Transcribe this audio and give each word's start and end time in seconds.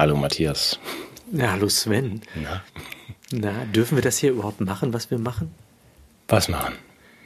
Hallo 0.00 0.16
Matthias. 0.16 0.78
Ja, 1.30 1.52
hallo 1.52 1.68
Sven. 1.68 2.22
Na? 2.34 2.62
Na, 3.32 3.66
dürfen 3.66 3.98
wir 3.98 4.02
das 4.02 4.16
hier 4.16 4.30
überhaupt 4.30 4.62
machen, 4.62 4.94
was 4.94 5.10
wir 5.10 5.18
machen? 5.18 5.50
Was 6.26 6.48
machen? 6.48 6.72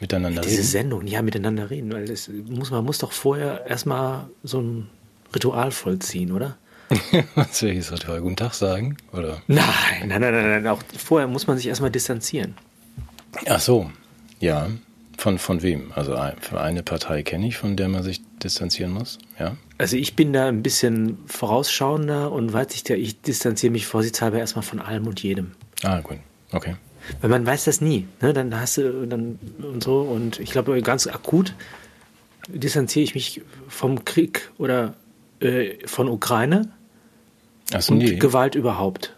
Miteinander 0.01 0.41
Diese 0.41 0.57
reden? 0.57 0.67
Sendung, 0.67 1.07
ja, 1.07 1.21
miteinander 1.21 1.69
reden, 1.69 1.93
weil 1.93 2.03
das 2.03 2.29
muss, 2.49 2.71
man 2.71 2.83
muss 2.83 2.97
doch 2.97 3.13
vorher 3.13 3.65
erstmal 3.65 4.27
so 4.43 4.59
ein 4.59 4.89
Ritual 5.33 5.71
vollziehen, 5.71 6.33
oder? 6.33 6.57
Was 7.35 7.61
ich 7.61 7.89
Ritual? 7.89 8.19
Guten 8.19 8.35
Tag 8.35 8.53
sagen? 8.53 8.97
Oder? 9.13 9.41
Nein, 9.47 9.65
nein, 10.07 10.19
nein, 10.19 10.33
nein, 10.33 10.63
nein. 10.63 10.67
Auch 10.67 10.83
vorher 10.97 11.29
muss 11.29 11.47
man 11.47 11.55
sich 11.55 11.67
erstmal 11.67 11.91
distanzieren. 11.91 12.55
Ach 13.47 13.61
so, 13.61 13.89
ja. 14.41 14.69
Von, 15.17 15.39
von 15.39 15.61
wem? 15.61 15.93
Also 15.95 16.13
eine 16.13 16.83
Partei 16.83 17.23
kenne 17.23 17.47
ich, 17.47 17.55
von 17.55 17.77
der 17.77 17.87
man 17.87 18.03
sich 18.03 18.19
distanzieren 18.43 18.91
muss, 18.91 19.17
ja? 19.39 19.55
Also 19.77 19.97
ich 19.97 20.15
bin 20.15 20.31
da 20.31 20.47
ein 20.47 20.63
bisschen 20.63 21.17
vorausschauender 21.25 22.31
und 22.31 22.53
weiß 22.53 22.67
ich, 22.75 22.89
ich 22.89 23.21
distanziere 23.21 23.71
mich 23.71 23.85
vorsichtshalber 23.87 24.39
erstmal 24.39 24.63
von 24.63 24.79
allem 24.79 25.05
und 25.07 25.21
jedem. 25.21 25.51
Ah, 25.83 25.99
gut, 25.99 26.17
okay. 26.53 26.75
Weil 27.21 27.29
man 27.29 27.45
weiß 27.45 27.65
das 27.65 27.81
nie. 27.81 28.07
Ne? 28.21 28.33
Dann 28.33 28.57
hast 28.59 28.77
du 28.77 29.05
dann 29.05 29.37
und 29.61 29.83
so. 29.83 29.99
Und 30.01 30.39
ich 30.39 30.51
glaube, 30.51 30.81
ganz 30.81 31.07
akut 31.07 31.53
distanziere 32.47 33.03
ich 33.03 33.15
mich 33.15 33.41
vom 33.67 34.05
Krieg 34.05 34.49
oder 34.57 34.93
äh, 35.39 35.75
von 35.87 36.07
Ukraine 36.07 36.69
Ach 37.73 37.81
so, 37.81 37.93
und 37.93 37.99
nee. 37.99 38.15
Gewalt 38.15 38.55
überhaupt. 38.55 39.13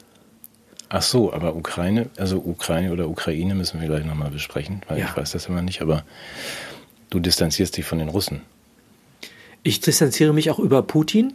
Ach 0.89 1.01
so, 1.01 1.33
aber 1.33 1.55
Ukraine, 1.55 2.09
also 2.17 2.37
Ukraine 2.37 2.93
oder 2.93 3.09
Ukraine 3.09 3.53
müssen 3.55 3.81
wir 3.81 3.87
gleich 3.87 4.05
nochmal 4.05 4.31
besprechen, 4.31 4.81
weil 4.87 4.99
Ja. 4.99 5.05
ich 5.09 5.17
weiß 5.17 5.31
das 5.31 5.47
immer 5.47 5.61
nicht, 5.61 5.81
aber 5.81 6.03
du 7.09 7.19
distanzierst 7.19 7.75
dich 7.75 7.85
von 7.85 7.99
den 7.99 8.07
Russen. 8.07 8.41
Ich 9.67 9.81
distanziere 9.81 10.31
mich 10.33 10.49
auch 10.49 10.59
über 10.59 10.81
Putin 10.81 11.33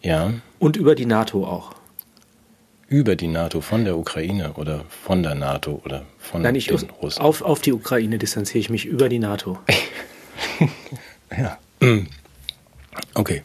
Ja, 0.00 0.32
und 0.58 0.78
über 0.78 0.94
die 0.94 1.04
NATO 1.04 1.44
auch. 1.46 1.72
über 2.88 3.14
die 3.14 3.26
NATO, 3.26 3.60
von 3.60 3.84
der 3.84 3.98
Ukraine 3.98 4.54
oder 4.54 4.84
von 5.04 5.22
der 5.22 5.34
NATO 5.34 5.82
oder 5.84 6.04
von 6.18 6.40
Nein, 6.40 6.54
ich, 6.54 6.68
den 6.68 6.88
Russen. 7.02 7.20
auf, 7.20 7.42
auf 7.42 7.60
die 7.60 7.74
Ukraine 7.74 8.16
distanziere 8.16 8.58
ich 8.60 8.70
mich 8.70 8.86
über 8.86 9.08
die 9.10 9.18
NATO. 9.18 9.58
Ja. 11.36 11.58
Okay. 13.12 13.42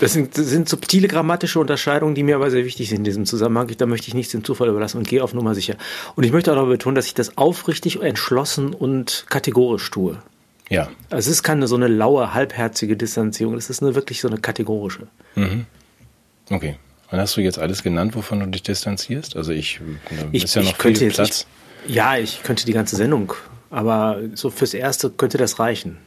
Das 0.00 0.14
sind, 0.14 0.38
das 0.38 0.46
sind 0.46 0.68
subtile 0.70 1.06
grammatische 1.08 1.60
Unterscheidungen, 1.60 2.14
die 2.14 2.22
mir 2.22 2.36
aber 2.36 2.50
sehr 2.50 2.64
wichtig 2.64 2.88
sind 2.88 2.98
in 2.98 3.04
diesem 3.04 3.26
Zusammenhang. 3.26 3.70
Da 3.76 3.84
möchte 3.84 4.08
ich 4.08 4.14
nichts 4.14 4.32
dem 4.32 4.42
Zufall 4.44 4.68
überlassen 4.68 4.96
und 4.98 5.06
gehe 5.08 5.22
auf 5.22 5.34
Nummer 5.34 5.54
sicher. 5.54 5.76
Und 6.16 6.24
ich 6.24 6.32
möchte 6.32 6.50
auch 6.52 6.56
noch 6.56 6.66
betonen, 6.66 6.94
dass 6.94 7.06
ich 7.06 7.12
das 7.14 7.36
aufrichtig, 7.36 8.00
entschlossen 8.00 8.72
und 8.72 9.26
kategorisch 9.28 9.90
tue. 9.90 10.16
Ja. 10.68 10.88
Also 11.10 11.30
es 11.30 11.36
ist 11.36 11.42
keine 11.42 11.68
so 11.68 11.76
eine 11.76 11.88
laue, 11.88 12.34
halbherzige 12.34 12.96
Distanzierung, 12.96 13.54
es 13.54 13.70
ist 13.70 13.82
eine, 13.82 13.94
wirklich 13.94 14.20
so 14.20 14.28
eine 14.28 14.38
kategorische. 14.38 15.06
Okay. 16.50 16.76
Und 17.10 17.18
hast 17.20 17.36
du 17.36 17.40
jetzt 17.40 17.58
alles 17.58 17.82
genannt, 17.82 18.16
wovon 18.16 18.40
du 18.40 18.46
dich 18.46 18.62
distanzierst? 18.62 19.36
Also 19.36 19.52
ich, 19.52 19.80
Ich, 20.32 20.44
ist 20.44 20.54
ja 20.56 20.62
noch 20.62 20.76
viel 20.76 20.96
jetzt, 21.00 21.14
Platz. 21.14 21.46
Ich, 21.86 21.94
ja, 21.94 22.16
ich 22.16 22.42
könnte 22.42 22.66
die 22.66 22.72
ganze 22.72 22.96
Sendung, 22.96 23.32
aber 23.70 24.18
so 24.34 24.50
fürs 24.50 24.74
Erste 24.74 25.10
könnte 25.10 25.38
das 25.38 25.60
reichen. 25.60 25.98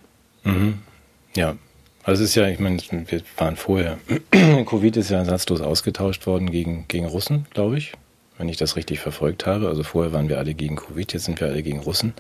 Ja. 1.35 1.55
Also 2.03 2.23
es 2.23 2.31
ist 2.31 2.35
ja, 2.35 2.47
ich 2.47 2.59
meine, 2.59 2.80
wir 2.89 3.21
waren 3.37 3.55
vorher, 3.55 3.97
Covid 4.65 4.97
ist 4.97 5.09
ja 5.09 5.19
ersatzlos 5.19 5.61
ausgetauscht 5.61 6.25
worden 6.27 6.49
gegen, 6.49 6.85
gegen 6.87 7.05
Russen, 7.05 7.45
glaube 7.52 7.77
ich, 7.77 7.93
wenn 8.37 8.49
ich 8.49 8.57
das 8.57 8.75
richtig 8.75 8.99
verfolgt 8.99 9.45
habe. 9.45 9.67
Also 9.67 9.83
vorher 9.83 10.11
waren 10.11 10.27
wir 10.27 10.37
alle 10.39 10.53
gegen 10.53 10.76
Covid, 10.76 11.14
jetzt 11.14 11.26
sind 11.26 11.39
wir 11.39 11.47
alle 11.47 11.61
gegen 11.61 11.80
Russen. 11.80 12.14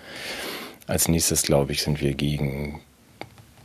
Als 0.89 1.07
nächstes, 1.07 1.43
glaube 1.43 1.71
ich, 1.71 1.83
sind 1.83 2.01
wir 2.01 2.15
gegen, 2.15 2.81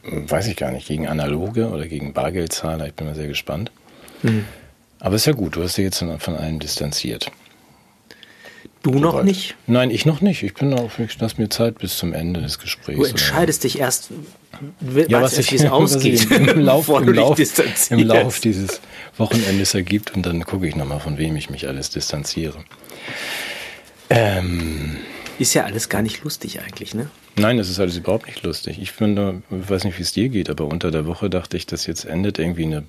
weiß 0.02 0.46
ich 0.48 0.56
gar 0.56 0.70
nicht, 0.70 0.86
gegen 0.86 1.08
Analoge 1.08 1.70
oder 1.70 1.86
gegen 1.86 2.12
Bargeldzahler. 2.12 2.86
Ich 2.86 2.94
bin 2.94 3.06
mal 3.06 3.14
sehr 3.14 3.28
gespannt. 3.28 3.72
Aber 5.00 5.16
ist 5.16 5.24
ja 5.24 5.32
gut, 5.32 5.56
du 5.56 5.62
hast 5.62 5.78
dich 5.78 5.84
jetzt 5.84 6.04
von 6.18 6.36
allem 6.36 6.58
distanziert. 6.58 7.30
Du 8.82 8.90
noch 8.98 9.12
Soweit. 9.12 9.24
nicht? 9.24 9.56
Nein, 9.66 9.90
ich 9.90 10.04
noch 10.04 10.20
nicht. 10.20 10.42
Ich 10.42 10.52
bin 10.52 10.74
auch, 10.74 10.98
ich 10.98 11.18
lass 11.18 11.38
mir 11.38 11.48
Zeit 11.48 11.78
bis 11.78 11.96
zum 11.96 12.12
Ende 12.12 12.42
des 12.42 12.58
Gesprächs. 12.58 12.98
Du 12.98 13.04
entscheidest 13.06 13.64
dich 13.64 13.78
erst, 13.78 14.10
ja, 15.08 15.22
was 15.22 15.38
erst, 15.38 15.50
ich, 15.50 15.52
wie 15.52 15.64
es 15.64 15.70
ausgeht, 15.70 16.30
im, 16.30 16.44
Lauf, 16.60 16.90
im, 16.90 17.08
Lauf, 17.14 17.38
im 17.90 17.98
Lauf 18.00 18.40
dieses 18.40 18.82
Wochenendes 19.16 19.72
ergibt 19.72 20.14
und 20.14 20.26
dann 20.26 20.44
gucke 20.44 20.68
ich 20.68 20.76
nochmal, 20.76 21.00
von 21.00 21.16
wem 21.16 21.34
ich 21.36 21.48
mich 21.48 21.66
alles 21.66 21.88
distanziere. 21.88 22.58
Ähm, 24.10 24.98
Ist 25.38 25.54
ja 25.54 25.64
alles 25.64 25.88
gar 25.88 26.02
nicht 26.02 26.22
lustig 26.22 26.60
eigentlich, 26.60 26.94
ne? 26.94 27.08
nein, 27.36 27.58
das 27.58 27.68
ist 27.68 27.80
alles 27.80 27.96
überhaupt 27.96 28.26
nicht 28.26 28.42
lustig. 28.42 28.80
Ich 28.80 28.92
finde, 28.92 29.42
ich 29.50 29.68
weiß 29.68 29.84
nicht, 29.84 29.98
wie 29.98 30.02
es 30.02 30.12
dir 30.12 30.28
geht, 30.28 30.50
aber 30.50 30.66
unter 30.66 30.90
der 30.90 31.06
Woche 31.06 31.30
dachte 31.30 31.56
ich, 31.56 31.66
dass 31.66 31.86
jetzt 31.86 32.04
endet 32.04 32.38
irgendwie 32.38 32.64
eine 32.64 32.84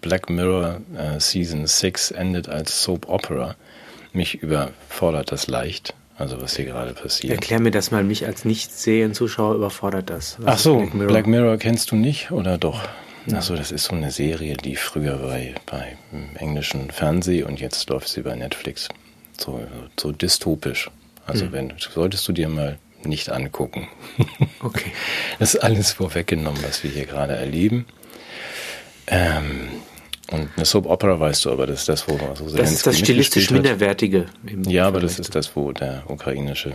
Black 0.00 0.30
Mirror 0.30 0.80
äh, 0.96 1.20
Season 1.20 1.66
6 1.66 2.12
endet 2.12 2.48
als 2.48 2.82
Soap 2.82 3.08
Opera. 3.08 3.56
Mich 4.12 4.42
überfordert 4.42 5.30
das 5.32 5.46
leicht, 5.46 5.94
also 6.16 6.40
was 6.40 6.56
hier 6.56 6.64
gerade 6.64 6.94
passiert. 6.94 7.32
Erklär 7.32 7.60
mir 7.60 7.70
das 7.70 7.90
mal, 7.90 8.02
mich 8.02 8.26
als 8.26 8.44
Nicht-Serien-Zuschauer 8.44 9.54
überfordert 9.54 10.10
das. 10.10 10.36
Was 10.40 10.54
Ach 10.54 10.58
so, 10.58 10.76
Black 10.76 10.94
Mirror? 10.94 11.08
Black 11.08 11.26
Mirror 11.26 11.56
kennst 11.58 11.90
du 11.90 11.96
nicht 11.96 12.30
oder 12.30 12.58
doch? 12.58 12.80
Ach 13.32 13.42
so, 13.42 13.54
das 13.54 13.70
ist 13.70 13.84
so 13.84 13.94
eine 13.94 14.10
Serie, 14.10 14.56
die 14.56 14.76
früher 14.76 15.18
bei, 15.18 15.54
bei 15.66 15.96
im 16.10 16.36
englischen 16.36 16.90
Fernsehen 16.90 17.46
und 17.46 17.60
jetzt 17.60 17.88
läuft 17.90 18.08
sie 18.08 18.22
bei 18.22 18.34
Netflix. 18.34 18.88
So, 19.38 19.60
so 19.98 20.10
dystopisch. 20.10 20.90
Also 21.30 21.46
Hm. 21.46 21.52
wenn 21.52 21.72
solltest 21.78 22.26
du 22.28 22.32
dir 22.32 22.48
mal 22.48 22.78
nicht 23.04 23.30
angucken. 23.30 23.88
Okay. 24.62 24.92
Das 25.38 25.54
ist 25.54 25.60
alles 25.62 25.92
vorweggenommen, 25.92 26.62
was 26.62 26.84
wir 26.84 26.90
hier 26.90 27.06
gerade 27.06 27.34
erleben. 27.34 27.86
Ähm, 29.06 29.68
und 30.30 30.48
eine 30.54 30.64
Soap 30.66 30.84
Opera 30.86 31.18
weißt 31.18 31.46
du, 31.46 31.50
aber 31.50 31.66
das 31.66 31.80
ist 31.80 31.88
das, 31.88 32.06
wo 32.08 32.18
so 32.34 32.54
Das 32.54 32.70
ist 32.70 32.86
das 32.86 32.98
stilistisch 32.98 33.50
Minderwertige. 33.50 34.26
Ja, 34.66 34.86
aber 34.86 35.00
das 35.00 35.18
ist 35.18 35.34
das, 35.34 35.56
wo 35.56 35.72
der 35.72 36.02
ukrainische 36.08 36.74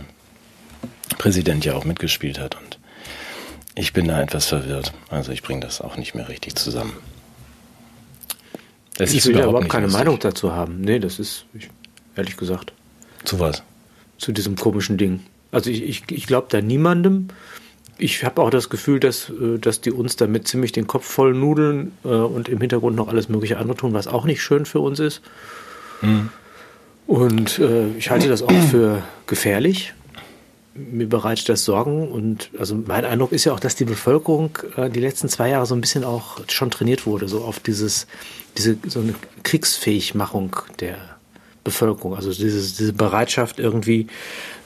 Präsident 1.16 1.64
ja 1.64 1.74
auch 1.74 1.84
mitgespielt 1.84 2.38
hat. 2.40 2.56
Und 2.56 2.78
ich 3.76 3.92
bin 3.92 4.08
da 4.08 4.20
etwas 4.20 4.46
verwirrt. 4.46 4.92
Also 5.08 5.30
ich 5.32 5.42
bringe 5.42 5.60
das 5.60 5.80
auch 5.80 5.96
nicht 5.96 6.14
mehr 6.16 6.28
richtig 6.28 6.56
zusammen. 6.56 6.92
Es 8.98 9.14
Ich 9.14 9.24
will 9.26 9.36
überhaupt 9.38 9.60
nicht 9.60 9.70
keine 9.70 9.86
lustig. 9.86 9.98
Meinung 10.04 10.18
dazu 10.18 10.52
haben. 10.52 10.80
Nee, 10.80 10.98
das 10.98 11.18
ist, 11.18 11.44
ich, 11.54 11.68
ehrlich 12.16 12.36
gesagt, 12.36 12.72
Zu 13.24 13.38
was? 13.38 13.62
Zu 14.18 14.32
diesem 14.32 14.56
komischen 14.56 14.96
Ding. 14.98 15.20
Also 15.52 15.70
ich, 15.70 15.82
ich, 15.82 16.02
ich 16.10 16.26
glaube 16.26 16.48
da 16.50 16.60
niemandem. 16.60 17.28
Ich 17.98 18.24
habe 18.24 18.42
auch 18.42 18.50
das 18.50 18.68
Gefühl, 18.68 19.00
dass, 19.00 19.30
äh, 19.30 19.58
dass 19.58 19.80
die 19.80 19.90
uns 19.90 20.16
damit 20.16 20.46
ziemlich 20.48 20.72
den 20.72 20.86
Kopf 20.86 21.06
voll 21.06 21.34
nudeln 21.34 21.92
äh, 22.04 22.08
und 22.08 22.48
im 22.48 22.60
Hintergrund 22.60 22.96
noch 22.96 23.08
alles 23.08 23.28
mögliche 23.28 23.58
andere 23.58 23.76
tun, 23.76 23.94
was 23.94 24.06
auch 24.06 24.24
nicht 24.24 24.42
schön 24.42 24.66
für 24.66 24.80
uns 24.80 24.98
ist. 24.98 25.22
Und 27.06 27.58
äh, 27.58 27.88
ich 27.96 28.10
halte 28.10 28.28
das 28.28 28.42
auch 28.42 28.62
für 28.70 29.02
gefährlich. 29.26 29.94
Mir 30.74 31.08
bereitet 31.08 31.48
das 31.48 31.64
Sorgen 31.64 32.08
und 32.08 32.50
also 32.58 32.74
mein 32.74 33.06
Eindruck 33.06 33.32
ist 33.32 33.44
ja 33.44 33.54
auch, 33.54 33.60
dass 33.60 33.76
die 33.76 33.86
Bevölkerung 33.86 34.58
äh, 34.76 34.90
die 34.90 35.00
letzten 35.00 35.28
zwei 35.30 35.48
Jahre 35.48 35.64
so 35.64 35.74
ein 35.74 35.80
bisschen 35.80 36.04
auch 36.04 36.38
schon 36.48 36.70
trainiert 36.70 37.06
wurde, 37.06 37.28
so 37.28 37.42
auf 37.42 37.60
dieses, 37.60 38.06
diese 38.58 38.76
so 38.86 39.00
eine 39.00 39.14
Kriegsfähigmachung 39.42 40.54
der 40.80 41.15
Bevölkerung, 41.66 42.14
also 42.16 42.32
dieses, 42.32 42.76
diese 42.76 42.92
Bereitschaft 42.92 43.58
irgendwie 43.58 44.06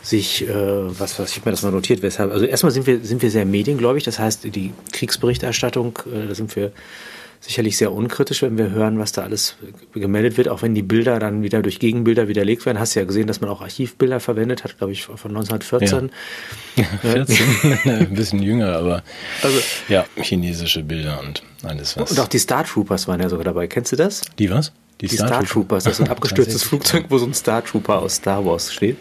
sich, 0.03 0.49
äh, 0.49 0.55
was, 0.55 1.19
was 1.19 1.31
ich 1.31 1.37
habe 1.39 1.49
mir 1.51 1.53
das 1.53 1.63
mal 1.63 1.73
notiert, 1.73 2.03
weshalb, 2.03 2.31
also 2.33 2.45
erstmal 2.47 2.73
sind 2.73 2.87
wir, 2.87 3.01
sind 3.01 3.21
wir 3.23 3.31
sehr 3.31 3.45
mediengläubig, 3.45 4.05
das 4.05 4.19
heißt, 4.19 4.45
die 4.55 4.73
Kriegsberichterstattung, 4.93 5.99
äh, 6.07 6.29
da 6.29 6.35
sind 6.35 6.55
wir 6.57 6.73
sicherlich 7.43 7.79
sehr 7.79 7.91
unkritisch, 7.93 8.43
wenn 8.43 8.59
wir 8.59 8.71
hören, 8.71 8.99
was 8.99 9.13
da 9.13 9.23
alles 9.23 9.57
gemeldet 9.95 10.37
wird, 10.37 10.49
auch 10.49 10.61
wenn 10.61 10.75
die 10.75 10.83
Bilder 10.83 11.19
dann 11.19 11.43
wieder 11.43 11.63
durch 11.63 11.79
Gegenbilder 11.79 12.29
widerlegt 12.29 12.67
werden. 12.67 12.79
Hast 12.79 12.95
du 12.95 13.01
ja 13.01 13.07
gesehen, 13.07 13.27
dass 13.27 13.41
man 13.41 13.49
auch 13.49 13.63
Archivbilder 13.63 14.21
verwendet 14.21 14.63
hat, 14.63 14.77
glaube 14.77 14.93
ich, 14.93 15.05
von 15.05 15.17
1914. 15.35 16.11
14? 17.01 17.39
Ein 17.85 18.15
bisschen 18.15 18.43
jünger, 18.43 18.77
aber 18.77 19.03
Also- 19.43 19.59
ja, 19.89 20.05
chinesische 20.17 20.83
Bilder 20.83 21.19
und 21.27 21.43
alles 21.63 21.97
was. 21.97 22.11
Und 22.11 22.21
auch 22.21 22.29
die 22.29 22.39
Star 22.39 22.65
Troopers 22.65 23.09
waren 23.09 23.21
ja 23.21 23.31
sogar 23.31 23.45
dabei. 23.45 23.67
Kennst 23.69 23.93
du 23.93 23.97
das? 23.97 24.21
die 24.39 24.51
was? 24.51 24.73
Die 25.01 25.09
Star, 25.09 25.45
Troopers, 25.45 25.85
das 25.85 25.95
ist 25.99 26.07
ein 26.07 26.11
abgestürztes 26.11 26.63
Flugzeug, 26.63 27.07
wo 27.09 27.19
so 27.19 27.27
ein 27.27 27.35
Star 27.35 27.65
Trooper 27.65 28.01
aus 28.03 28.17
Star 28.17 28.45
Wars 28.45 28.73
steht. 28.73 28.97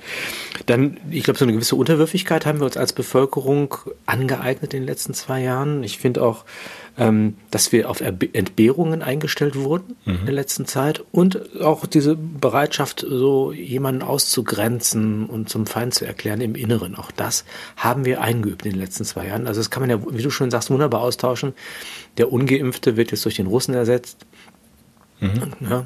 Dann, 0.65 0.97
ich 1.09 1.23
glaube, 1.23 1.37
so 1.37 1.45
eine 1.45 1.53
gewisse 1.53 1.75
Unterwürfigkeit 1.75 2.45
haben 2.45 2.59
wir 2.59 2.65
uns 2.65 2.77
als 2.77 2.93
Bevölkerung 2.93 3.75
angeeignet 4.05 4.73
in 4.73 4.81
den 4.81 4.87
letzten 4.87 5.13
zwei 5.13 5.41
Jahren. 5.41 5.83
Ich 5.83 5.97
finde 5.99 6.23
auch, 6.23 6.45
ähm, 6.97 7.35
dass 7.51 7.71
wir 7.71 7.89
auf 7.89 8.01
Erbe- 8.01 8.33
Entbehrungen 8.33 9.01
eingestellt 9.01 9.55
wurden 9.55 9.95
in 10.05 10.25
der 10.25 10.33
letzten 10.33 10.65
Zeit 10.65 11.03
und 11.11 11.61
auch 11.61 11.85
diese 11.85 12.15
Bereitschaft, 12.15 13.05
so 13.07 13.53
jemanden 13.53 14.01
auszugrenzen 14.01 15.25
und 15.25 15.49
zum 15.49 15.65
Feind 15.65 15.93
zu 15.93 16.05
erklären 16.05 16.41
im 16.41 16.55
Inneren. 16.55 16.95
Auch 16.95 17.11
das 17.11 17.45
haben 17.77 18.05
wir 18.05 18.21
eingeübt 18.21 18.65
in 18.65 18.71
den 18.71 18.79
letzten 18.81 19.05
zwei 19.05 19.27
Jahren. 19.27 19.47
Also 19.47 19.59
das 19.61 19.69
kann 19.69 19.81
man 19.81 19.89
ja, 19.89 19.99
wie 20.11 20.21
du 20.21 20.29
schon 20.29 20.51
sagst, 20.51 20.69
wunderbar 20.71 21.01
austauschen. 21.01 21.53
Der 22.17 22.31
Ungeimpfte 22.33 22.97
wird 22.97 23.11
jetzt 23.11 23.23
durch 23.23 23.35
den 23.35 23.47
Russen 23.47 23.73
ersetzt. 23.73 24.25
Ja, 25.21 25.85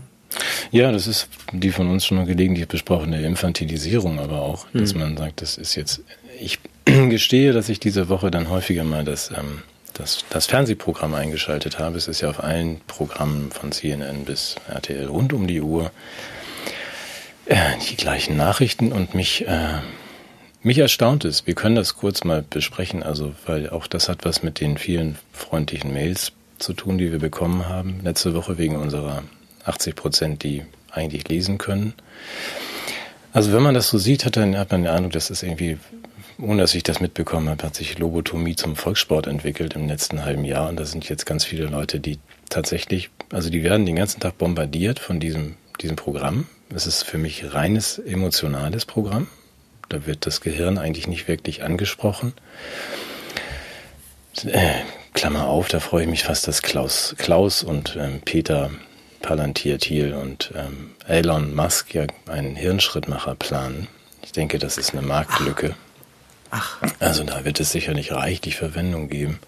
Ja, 0.71 0.91
das 0.91 1.07
ist 1.07 1.27
die 1.51 1.71
von 1.71 1.89
uns 1.89 2.05
schon 2.05 2.17
mal 2.17 2.25
gelegentlich 2.25 2.67
besprochene 2.67 3.21
Infantilisierung, 3.21 4.19
aber 4.19 4.41
auch, 4.41 4.65
dass 4.73 4.95
man 4.95 5.17
sagt, 5.17 5.41
das 5.41 5.57
ist 5.57 5.75
jetzt. 5.75 6.01
Ich 6.39 6.59
gestehe, 6.85 7.53
dass 7.53 7.69
ich 7.69 7.79
diese 7.79 8.09
Woche 8.09 8.31
dann 8.31 8.49
häufiger 8.49 8.83
mal 8.83 9.05
das 9.05 9.29
ähm, 9.31 9.61
das, 9.93 10.25
das 10.29 10.47
Fernsehprogramm 10.47 11.13
eingeschaltet 11.13 11.79
habe. 11.79 11.97
Es 11.97 12.07
ist 12.07 12.21
ja 12.21 12.29
auf 12.29 12.43
allen 12.43 12.81
Programmen 12.87 13.51
von 13.51 13.71
CNN 13.71 14.25
bis 14.25 14.55
RTL 14.67 15.05
rund 15.05 15.33
um 15.33 15.47
die 15.47 15.61
Uhr 15.61 15.91
äh, 17.45 17.77
die 17.89 17.95
gleichen 17.95 18.37
Nachrichten 18.37 18.91
und 18.91 19.13
mich, 19.13 19.47
äh, 19.47 19.79
mich 20.61 20.77
erstaunt 20.77 21.25
es. 21.25 21.45
Wir 21.45 21.55
können 21.55 21.75
das 21.75 21.95
kurz 21.95 22.23
mal 22.23 22.43
besprechen, 22.47 23.03
also 23.03 23.33
weil 23.45 23.69
auch 23.69 23.87
das 23.87 24.09
hat 24.09 24.25
was 24.25 24.43
mit 24.43 24.59
den 24.59 24.77
vielen 24.77 25.17
freundlichen 25.31 25.93
Mails 25.93 26.31
zu 26.63 26.73
tun, 26.73 26.97
die 26.97 27.11
wir 27.11 27.19
bekommen 27.19 27.67
haben 27.67 27.99
letzte 28.03 28.33
Woche 28.33 28.57
wegen 28.57 28.75
unserer 28.75 29.23
80 29.65 29.95
Prozent, 29.95 30.43
die 30.43 30.63
eigentlich 30.91 31.27
lesen 31.27 31.57
können. 31.57 31.93
Also 33.31 33.51
wenn 33.51 33.63
man 33.63 33.73
das 33.73 33.89
so 33.89 33.97
sieht, 33.97 34.25
hat, 34.25 34.37
dann, 34.37 34.57
hat 34.57 34.71
man 34.71 34.83
den 34.83 34.91
Eindruck, 34.91 35.13
dass 35.13 35.29
es 35.29 35.43
irgendwie 35.43 35.77
ohne 36.39 36.61
dass 36.61 36.75
ich 36.75 36.83
das 36.83 36.99
mitbekommen 36.99 37.49
habe, 37.49 37.63
hat 37.63 37.75
sich 37.75 37.99
Lobotomie 37.99 38.55
zum 38.55 38.75
Volkssport 38.75 39.27
entwickelt 39.27 39.75
im 39.75 39.87
letzten 39.87 40.25
halben 40.25 40.45
Jahr. 40.45 40.69
Und 40.69 40.79
da 40.79 40.85
sind 40.85 41.07
jetzt 41.07 41.25
ganz 41.25 41.45
viele 41.45 41.65
Leute, 41.65 41.99
die 41.99 42.19
tatsächlich, 42.49 43.09
also 43.31 43.49
die 43.49 43.63
werden 43.63 43.85
den 43.85 43.95
ganzen 43.95 44.19
Tag 44.19 44.37
bombardiert 44.37 44.99
von 44.99 45.19
diesem, 45.19 45.55
diesem 45.81 45.95
Programm. 45.95 46.47
Es 46.73 46.87
ist 46.87 47.03
für 47.03 47.17
mich 47.17 47.53
reines 47.53 47.99
emotionales 47.99 48.85
Programm. 48.85 49.27
Da 49.89 50.05
wird 50.05 50.25
das 50.25 50.41
Gehirn 50.41 50.77
eigentlich 50.77 51.07
nicht 51.07 51.27
wirklich 51.27 51.63
angesprochen. 51.63 52.33
Klammer 55.13 55.47
auf, 55.47 55.67
da 55.67 55.79
freue 55.79 56.03
ich 56.03 56.09
mich 56.09 56.23
fast, 56.23 56.47
dass 56.47 56.61
Klaus, 56.61 57.15
Klaus 57.17 57.63
und 57.63 57.95
ähm, 57.99 58.21
Peter 58.23 58.71
Palantir-Thiel 59.21 60.13
und 60.13 60.51
ähm, 60.55 60.91
Elon 61.07 61.55
Musk 61.55 61.93
ja 61.93 62.05
einen 62.27 62.55
Hirnschrittmacher 62.55 63.35
planen. 63.35 63.87
Ich 64.21 64.31
denke, 64.31 64.59
das 64.59 64.77
ist 64.77 64.93
eine 64.93 65.01
Marktlücke. 65.01 65.75
Ach. 66.51 66.77
Also 66.99 67.23
da 67.23 67.45
wird 67.45 67.59
es 67.59 67.71
sicherlich 67.71 68.11
reichlich 68.11 68.57
Verwendung 68.57 69.09
geben. 69.09 69.39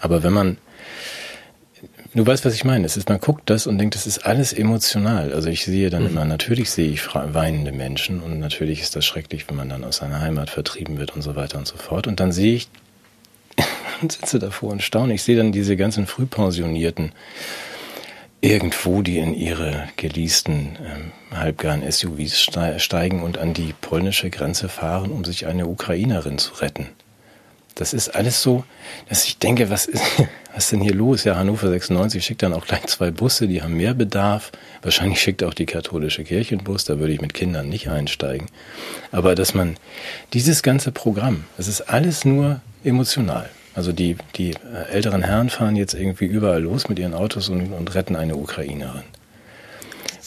Aber 0.00 0.22
wenn 0.22 0.32
man, 0.32 0.58
du 2.14 2.26
weißt, 2.26 2.44
was 2.44 2.54
ich 2.54 2.64
meine. 2.64 2.86
Es 2.86 2.96
ist, 2.96 3.08
man 3.08 3.20
guckt 3.20 3.50
das 3.50 3.66
und 3.66 3.78
denkt, 3.78 3.94
das 3.94 4.06
ist 4.06 4.26
alles 4.26 4.52
emotional. 4.52 5.32
Also 5.32 5.48
ich 5.48 5.64
sehe 5.64 5.90
dann 5.90 6.02
mhm. 6.02 6.10
immer, 6.10 6.24
natürlich 6.24 6.70
sehe 6.70 6.90
ich 6.90 7.02
weinende 7.14 7.72
Menschen 7.72 8.20
und 8.20 8.38
natürlich 8.38 8.82
ist 8.82 8.94
das 8.94 9.04
schrecklich, 9.04 9.48
wenn 9.48 9.56
man 9.56 9.68
dann 9.68 9.84
aus 9.84 9.96
seiner 9.96 10.20
Heimat 10.20 10.50
vertrieben 10.50 10.98
wird 10.98 11.14
und 11.16 11.22
so 11.22 11.34
weiter 11.34 11.58
und 11.58 11.66
so 11.66 11.76
fort. 11.76 12.06
Und 12.06 12.20
dann 12.20 12.30
sehe 12.32 12.54
ich 12.54 12.68
und 14.02 14.12
sitze 14.12 14.38
davor 14.38 14.72
und 14.72 14.82
staune. 14.82 15.14
Ich 15.14 15.22
sehe 15.22 15.36
dann 15.36 15.52
diese 15.52 15.76
ganzen 15.76 16.06
Frühpensionierten 16.06 17.12
irgendwo, 18.40 19.02
die 19.02 19.18
in 19.18 19.34
ihre 19.34 19.88
geleasten 19.96 20.76
ähm, 20.84 21.38
halbgaren 21.38 21.90
SUVs 21.90 22.48
steigen 22.78 23.22
und 23.22 23.38
an 23.38 23.54
die 23.54 23.72
polnische 23.80 24.30
Grenze 24.30 24.68
fahren, 24.68 25.12
um 25.12 25.24
sich 25.24 25.46
eine 25.46 25.66
Ukrainerin 25.66 26.38
zu 26.38 26.54
retten. 26.54 26.88
Das 27.76 27.94
ist 27.94 28.10
alles 28.10 28.42
so, 28.42 28.64
dass 29.08 29.24
ich 29.24 29.38
denke, 29.38 29.70
was 29.70 29.86
ist, 29.86 30.02
was 30.54 30.64
ist 30.64 30.72
denn 30.72 30.80
hier 30.80 30.92
los? 30.92 31.24
Ja, 31.24 31.36
Hannover 31.36 31.68
96 31.70 32.24
schickt 32.24 32.42
dann 32.42 32.52
auch 32.52 32.66
gleich 32.66 32.84
zwei 32.86 33.10
Busse, 33.10 33.46
die 33.46 33.62
haben 33.62 33.76
mehr 33.76 33.94
Bedarf. 33.94 34.52
Wahrscheinlich 34.82 35.20
schickt 35.20 35.42
auch 35.42 35.54
die 35.54 35.64
katholische 35.64 36.24
Kirche 36.24 36.56
einen 36.56 36.64
Bus, 36.64 36.84
da 36.84 36.98
würde 36.98 37.12
ich 37.14 37.20
mit 37.20 37.34
Kindern 37.34 37.68
nicht 37.68 37.88
einsteigen. 37.88 38.48
Aber 39.12 39.34
dass 39.34 39.54
man 39.54 39.76
dieses 40.32 40.62
ganze 40.62 40.90
Programm, 40.90 41.44
es 41.56 41.68
ist 41.68 41.82
alles 41.82 42.24
nur 42.24 42.60
emotional. 42.84 43.48
Also 43.74 43.92
die, 43.92 44.16
die 44.36 44.50
äh, 44.50 44.90
älteren 44.90 45.22
Herren 45.22 45.48
fahren 45.48 45.76
jetzt 45.76 45.94
irgendwie 45.94 46.26
überall 46.26 46.62
los 46.62 46.88
mit 46.88 46.98
ihren 46.98 47.14
Autos 47.14 47.48
und, 47.48 47.72
und 47.72 47.94
retten 47.94 48.16
eine 48.16 48.36
Ukrainerin. 48.36 49.04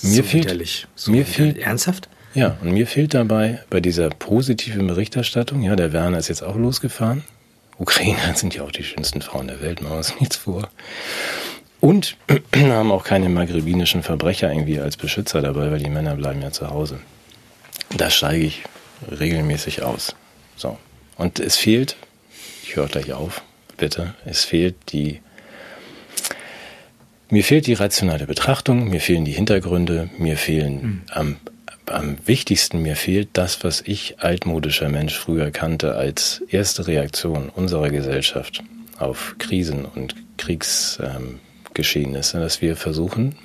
Mir 0.01 0.15
so 0.17 0.23
fehlt, 0.23 0.87
so 0.95 1.11
mir 1.11 1.25
fehlt, 1.25 1.57
ernsthaft? 1.57 2.09
Ja, 2.33 2.57
und 2.61 2.71
mir 2.73 2.85
fehlt 2.85 3.13
dabei 3.13 3.63
bei 3.69 3.79
dieser 3.79 4.09
positiven 4.09 4.87
Berichterstattung, 4.87 5.61
ja, 5.61 5.75
der 5.75 5.93
Werner 5.93 6.17
ist 6.17 6.27
jetzt 6.27 6.43
auch 6.43 6.55
losgefahren. 6.55 7.23
Ukrainer 7.77 8.33
sind 8.35 8.55
ja 8.55 8.63
auch 8.63 8.71
die 8.71 8.83
schönsten 8.83 9.21
Frauen 9.21 9.47
der 9.47 9.61
Welt, 9.61 9.81
machen 9.81 9.93
wir 9.93 9.97
uns 9.97 10.19
nichts 10.19 10.35
vor. 10.37 10.69
Und 11.79 12.17
haben 12.55 12.91
auch 12.91 13.03
keine 13.03 13.29
magrebinischen 13.29 14.03
Verbrecher 14.03 14.51
irgendwie 14.51 14.79
als 14.79 14.97
Beschützer 14.97 15.41
dabei, 15.41 15.71
weil 15.71 15.79
die 15.79 15.89
Männer 15.89 16.15
bleiben 16.15 16.41
ja 16.41 16.51
zu 16.51 16.69
Hause. 16.69 16.99
Da 17.95 18.09
steige 18.09 18.45
ich 18.45 18.63
regelmäßig 19.19 19.83
aus. 19.83 20.15
So. 20.55 20.77
Und 21.17 21.39
es 21.39 21.57
fehlt 21.57 21.95
ich 22.67 22.75
höre 22.75 22.87
gleich 22.87 23.13
auf, 23.13 23.43
bitte. 23.77 24.15
Es 24.25 24.43
fehlt 24.43 24.75
die, 24.89 25.21
mir 27.29 27.43
fehlt 27.43 27.67
die 27.67 27.73
rationale 27.73 28.25
Betrachtung, 28.25 28.89
mir 28.89 29.01
fehlen 29.01 29.23
die 29.23 29.33
Hintergründe, 29.33 30.09
mir 30.17 30.37
fehlen 30.37 30.81
mhm. 30.81 31.01
am, 31.11 31.35
am 31.85 32.17
wichtigsten, 32.25 32.81
mir 32.81 32.95
fehlt 32.95 33.29
das, 33.33 33.63
was 33.63 33.81
ich 33.81 34.19
altmodischer 34.19 34.89
Mensch 34.89 35.17
früher 35.17 35.51
kannte 35.51 35.95
als 35.95 36.41
erste 36.49 36.87
Reaktion 36.87 37.49
unserer 37.49 37.89
Gesellschaft 37.89 38.63
auf 38.97 39.35
Krisen 39.37 39.85
und 39.85 40.15
Kriegsgeschehnisse, 40.37 42.37
ähm, 42.37 42.43
dass 42.43 42.61
wir 42.61 42.75
versuchen, 42.75 43.35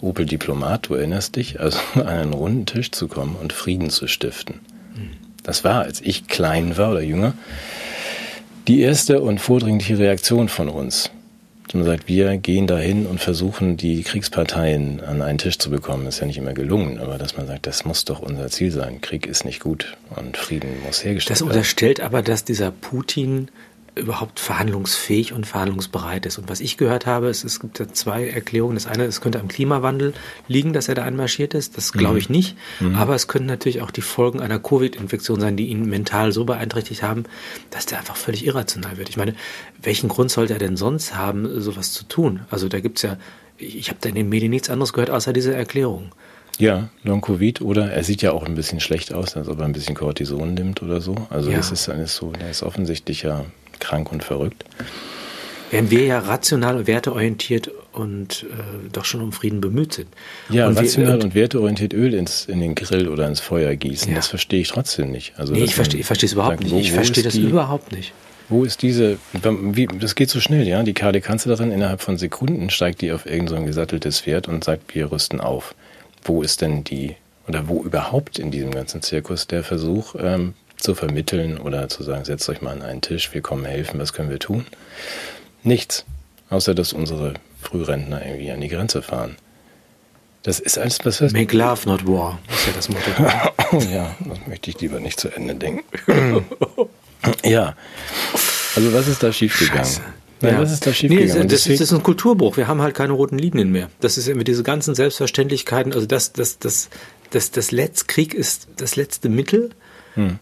Opel 0.00 0.26
Diplomat, 0.26 0.88
du 0.88 0.94
erinnerst 0.94 1.36
dich, 1.36 1.60
also 1.60 1.78
an 1.94 2.06
einen 2.06 2.32
runden 2.34 2.66
Tisch 2.66 2.92
zu 2.92 3.08
kommen 3.08 3.34
und 3.34 3.52
Frieden 3.52 3.90
zu 3.90 4.06
stiften. 4.06 4.60
Mhm. 4.94 5.10
Das 5.42 5.64
war, 5.64 5.82
als 5.82 6.00
ich 6.00 6.28
klein 6.28 6.76
war 6.76 6.92
oder 6.92 7.02
jünger, 7.02 7.34
die 8.70 8.82
erste 8.82 9.20
und 9.20 9.40
vordringliche 9.40 9.98
Reaktion 9.98 10.48
von 10.48 10.68
uns. 10.68 11.10
Man 11.72 11.82
sagt, 11.82 12.06
wir 12.06 12.36
gehen 12.36 12.68
dahin 12.68 13.04
und 13.04 13.20
versuchen, 13.20 13.76
die 13.76 14.04
Kriegsparteien 14.04 15.00
an 15.00 15.22
einen 15.22 15.38
Tisch 15.38 15.58
zu 15.58 15.70
bekommen. 15.70 16.06
Ist 16.06 16.20
ja 16.20 16.26
nicht 16.28 16.38
immer 16.38 16.52
gelungen, 16.52 17.00
aber 17.00 17.18
dass 17.18 17.36
man 17.36 17.48
sagt, 17.48 17.66
das 17.66 17.84
muss 17.84 18.04
doch 18.04 18.20
unser 18.20 18.46
Ziel 18.46 18.70
sein. 18.70 19.00
Krieg 19.00 19.26
ist 19.26 19.44
nicht 19.44 19.58
gut 19.58 19.96
und 20.14 20.36
Frieden 20.36 20.70
muss 20.86 21.02
hergestellt 21.02 21.40
werden. 21.40 21.48
Das 21.48 21.56
unterstellt 21.56 22.00
aber, 22.00 22.22
dass 22.22 22.44
dieser 22.44 22.70
Putin 22.70 23.48
überhaupt 24.00 24.40
verhandlungsfähig 24.40 25.32
und 25.32 25.46
verhandlungsbereit 25.46 26.26
ist. 26.26 26.38
Und 26.38 26.48
was 26.48 26.60
ich 26.60 26.76
gehört 26.76 27.06
habe, 27.06 27.28
ist, 27.28 27.44
es 27.44 27.60
gibt 27.60 27.78
da 27.78 27.92
zwei 27.92 28.28
Erklärungen. 28.28 28.74
Das 28.74 28.86
eine, 28.86 29.04
es 29.04 29.20
könnte 29.20 29.40
am 29.40 29.48
Klimawandel 29.48 30.14
liegen, 30.48 30.72
dass 30.72 30.88
er 30.88 30.94
da 30.94 31.04
einmarschiert 31.04 31.54
ist. 31.54 31.76
Das 31.76 31.92
glaube 31.92 32.18
ich 32.18 32.28
mhm. 32.28 32.36
nicht. 32.36 32.56
Mhm. 32.80 32.96
Aber 32.96 33.14
es 33.14 33.28
können 33.28 33.46
natürlich 33.46 33.82
auch 33.82 33.90
die 33.90 34.00
Folgen 34.00 34.40
einer 34.40 34.58
Covid-Infektion 34.58 35.40
sein, 35.40 35.56
die 35.56 35.68
ihn 35.68 35.88
mental 35.88 36.32
so 36.32 36.44
beeinträchtigt 36.44 37.02
haben, 37.02 37.24
dass 37.70 37.86
der 37.86 37.98
einfach 37.98 38.16
völlig 38.16 38.44
irrational 38.44 38.96
wird. 38.96 39.08
Ich 39.08 39.16
meine, 39.16 39.34
welchen 39.82 40.08
Grund 40.08 40.30
sollte 40.30 40.54
er 40.54 40.58
denn 40.58 40.76
sonst 40.76 41.14
haben, 41.14 41.60
sowas 41.60 41.92
zu 41.92 42.04
tun? 42.04 42.40
Also 42.50 42.68
da 42.68 42.80
gibt 42.80 42.98
es 42.98 43.02
ja, 43.02 43.16
ich 43.58 43.88
habe 43.88 43.98
da 44.00 44.08
in 44.08 44.14
den 44.14 44.28
Medien 44.28 44.50
nichts 44.50 44.70
anderes 44.70 44.92
gehört, 44.92 45.10
außer 45.10 45.32
diese 45.32 45.54
Erklärung. 45.54 46.12
Ja, 46.60 46.90
Long-Covid 47.04 47.62
oder 47.62 47.90
er 47.90 48.04
sieht 48.04 48.20
ja 48.20 48.32
auch 48.32 48.44
ein 48.44 48.54
bisschen 48.54 48.80
schlecht 48.80 49.14
aus, 49.14 49.34
als 49.34 49.48
ob 49.48 49.60
er 49.60 49.64
ein 49.64 49.72
bisschen 49.72 49.94
Cortison 49.94 50.52
nimmt 50.52 50.82
oder 50.82 51.00
so. 51.00 51.14
Also 51.30 51.50
ja. 51.50 51.56
das 51.56 51.72
ist 51.72 51.88
alles 51.88 52.14
so, 52.14 52.32
der 52.32 52.50
ist 52.50 52.62
offensichtlich 52.62 53.22
ja 53.22 53.46
krank 53.80 54.12
und 54.12 54.22
verrückt. 54.22 54.64
Während 55.70 55.90
wir 55.90 56.04
ja 56.04 56.18
rational 56.18 56.76
und 56.76 56.86
werteorientiert 56.88 57.70
und 57.92 58.44
äh, 58.50 58.88
doch 58.92 59.04
schon 59.04 59.20
um 59.20 59.32
Frieden 59.32 59.60
bemüht 59.60 59.94
sind. 59.94 60.08
Ja, 60.48 60.66
und 60.66 60.76
rational 60.76 61.18
wir, 61.18 61.24
und, 61.24 61.34
werteorientiert 61.34 61.94
Öl 61.94 62.14
ins, 62.14 62.44
in 62.46 62.60
den 62.60 62.74
Grill 62.74 63.08
oder 63.08 63.26
ins 63.28 63.40
Feuer 63.40 63.74
gießen, 63.76 64.10
ja. 64.10 64.16
das 64.16 64.26
verstehe 64.26 64.60
ich 64.60 64.68
trotzdem 64.68 65.10
nicht. 65.12 65.34
Also, 65.36 65.52
nee, 65.52 65.62
ich 65.62 65.74
verstehe 65.74 66.00
ich 66.00 66.10
es 66.10 66.32
überhaupt 66.32 66.58
sagt, 66.58 66.64
nicht. 66.64 66.72
Wo, 66.72 66.78
ich 66.78 66.92
verstehe 66.92 67.22
das 67.22 67.34
die, 67.34 67.42
überhaupt 67.42 67.92
nicht. 67.92 68.12
Wo 68.48 68.64
ist 68.64 68.82
diese, 68.82 69.18
wie, 69.32 69.86
das 69.86 70.16
geht 70.16 70.28
so 70.28 70.40
schnell, 70.40 70.66
ja? 70.66 70.82
Die 70.82 70.92
KD-Kanzlerin 70.92 71.70
innerhalb 71.70 72.00
von 72.00 72.18
Sekunden 72.18 72.70
steigt 72.70 73.00
die 73.00 73.12
auf 73.12 73.24
irgendein 73.24 73.60
so 73.60 73.64
gesatteltes 73.66 74.20
Pferd 74.20 74.48
und 74.48 74.64
sagt, 74.64 74.92
wir 74.94 75.12
rüsten 75.12 75.40
auf. 75.40 75.76
Wo 76.24 76.42
ist 76.42 76.60
denn 76.60 76.82
die, 76.82 77.14
oder 77.46 77.68
wo 77.68 77.84
überhaupt 77.84 78.40
in 78.40 78.50
diesem 78.50 78.72
ganzen 78.72 79.02
Zirkus 79.02 79.46
der 79.46 79.62
Versuch, 79.62 80.16
ähm, 80.18 80.54
zu 80.80 80.94
vermitteln 80.94 81.58
oder 81.58 81.88
zu 81.88 82.02
sagen, 82.02 82.24
setzt 82.24 82.48
euch 82.48 82.62
mal 82.62 82.72
an 82.72 82.82
einen 82.82 83.00
Tisch, 83.00 83.32
wir 83.32 83.40
kommen 83.40 83.64
helfen, 83.64 84.00
was 84.00 84.12
können 84.12 84.30
wir 84.30 84.38
tun? 84.38 84.66
Nichts. 85.62 86.04
Außer, 86.48 86.74
dass 86.74 86.92
unsere 86.92 87.34
Frührentner 87.60 88.24
irgendwie 88.24 88.50
an 88.50 88.60
die 88.60 88.68
Grenze 88.68 89.02
fahren. 89.02 89.36
Das 90.42 90.58
ist 90.58 90.78
alles, 90.78 90.98
was 91.04 91.20
heißt. 91.20 91.34
Make 91.34 91.56
love, 91.56 91.86
not 91.86 92.06
war, 92.06 92.38
ist 92.50 92.66
ja 92.66 92.72
das 92.74 92.88
Motto. 92.88 93.10
ja, 93.92 94.16
das 94.20 94.38
möchte 94.46 94.70
ich 94.70 94.80
lieber 94.80 94.98
nicht 94.98 95.20
zu 95.20 95.28
Ende 95.28 95.54
denken. 95.54 95.84
ja. 97.44 97.76
Also, 98.74 98.92
was 98.94 99.06
ist 99.06 99.22
da 99.22 99.32
schiefgegangen? 99.32 99.84
Scheiße. 99.84 100.00
Nein, 100.40 100.54
ja. 100.54 100.60
was 100.60 100.72
ist 100.72 100.86
da 100.86 100.94
schiefgegangen? 100.94 101.42
Nee, 101.42 101.48
das, 101.48 101.64
das, 101.64 101.80
ist 101.80 101.92
ein 101.92 102.02
Kulturbruch. 102.02 102.56
Wir 102.56 102.66
haben 102.66 102.80
halt 102.80 102.94
keine 102.94 103.12
roten 103.12 103.38
Linien 103.38 103.70
mehr. 103.70 103.90
Das 104.00 104.16
ist 104.16 104.28
immer 104.28 104.44
diese 104.44 104.62
ganzen 104.62 104.94
Selbstverständlichkeiten. 104.94 105.92
Also, 105.92 106.06
das, 106.06 106.32
das, 106.32 106.58
das, 106.58 106.88
das, 107.28 107.50
das 107.50 107.70
Letz 107.70 108.06
Krieg 108.06 108.32
ist 108.32 108.68
das 108.76 108.96
letzte 108.96 109.28
Mittel. 109.28 109.70
Hm 110.14 110.38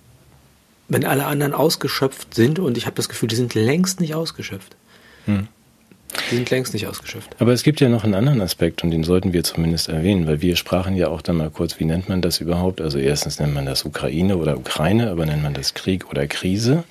wenn 0.88 1.04
alle 1.04 1.26
anderen 1.26 1.52
ausgeschöpft 1.52 2.35
sind 2.35 2.59
und 2.59 2.76
ich 2.76 2.87
habe 2.87 2.97
das 2.97 3.09
Gefühl, 3.09 3.28
die 3.28 3.37
sind 3.37 3.54
längst 3.54 4.00
nicht 4.00 4.14
ausgeschöpft. 4.14 4.76
Hm. 5.26 5.49
Die 6.30 6.37
sind 6.37 6.50
längst 6.50 6.73
nicht 6.73 6.87
ausgeschöpft. 6.87 7.37
Aber 7.38 7.52
es 7.52 7.62
gibt 7.62 7.80
ja 7.80 7.90
noch 7.90 8.04
einen 8.04 8.14
anderen 8.14 8.40
Aspekt 8.40 8.83
und 8.83 8.90
den 8.90 9.04
sollten 9.04 9.35
wir 9.35 9.45
zumindest 9.45 9.90
erwähnen, 9.90 10.26
weil 10.26 10.40
wir 10.40 10.57
sprachen 10.57 10.97
ja 10.97 11.09
auch 11.09 11.21
dann 11.21 11.37
mal 11.37 11.50
kurz, 11.50 11.78
wie 11.78 11.85
nennt 11.85 12.09
man 12.09 12.23
das 12.23 12.40
überhaupt? 12.40 12.80
Also 12.80 12.99
erstens 12.99 13.38
nennt 13.38 13.52
man 13.52 13.66
das 13.66 13.85
Ukraine 13.85 14.38
oder 14.38 14.57
Ukraine, 14.57 15.11
aber 15.11 15.26
nennt 15.26 15.42
man 15.42 15.52
das 15.52 15.75
Krieg 15.75 16.11
oder 16.11 16.26
Krise, 16.26 16.85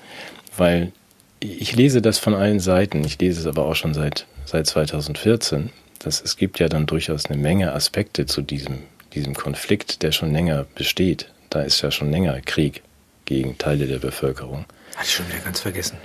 weil 0.56 0.92
ich 1.40 1.74
lese 1.74 2.00
das 2.00 2.18
von 2.18 2.34
allen 2.34 2.60
Seiten, 2.60 3.04
ich 3.04 3.18
lese 3.20 3.40
es 3.40 3.46
aber 3.46 3.66
auch 3.66 3.74
schon 3.74 3.94
seit, 3.94 4.26
seit 4.44 4.66
2014, 4.66 5.70
dass 5.98 6.20
es 6.20 6.36
gibt 6.36 6.60
ja 6.60 6.68
dann 6.68 6.86
durchaus 6.86 7.26
eine 7.26 7.40
Menge 7.40 7.72
Aspekte 7.72 8.26
zu 8.26 8.42
diesem, 8.42 8.78
diesem 9.14 9.34
Konflikt, 9.34 10.02
der 10.02 10.12
schon 10.12 10.32
länger 10.32 10.64
besteht. 10.76 11.28
Da 11.50 11.62
ist 11.62 11.80
ja 11.80 11.90
schon 11.90 12.10
länger 12.10 12.40
Krieg 12.40 12.82
gegen 13.28 13.58
Teile 13.58 13.86
der 13.86 13.98
Bevölkerung. 13.98 14.64
Hatte 14.96 15.06
ich 15.06 15.14
schon 15.14 15.28
wieder 15.28 15.40
ganz 15.40 15.60
vergessen. 15.60 15.98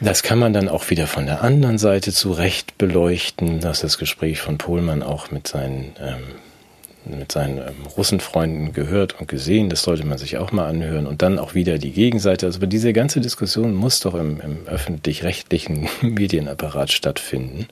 Das 0.00 0.22
kann 0.22 0.38
man 0.38 0.52
dann 0.52 0.68
auch 0.68 0.90
wieder 0.90 1.06
von 1.06 1.24
der 1.24 1.42
anderen 1.42 1.78
Seite 1.78 2.12
zurecht 2.12 2.76
beleuchten, 2.76 3.60
dass 3.60 3.80
das 3.80 3.96
Gespräch 3.96 4.40
von 4.40 4.58
Pohlmann 4.58 5.02
auch 5.02 5.30
mit 5.30 5.46
seinen, 5.46 5.94
ähm, 6.00 7.18
mit 7.18 7.32
seinen 7.32 7.58
ähm, 7.58 7.86
Russenfreunden 7.96 8.74
gehört 8.74 9.18
und 9.18 9.28
gesehen. 9.28 9.70
Das 9.70 9.84
sollte 9.84 10.04
man 10.04 10.18
sich 10.18 10.36
auch 10.36 10.52
mal 10.52 10.66
anhören. 10.66 11.06
Und 11.06 11.22
dann 11.22 11.38
auch 11.38 11.54
wieder 11.54 11.78
die 11.78 11.92
Gegenseite. 11.92 12.46
Also 12.46 12.58
diese 12.66 12.92
ganze 12.92 13.20
Diskussion 13.20 13.74
muss 13.74 14.00
doch 14.00 14.14
im, 14.14 14.40
im 14.40 14.66
öffentlich-rechtlichen 14.66 15.88
Medienapparat 16.02 16.92
stattfinden. 16.92 17.68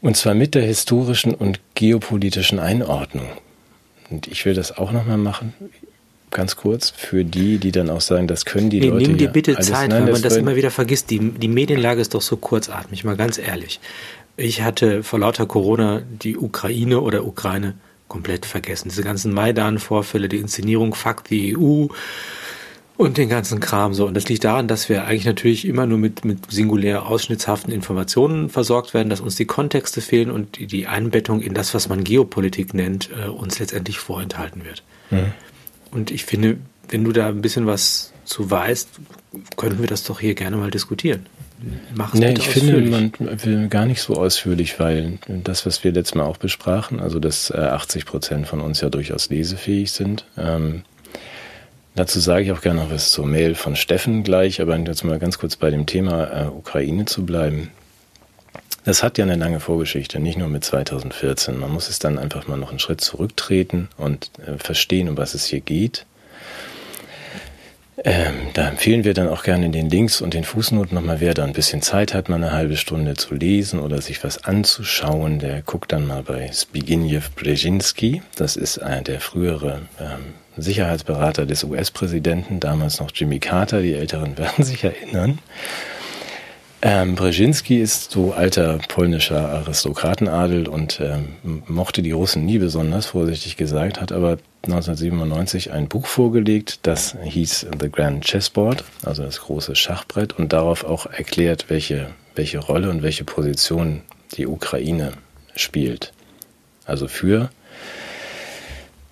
Und 0.00 0.16
zwar 0.16 0.34
mit 0.34 0.54
der 0.54 0.62
historischen 0.62 1.34
und 1.34 1.60
geopolitischen 1.74 2.60
Einordnung. 2.60 3.26
Und 4.10 4.28
ich 4.28 4.44
will 4.44 4.54
das 4.54 4.76
auch 4.76 4.92
nochmal 4.92 5.18
machen, 5.18 5.54
ganz 6.30 6.56
kurz, 6.56 6.90
für 6.90 7.24
die, 7.24 7.58
die 7.58 7.72
dann 7.72 7.90
auch 7.90 8.00
sagen, 8.00 8.26
das 8.26 8.44
können 8.44 8.70
die 8.70 8.80
nee, 8.80 8.88
Leute. 8.88 9.08
Nimm 9.08 9.18
dir 9.18 9.28
bitte 9.28 9.56
alles, 9.56 9.68
Zeit, 9.68 9.90
nein, 9.90 10.04
weil 10.04 10.12
man 10.12 10.22
das 10.22 10.36
immer 10.36 10.56
wieder 10.56 10.70
vergisst. 10.70 11.10
Die, 11.10 11.18
die 11.18 11.48
Medienlage 11.48 12.00
ist 12.00 12.14
doch 12.14 12.22
so 12.22 12.36
kurzatmig, 12.36 13.04
mal 13.04 13.16
ganz 13.16 13.38
ehrlich. 13.38 13.80
Ich 14.36 14.62
hatte 14.62 15.02
vor 15.02 15.18
lauter 15.18 15.46
Corona 15.46 16.02
die 16.22 16.36
Ukraine 16.36 17.00
oder 17.00 17.26
Ukraine 17.26 17.74
komplett 18.06 18.46
vergessen. 18.46 18.88
Diese 18.88 19.02
ganzen 19.02 19.32
Maidan-Vorfälle, 19.32 20.28
die 20.28 20.38
Inszenierung 20.38 20.94
Fuck 20.94 21.24
die 21.24 21.56
EU, 21.56 21.88
und 22.98 23.16
den 23.16 23.28
ganzen 23.28 23.60
Kram 23.60 23.94
so. 23.94 24.06
Und 24.06 24.14
das 24.14 24.28
liegt 24.28 24.44
daran, 24.44 24.66
dass 24.66 24.88
wir 24.88 25.06
eigentlich 25.06 25.24
natürlich 25.24 25.66
immer 25.66 25.86
nur 25.86 25.98
mit, 25.98 26.24
mit 26.24 26.50
singulär 26.50 27.06
ausschnittshaften 27.06 27.72
Informationen 27.72 28.50
versorgt 28.50 28.92
werden, 28.92 29.08
dass 29.08 29.20
uns 29.20 29.36
die 29.36 29.44
Kontexte 29.44 30.00
fehlen 30.00 30.32
und 30.32 30.58
die, 30.72 30.88
Einbettung 30.88 31.40
in 31.40 31.54
das, 31.54 31.74
was 31.74 31.88
man 31.88 32.02
Geopolitik 32.02 32.74
nennt, 32.74 33.08
äh, 33.16 33.28
uns 33.28 33.60
letztendlich 33.60 34.00
vorenthalten 34.00 34.64
wird. 34.64 34.82
Mhm. 35.10 35.32
Und 35.90 36.10
ich 36.10 36.24
finde, 36.24 36.58
wenn 36.88 37.04
du 37.04 37.12
da 37.12 37.28
ein 37.28 37.42
bisschen 37.42 37.66
was 37.66 38.12
zu 38.24 38.50
weißt, 38.50 38.88
könnten 39.56 39.80
wir 39.80 39.86
das 39.86 40.04
doch 40.04 40.20
hier 40.20 40.34
gerne 40.34 40.56
mal 40.56 40.70
diskutieren. 40.70 41.26
Mach 41.94 42.14
es 42.14 42.20
nee, 42.20 42.34
ich 42.34 42.48
finde, 42.48 42.80
man 42.82 43.12
will 43.18 43.68
gar 43.68 43.84
nicht 43.84 44.00
so 44.00 44.14
ausführlich, 44.14 44.78
weil 44.78 45.18
das, 45.26 45.66
was 45.66 45.82
wir 45.82 45.90
letztes 45.90 46.14
Mal 46.14 46.24
auch 46.24 46.36
besprachen, 46.36 47.00
also 47.00 47.18
dass 47.18 47.50
80 47.50 48.06
Prozent 48.06 48.46
von 48.46 48.60
uns 48.60 48.80
ja 48.80 48.90
durchaus 48.90 49.28
lesefähig 49.28 49.90
sind, 49.90 50.24
ähm, 50.36 50.82
Dazu 51.98 52.20
sage 52.20 52.44
ich 52.44 52.52
auch 52.52 52.60
gerne 52.60 52.78
noch 52.78 52.92
was 52.92 53.10
zur 53.10 53.26
Mail 53.26 53.56
von 53.56 53.74
Steffen 53.74 54.22
gleich, 54.22 54.60
aber 54.60 54.76
jetzt 54.78 55.02
mal 55.02 55.18
ganz 55.18 55.40
kurz 55.40 55.56
bei 55.56 55.68
dem 55.68 55.84
Thema 55.84 56.44
äh, 56.44 56.46
Ukraine 56.46 57.06
zu 57.06 57.26
bleiben. 57.26 57.72
Das 58.88 59.02
hat 59.02 59.18
ja 59.18 59.24
eine 59.26 59.36
lange 59.36 59.60
Vorgeschichte, 59.60 60.18
nicht 60.18 60.38
nur 60.38 60.48
mit 60.48 60.64
2014. 60.64 61.58
Man 61.58 61.70
muss 61.70 61.90
es 61.90 61.98
dann 61.98 62.18
einfach 62.18 62.46
mal 62.46 62.56
noch 62.56 62.70
einen 62.70 62.78
Schritt 62.78 63.02
zurücktreten 63.02 63.90
und 63.98 64.30
äh, 64.46 64.56
verstehen, 64.56 65.10
um 65.10 65.18
was 65.18 65.34
es 65.34 65.44
hier 65.44 65.60
geht. 65.60 66.06
Ähm, 68.02 68.32
da 68.54 68.66
empfehlen 68.66 69.04
wir 69.04 69.12
dann 69.12 69.28
auch 69.28 69.42
gerne 69.42 69.66
in 69.66 69.72
den 69.72 69.90
Links 69.90 70.22
und 70.22 70.32
den 70.32 70.44
Fußnoten 70.44 70.94
nochmal, 70.94 71.20
wer 71.20 71.34
da 71.34 71.44
ein 71.44 71.52
bisschen 71.52 71.82
Zeit 71.82 72.14
hat, 72.14 72.30
mal 72.30 72.36
eine 72.36 72.52
halbe 72.52 72.78
Stunde 72.78 73.12
zu 73.12 73.34
lesen 73.34 73.78
oder 73.78 74.00
sich 74.00 74.24
was 74.24 74.44
anzuschauen, 74.44 75.38
der 75.38 75.60
guckt 75.60 75.92
dann 75.92 76.06
mal 76.06 76.22
bei 76.22 76.48
Zbigniew 76.48 77.20
Brzezinski. 77.36 78.22
Das 78.36 78.56
ist 78.56 78.78
äh, 78.78 79.02
der 79.02 79.20
frühere 79.20 79.82
ähm, 80.00 80.32
Sicherheitsberater 80.56 81.44
des 81.44 81.62
US-Präsidenten, 81.62 82.58
damals 82.58 83.00
noch 83.00 83.10
Jimmy 83.14 83.38
Carter, 83.38 83.82
die 83.82 83.92
Älteren 83.92 84.38
werden 84.38 84.64
sich 84.64 84.82
erinnern. 84.82 85.40
Ähm, 86.80 87.16
Brzezinski 87.16 87.80
ist 87.80 88.12
so 88.12 88.32
alter 88.32 88.78
polnischer 88.86 89.48
Aristokratenadel 89.48 90.68
und 90.68 91.00
ähm, 91.00 91.62
mochte 91.66 92.02
die 92.02 92.12
Russen 92.12 92.46
nie 92.46 92.58
besonders, 92.58 93.06
vorsichtig 93.06 93.56
gesagt, 93.56 94.00
hat 94.00 94.12
aber 94.12 94.38
1997 94.62 95.72
ein 95.72 95.88
Buch 95.88 96.06
vorgelegt, 96.06 96.80
das 96.82 97.16
hieß 97.24 97.66
The 97.80 97.90
Grand 97.90 98.24
Chessboard, 98.24 98.84
also 99.04 99.24
das 99.24 99.40
große 99.40 99.74
Schachbrett, 99.74 100.38
und 100.38 100.52
darauf 100.52 100.84
auch 100.84 101.06
erklärt, 101.06 101.64
welche, 101.68 102.10
welche 102.36 102.58
Rolle 102.58 102.90
und 102.90 103.02
welche 103.02 103.24
Position 103.24 104.02
die 104.36 104.46
Ukraine 104.46 105.12
spielt. 105.56 106.12
Also 106.84 107.08
für 107.08 107.50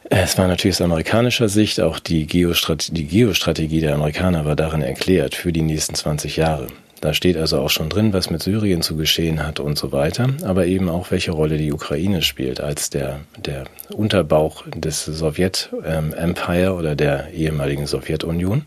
es 0.08 0.38
war 0.38 0.46
natürlich 0.46 0.76
aus 0.76 0.82
amerikanischer 0.82 1.48
Sicht, 1.48 1.80
auch 1.80 1.98
die, 1.98 2.28
Geostrat 2.28 2.96
die 2.96 3.06
Geostrategie 3.06 3.80
der 3.80 3.96
Amerikaner 3.96 4.44
war 4.44 4.54
darin 4.54 4.82
erklärt 4.82 5.34
für 5.34 5.52
die 5.52 5.62
nächsten 5.62 5.96
20 5.96 6.36
Jahre. 6.36 6.68
Da 7.00 7.12
steht 7.12 7.36
also 7.36 7.58
auch 7.60 7.68
schon 7.68 7.90
drin, 7.90 8.12
was 8.12 8.30
mit 8.30 8.42
Syrien 8.42 8.80
zu 8.80 8.96
geschehen 8.96 9.46
hat 9.46 9.60
und 9.60 9.76
so 9.76 9.92
weiter, 9.92 10.28
aber 10.44 10.66
eben 10.66 10.88
auch, 10.88 11.10
welche 11.10 11.32
Rolle 11.32 11.58
die 11.58 11.72
Ukraine 11.72 12.22
spielt 12.22 12.60
als 12.60 12.88
der, 12.88 13.20
der 13.36 13.64
Unterbauch 13.90 14.64
des 14.74 15.04
Sowjet-Empire 15.04 16.66
ähm, 16.66 16.72
oder 16.72 16.96
der 16.96 17.32
ehemaligen 17.32 17.86
Sowjetunion. 17.86 18.62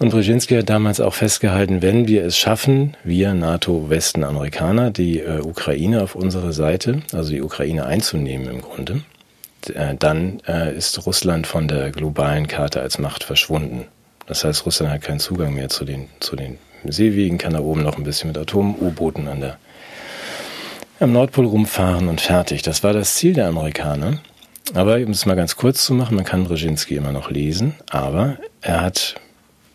Und 0.00 0.10
Brzezinski 0.10 0.56
hat 0.56 0.70
damals 0.70 0.98
auch 1.00 1.12
festgehalten, 1.14 1.82
wenn 1.82 2.08
wir 2.08 2.24
es 2.24 2.38
schaffen, 2.38 2.96
wir 3.04 3.34
NATO-Westen-Amerikaner, 3.34 4.90
die 4.90 5.20
äh, 5.20 5.40
Ukraine 5.40 6.02
auf 6.02 6.14
unsere 6.14 6.52
Seite, 6.54 7.02
also 7.12 7.30
die 7.30 7.42
Ukraine 7.42 7.84
einzunehmen 7.84 8.48
im 8.48 8.62
Grunde, 8.62 9.02
äh, 9.74 9.94
dann 9.96 10.40
äh, 10.48 10.74
ist 10.74 11.06
Russland 11.06 11.46
von 11.46 11.68
der 11.68 11.90
globalen 11.90 12.48
Karte 12.48 12.80
als 12.80 12.98
Macht 12.98 13.24
verschwunden. 13.24 13.86
Das 14.26 14.42
heißt, 14.42 14.64
Russland 14.64 14.92
hat 14.92 15.02
keinen 15.02 15.20
Zugang 15.20 15.54
mehr 15.54 15.68
zu 15.68 15.84
den, 15.84 16.08
zu 16.18 16.34
den 16.34 16.58
Seewegen, 16.84 17.38
kann 17.38 17.52
da 17.52 17.60
oben 17.60 17.82
noch 17.82 17.96
ein 17.96 18.04
bisschen 18.04 18.28
mit 18.28 18.38
Atom-U-Booten 18.38 19.28
an 19.28 19.40
der, 19.40 19.58
am 21.00 21.12
Nordpol 21.12 21.46
rumfahren 21.46 22.08
und 22.08 22.20
fertig. 22.20 22.62
Das 22.62 22.82
war 22.82 22.92
das 22.92 23.14
Ziel 23.14 23.34
der 23.34 23.48
Amerikaner. 23.48 24.18
Aber 24.74 24.96
um 24.96 25.10
es 25.10 25.26
mal 25.26 25.34
ganz 25.34 25.56
kurz 25.56 25.84
zu 25.84 25.94
machen, 25.94 26.14
man 26.14 26.24
kann 26.24 26.44
Brzezinski 26.44 26.94
immer 26.94 27.12
noch 27.12 27.30
lesen, 27.30 27.74
aber 27.90 28.38
er 28.60 28.82
hat 28.82 29.16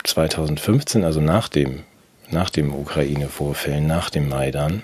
2015, 0.03 1.03
also 1.03 1.19
nach 1.19 1.49
dem, 1.49 1.83
nach 2.29 2.49
dem 2.49 2.73
Ukraine-Vorfällen, 2.73 3.87
nach 3.87 4.09
dem 4.09 4.29
Maidan, 4.29 4.83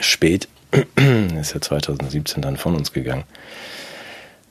spät, 0.00 0.48
ist 1.40 1.54
ja 1.54 1.60
2017 1.60 2.42
dann 2.42 2.56
von 2.56 2.74
uns 2.74 2.92
gegangen, 2.92 3.24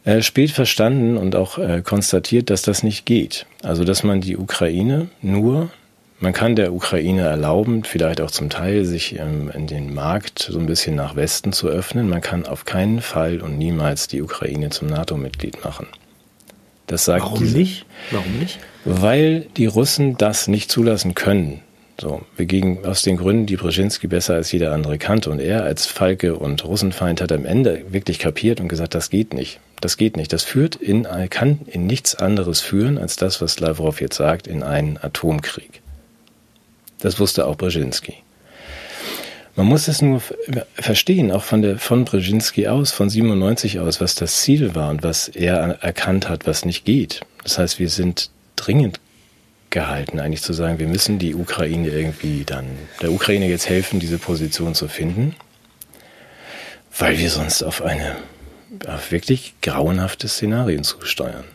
äh, 0.05 0.21
spät 0.21 0.51
verstanden 0.51 1.17
und 1.17 1.35
auch 1.35 1.57
äh, 1.57 1.81
konstatiert, 1.83 2.49
dass 2.49 2.61
das 2.61 2.83
nicht 2.83 3.05
geht. 3.05 3.45
Also 3.63 3.83
dass 3.83 4.03
man 4.03 4.21
die 4.21 4.37
Ukraine 4.37 5.09
nur, 5.21 5.69
man 6.19 6.33
kann 6.33 6.55
der 6.55 6.73
Ukraine 6.73 7.23
erlauben, 7.23 7.83
vielleicht 7.83 8.21
auch 8.21 8.31
zum 8.31 8.49
Teil 8.49 8.85
sich 8.85 9.19
ähm, 9.19 9.51
in 9.53 9.67
den 9.67 9.93
Markt 9.93 10.47
so 10.49 10.57
ein 10.59 10.65
bisschen 10.65 10.95
nach 10.95 11.15
Westen 11.15 11.51
zu 11.51 11.67
öffnen. 11.67 12.07
Man 12.07 12.21
kann 12.21 12.45
auf 12.45 12.65
keinen 12.65 13.01
Fall 13.01 13.41
und 13.41 13.57
niemals 13.57 14.07
die 14.07 14.21
Ukraine 14.21 14.69
zum 14.69 14.87
NATO-Mitglied 14.87 15.63
machen. 15.63 15.87
Das 16.87 17.05
sagt 17.05 17.23
Warum 17.23 17.39
diese, 17.39 17.57
nicht? 17.57 17.85
Warum 18.11 18.39
nicht? 18.39 18.59
Weil 18.85 19.47
die 19.57 19.65
Russen 19.65 20.17
das 20.17 20.47
nicht 20.47 20.71
zulassen 20.71 21.15
können. 21.15 21.61
So, 21.99 22.21
wir 22.35 22.45
gingen 22.45 22.85
aus 22.85 23.03
den 23.03 23.17
Gründen, 23.17 23.45
die 23.45 23.55
Brzezinski 23.55 24.07
besser 24.07 24.35
als 24.35 24.51
jeder 24.51 24.73
andere 24.73 24.97
kannte. 24.97 25.29
Und 25.29 25.39
er 25.39 25.63
als 25.63 25.85
Falke 25.85 26.35
und 26.35 26.63
Russenfeind 26.65 27.21
hat 27.21 27.31
am 27.31 27.45
Ende 27.45 27.85
wirklich 27.89 28.19
kapiert 28.19 28.59
und 28.59 28.67
gesagt, 28.67 28.95
das 28.95 29.09
geht 29.09 29.33
nicht. 29.33 29.59
Das 29.79 29.97
geht 29.97 30.17
nicht. 30.17 30.31
Das 30.33 30.43
führt 30.43 30.75
in, 30.75 31.07
kann 31.29 31.59
in 31.67 31.87
nichts 31.87 32.15
anderes 32.15 32.61
führen, 32.61 32.97
als 32.97 33.15
das, 33.15 33.41
was 33.41 33.59
Lavrov 33.59 34.01
jetzt 34.01 34.17
sagt, 34.17 34.47
in 34.47 34.61
einen 34.61 34.97
Atomkrieg. 34.97 35.81
Das 37.05 37.19
wusste 37.19 37.45
auch 37.45 37.55
Brzezinski. 37.55 38.15
Man 39.55 39.67
muss 39.67 39.87
es 39.87 40.01
nur 40.01 40.23
verstehen, 40.73 41.31
auch 41.31 41.43
von, 41.43 41.61
der, 41.61 41.77
von 41.77 42.03
Brzezinski 42.03 42.67
aus, 42.67 42.91
von 42.91 43.11
97 43.11 43.79
aus, 43.79 44.01
was 44.01 44.15
das 44.15 44.41
Ziel 44.41 44.73
war 44.73 44.89
und 44.89 45.03
was 45.03 45.27
er 45.27 45.83
erkannt 45.83 46.27
hat, 46.27 46.47
was 46.47 46.65
nicht 46.65 46.83
geht. 46.83 47.21
Das 47.43 47.59
heißt, 47.59 47.77
wir 47.77 47.89
sind 47.89 48.31
dringend 48.55 48.99
gehalten, 49.69 50.19
eigentlich 50.19 50.41
zu 50.41 50.53
sagen, 50.53 50.79
wir 50.79 50.87
müssen 50.87 51.19
die 51.19 51.35
Ukraine 51.35 51.89
irgendwie 51.89 52.43
dann, 52.43 52.65
der 53.03 53.11
Ukraine 53.11 53.47
jetzt 53.49 53.69
helfen, 53.69 53.99
diese 53.99 54.17
Position 54.17 54.73
zu 54.73 54.87
finden, 54.87 55.35
weil 56.97 57.19
wir 57.19 57.29
sonst 57.29 57.61
auf 57.61 57.83
eine 57.83 58.15
auf 58.87 59.11
wirklich 59.11 59.53
grauenhafte 59.61 60.27
Szenarien 60.27 60.83
zusteuern. 60.83 61.45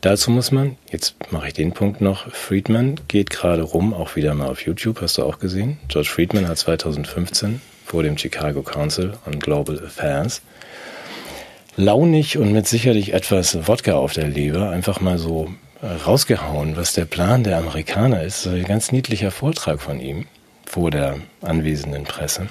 Dazu 0.00 0.30
muss 0.30 0.52
man, 0.52 0.76
jetzt 0.92 1.16
mache 1.32 1.48
ich 1.48 1.54
den 1.54 1.72
Punkt 1.72 2.00
noch, 2.00 2.30
Friedman 2.30 3.00
geht 3.08 3.30
gerade 3.30 3.62
rum, 3.62 3.92
auch 3.92 4.14
wieder 4.14 4.32
mal 4.34 4.48
auf 4.48 4.64
YouTube, 4.64 5.00
hast 5.00 5.18
du 5.18 5.24
auch 5.24 5.40
gesehen. 5.40 5.78
George 5.88 6.08
Friedman 6.08 6.46
hat 6.46 6.58
2015 6.58 7.60
vor 7.84 8.04
dem 8.04 8.16
Chicago 8.16 8.62
Council 8.62 9.14
on 9.26 9.40
Global 9.40 9.76
Affairs 9.84 10.42
launig 11.76 12.38
und 12.38 12.52
mit 12.52 12.68
sicherlich 12.68 13.12
etwas 13.12 13.66
Wodka 13.66 13.94
auf 13.94 14.12
der 14.12 14.28
Leber 14.28 14.70
einfach 14.70 15.00
mal 15.00 15.18
so 15.18 15.48
rausgehauen, 15.82 16.76
was 16.76 16.92
der 16.92 17.04
Plan 17.04 17.44
der 17.44 17.58
Amerikaner 17.58 18.22
ist. 18.22 18.46
ein 18.46 18.64
ganz 18.64 18.92
niedlicher 18.92 19.30
Vortrag 19.30 19.80
von 19.80 20.00
ihm 20.00 20.26
vor 20.66 20.90
der 20.90 21.16
anwesenden 21.40 22.04
Presse. 22.04 22.48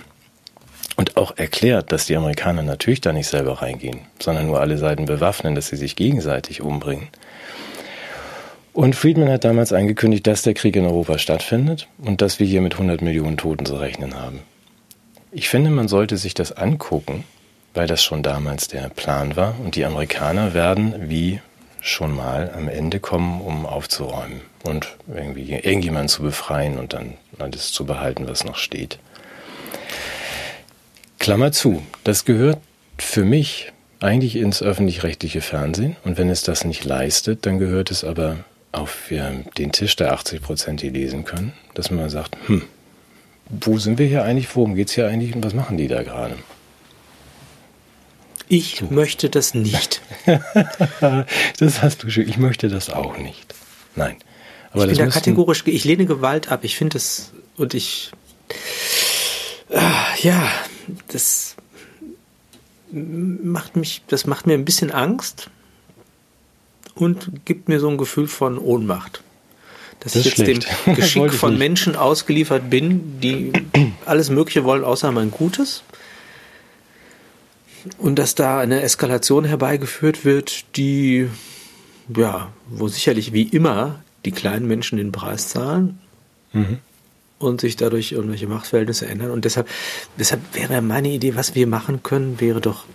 Und 0.96 1.16
auch 1.16 1.38
erklärt, 1.38 1.92
dass 1.92 2.08
die 2.08 2.16
Amerikaner 2.16 2.63
natürlich 2.63 3.01
da 3.01 3.13
nicht 3.13 3.27
selber 3.27 3.62
reingehen, 3.62 4.00
sondern 4.20 4.48
nur 4.48 4.60
alle 4.60 4.77
Seiten 4.77 5.06
bewaffnen, 5.06 5.54
dass 5.54 5.68
sie 5.68 5.75
sich 5.75 5.96
gegenseitig 5.96 6.62
umbringen. 6.62 7.10
Und 8.78 8.96
Friedman 8.96 9.30
hat 9.30 9.44
damals 9.44 9.74
angekündigt, 9.74 10.28
dass 10.28 10.44
der 10.44 10.54
Krieg 10.54 10.76
in 10.76 10.86
Europa 10.86 11.18
stattfindet 11.18 11.88
und 11.98 12.22
dass 12.22 12.40
wir 12.40 12.46
hier 12.46 12.62
mit 12.62 12.74
100 12.74 13.02
Millionen 13.02 13.36
Toten 13.36 13.66
zu 13.66 13.76
rechnen 13.76 14.14
haben. 14.14 14.42
Ich 15.32 15.50
finde, 15.50 15.72
man 15.72 15.88
sollte 15.88 16.16
sich 16.16 16.36
das 16.36 16.52
angucken, 16.52 17.24
weil 17.74 17.88
das 17.88 18.04
schon 18.04 18.22
damals 18.22 18.68
der 18.68 18.90
Plan 18.90 19.36
war. 19.36 19.56
Und 19.66 19.76
die 19.78 19.84
Amerikaner 19.84 20.54
werden, 20.54 21.10
wie 21.10 21.40
schon 21.82 22.16
mal 22.16 22.54
am 22.56 22.70
Ende 22.70 23.00
kommen, 23.00 23.42
um 23.42 23.66
aufzuräumen 23.66 24.42
und 24.64 24.96
irgendwie 25.12 25.54
irgendjemanden 25.54 26.10
zu 26.10 26.22
befreien 26.22 26.78
und 26.78 26.94
dann 26.94 27.16
alles 27.40 27.72
zu 27.72 27.84
behalten, 27.84 28.28
was 28.28 28.44
noch 28.44 28.58
steht. 28.58 29.00
Klammer 31.18 31.52
zu, 31.52 31.82
das 32.04 32.26
gehört 32.26 32.60
für 33.00 33.26
mich 33.26 33.74
eigentlich 34.02 34.36
ins 34.36 34.62
öffentlich-rechtliche 34.62 35.42
Fernsehen 35.42 35.96
und 36.04 36.20
wenn 36.20 36.30
es 36.30 36.44
das 36.44 36.64
nicht 36.64 36.86
leistet, 36.86 37.48
dann 37.48 37.58
gehört 37.58 37.90
es 37.90 38.04
aber 38.04 38.38
auf 38.72 39.10
den 39.10 39.72
Tisch 39.72 39.96
der 39.96 40.14
80 40.14 40.42
Prozent, 40.42 40.82
die 40.82 40.90
lesen 40.90 41.26
können, 41.26 41.54
dass 41.74 41.92
man 41.92 42.10
sagt, 42.10 42.38
hm, 42.48 42.64
wo 43.50 43.78
sind 43.78 43.98
wir 43.98 44.08
hier 44.08 44.24
eigentlich, 44.24 44.54
worum 44.56 44.76
geht 44.76 44.90
es 44.90 44.94
hier 44.94 45.08
eigentlich 45.08 45.36
und 45.36 45.44
was 45.44 45.54
machen 45.54 45.78
die 45.78 45.88
da 45.88 46.04
gerade? 46.04 46.38
Ich 48.50 48.78
so. 48.80 48.86
möchte 48.94 49.30
das 49.30 49.54
nicht. 49.54 50.02
das 51.60 51.82
hast 51.82 52.04
du 52.04 52.10
schon. 52.10 52.28
Ich 52.28 52.38
möchte 52.38 52.70
das 52.70 52.90
auch 52.90 53.18
nicht. 53.18 53.54
Nein. 53.96 54.16
Aber 54.72 54.84
ich 54.84 54.98
bin 54.98 55.08
da 55.08 55.12
kategorisch, 55.12 55.64
ich 55.66 55.84
lehne 55.84 56.06
Gewalt 56.06 56.50
ab. 56.50 56.64
Ich 56.64 56.78
finde 56.78 56.94
das, 56.94 57.32
und 57.58 57.74
ich, 57.74 58.12
äh, 59.70 59.80
ja, 60.22 60.50
das 61.10 61.56
macht 62.92 63.76
mich, 63.76 64.04
das 64.08 64.26
macht 64.26 64.48
mir 64.48 64.54
ein 64.54 64.66
bisschen 64.66 64.92
Angst 64.92 65.50
und 66.98 67.46
gibt 67.46 67.70
mir 67.70 67.80
so 67.80 67.89
ein 67.89 67.98
Gefühl 67.98 68.27
von 68.27 68.58
Ohnmacht. 68.58 69.24
Dass 70.00 70.13
das 70.13 70.25
ich 70.25 70.38
jetzt 70.38 70.44
schlecht. 70.44 70.68
dem 70.86 70.96
Geschick 70.96 71.34
von. 71.34 71.58
Menschen 71.58 71.96
ausgeliefert 71.96 72.70
bin, 72.70 73.20
die 73.22 73.51
alles 74.06 74.30
Mögliche 74.30 74.63
wollen, 74.63 74.84
außer 74.84 75.12
mein 75.12 75.32
Gutes. 75.32 75.84
Und 77.98 78.20
dass 78.20 78.36
da 78.36 78.60
eine 78.60 78.82
Eskalation 78.82 79.46
herbeigeführt 79.46 80.25
wird, 80.25 80.75
die, 80.75 81.30
ja, 82.16 82.51
wo 82.70 82.88
sicherlich 82.88 83.34
wie 83.34 83.44
immer 83.44 84.01
die 84.25 84.32
kleinen 84.32 84.68
Menschen 84.68 84.98
den 84.98 85.12
Preis 85.12 85.50
zahlen. 85.50 86.00
Mhm 86.54 86.80
und 87.39 87.62
sich 87.62 87.75
dadurch 87.75 88.12
irgendwelche 88.12 88.48
Machtverhältnisse 88.48 89.08
ändern. 89.08 89.32
Und 89.32 89.46
deshalb, 89.46 89.68
deshalb 90.18 90.42
wäre 90.54 90.82
meine 90.82 91.10
Idee, 91.10 91.36
was 91.36 91.56
wir 91.56 91.68
machen 91.68 92.04
können, 92.04 92.39
wäre 92.39 92.62
doch 92.62 92.86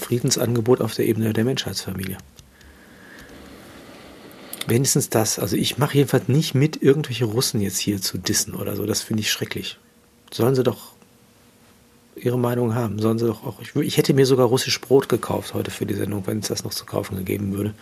Friedensangebot 0.00 0.80
auf 0.80 0.94
der 0.94 1.06
Ebene 1.06 1.32
der 1.32 1.44
Menschheitsfamilie. 1.44 2.18
Wenigstens 4.68 5.08
das. 5.08 5.38
Also 5.38 5.56
ich 5.56 5.78
mache 5.78 5.96
jedenfalls 5.96 6.28
nicht 6.28 6.54
mit, 6.54 6.82
irgendwelche 6.82 7.24
Russen 7.24 7.60
jetzt 7.60 7.78
hier 7.78 8.02
zu 8.02 8.18
dissen 8.18 8.54
oder 8.54 8.76
so. 8.76 8.84
Das 8.84 9.02
finde 9.02 9.22
ich 9.22 9.30
schrecklich. 9.30 9.78
Sollen 10.30 10.54
sie 10.54 10.62
doch 10.62 10.92
ihre 12.16 12.38
Meinung 12.38 12.74
haben. 12.74 12.98
Sollen 12.98 13.18
sie 13.18 13.26
doch 13.26 13.46
auch. 13.46 13.60
Ich, 13.62 13.74
ich 13.74 13.96
hätte 13.96 14.12
mir 14.12 14.26
sogar 14.26 14.46
russisch 14.46 14.78
Brot 14.80 15.08
gekauft 15.08 15.54
heute 15.54 15.70
für 15.70 15.86
die 15.86 15.94
Sendung, 15.94 16.26
wenn 16.26 16.40
es 16.40 16.48
das 16.48 16.64
noch 16.64 16.74
zu 16.74 16.84
kaufen 16.84 17.16
gegeben 17.16 17.56
würde. 17.56 17.72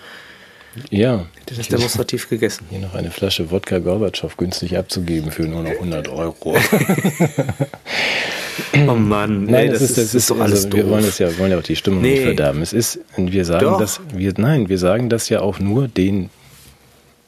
Ja. 0.91 1.27
Hätte 1.41 1.57
das 1.57 1.69
demonstrativ 1.69 2.29
gegessen. 2.29 2.67
Hier 2.71 2.79
noch 2.79 2.95
eine 2.95 3.11
Flasche 3.11 3.51
Wodka 3.51 3.79
Gorbatschow 3.79 4.37
günstig 4.37 4.77
abzugeben 4.77 5.33
für 5.33 5.49
nur 5.49 5.63
noch 5.63 5.71
100 5.71 6.09
Euro. 6.09 6.37
oh 8.87 8.95
Mann, 8.95 9.45
nein, 9.45 9.71
das, 9.71 9.81
das, 9.81 9.91
ist, 9.91 9.99
das 9.99 10.15
ist, 10.15 10.31
doch 10.31 10.39
alles 10.39 10.67
also, 10.67 10.77
Wir 10.77 10.89
wollen 10.89 11.05
das 11.05 11.19
ja, 11.19 11.37
wollen 11.39 11.51
ja 11.51 11.59
auch 11.59 11.63
die 11.63 11.77
Stimmung 11.77 12.03
nee. 12.03 12.13
nicht 12.13 12.23
verderben. 12.23 12.63
Es 12.63 12.73
ist, 12.73 13.01
wir 13.17 13.45
sagen 13.45 13.65
doch. 13.65 13.79
das, 13.81 14.01
wir, 14.15 14.35
nein, 14.37 14.69
wir 14.69 14.79
sagen 14.79 15.09
das 15.09 15.29
ja 15.31 15.41
auch 15.41 15.59
nur 15.59 15.89
den 15.89 16.31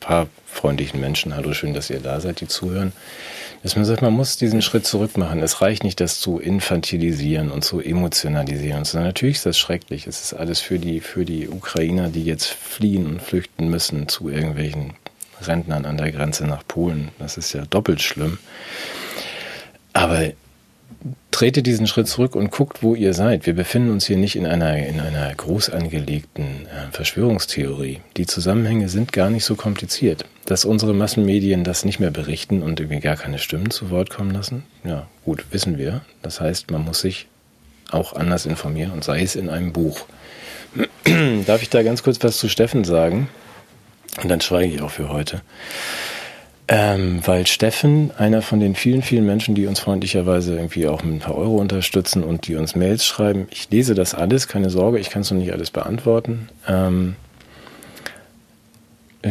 paar 0.09 0.27
freundlichen 0.47 1.00
Menschen. 1.00 1.37
Hallo, 1.37 1.53
schön, 1.53 1.75
dass 1.75 1.91
ihr 1.91 2.00
da 2.00 2.21
seid, 2.21 2.41
die 2.41 2.49
zuhören 2.49 2.93
dass 3.62 3.75
man 3.75 3.85
sagt, 3.85 4.03
man 4.03 4.12
muss 4.12 4.37
diesen 4.37 4.62
Schritt 4.62 4.87
zurück 4.87 5.17
machen. 5.17 5.43
Es 5.43 5.61
reicht 5.61 5.83
nicht, 5.83 6.00
das 6.00 6.21
zu 6.21 6.38
infantilisieren 6.38 7.50
und 7.50 7.65
zu 7.65 7.81
emotionalisieren, 7.81 8.85
sondern 8.85 9.09
natürlich 9.09 9.37
ist 9.37 9.47
das 9.47 9.59
schrecklich. 9.59 10.07
Es 10.07 10.23
ist 10.23 10.35
alles 10.35 10.61
für 10.61 10.79
die, 10.79 11.01
für 11.01 11.25
die 11.25 11.49
Ukrainer, 11.49 12.09
die 12.09 12.25
jetzt 12.25 12.47
fliehen 12.47 13.07
und 13.07 13.23
flüchten 13.23 13.68
müssen 13.68 14.09
zu 14.09 14.29
irgendwelchen 14.29 14.92
Rentnern 15.40 15.87
an 15.87 15.97
der 15.97 16.12
Grenze 16.12 16.47
nach 16.47 16.66
Polen. 16.66 17.09
Das 17.18 17.37
ist 17.37 17.53
ja 17.53 17.64
doppelt 17.66 18.01
schlimm. 18.01 18.38
Aber 19.92 20.31
tretet 21.31 21.66
diesen 21.66 21.87
Schritt 21.87 22.09
zurück 22.09 22.35
und 22.35 22.51
guckt, 22.51 22.83
wo 22.83 22.96
ihr 22.96 23.14
seid. 23.14 23.46
Wir 23.46 23.55
befinden 23.55 23.90
uns 23.90 24.07
hier 24.07 24.16
nicht 24.16 24.35
in 24.35 24.44
einer, 24.44 24.77
in 24.77 24.98
einer 24.98 25.33
groß 25.35 25.70
angelegten 25.70 26.66
äh, 26.66 26.90
Verschwörungstheorie. 26.90 28.01
Die 28.16 28.27
Zusammenhänge 28.27 28.88
sind 28.88 29.12
gar 29.12 29.31
nicht 29.31 29.44
so 29.44 29.55
kompliziert. 29.55 30.24
Dass 30.46 30.64
unsere 30.64 30.94
Massenmedien 30.94 31.62
das 31.62 31.85
nicht 31.85 32.01
mehr 32.01 32.11
berichten 32.11 32.62
und 32.62 32.81
irgendwie 32.81 33.01
gar 33.01 33.16
keine 33.16 33.38
Stimmen 33.38 33.70
zu 33.70 33.90
Wort 33.90 34.11
kommen 34.11 34.33
lassen, 34.33 34.64
ja, 34.83 35.07
gut, 35.24 35.44
wissen 35.51 35.79
wir. 35.79 36.01
Das 36.22 36.40
heißt, 36.40 36.72
man 36.72 36.85
muss 36.85 37.01
sich 37.01 37.29
auch 37.90 38.14
anders 38.14 38.44
informieren 38.44 38.90
und 38.90 39.05
sei 39.05 39.22
es 39.22 39.37
in 39.37 39.48
einem 39.48 39.72
Buch. 39.72 40.07
Darf 41.46 41.62
ich 41.62 41.70
da 41.70 41.83
ganz 41.83 42.03
kurz 42.03 42.22
was 42.22 42.38
zu 42.38 42.48
Steffen 42.48 42.83
sagen? 42.83 43.29
Und 44.22 44.29
dann 44.29 44.40
schweige 44.40 44.74
ich 44.74 44.83
auch 44.83 44.90
für 44.90 45.09
heute. 45.09 45.42
Ähm, 46.70 47.26
weil 47.26 47.46
Steffen, 47.46 48.11
einer 48.18 48.42
von 48.42 48.61
den 48.61 48.74
vielen, 48.74 49.00
vielen 49.00 49.24
Menschen, 49.24 49.54
die 49.54 49.66
uns 49.66 49.81
freundlicherweise 49.81 50.54
irgendwie 50.54 50.87
auch 50.87 51.02
mit 51.02 51.14
ein 51.14 51.18
paar 51.18 51.35
Euro 51.35 51.57
unterstützen 51.57 52.22
und 52.22 52.46
die 52.46 52.57
uns 52.57 52.76
Mails 52.76 53.07
schreiben, 53.07 53.48
ich 53.50 53.70
lese 53.70 53.94
das 53.94 54.14
alles, 54.14 54.48
keine 54.48 54.68
Sorge, 54.68 54.98
ich 54.98 55.09
kann 55.09 55.22
es 55.22 55.31
noch 55.31 55.38
nicht 55.38 55.52
alles 55.52 55.70
beantworten. 55.70 56.50
Ähm, 56.68 57.16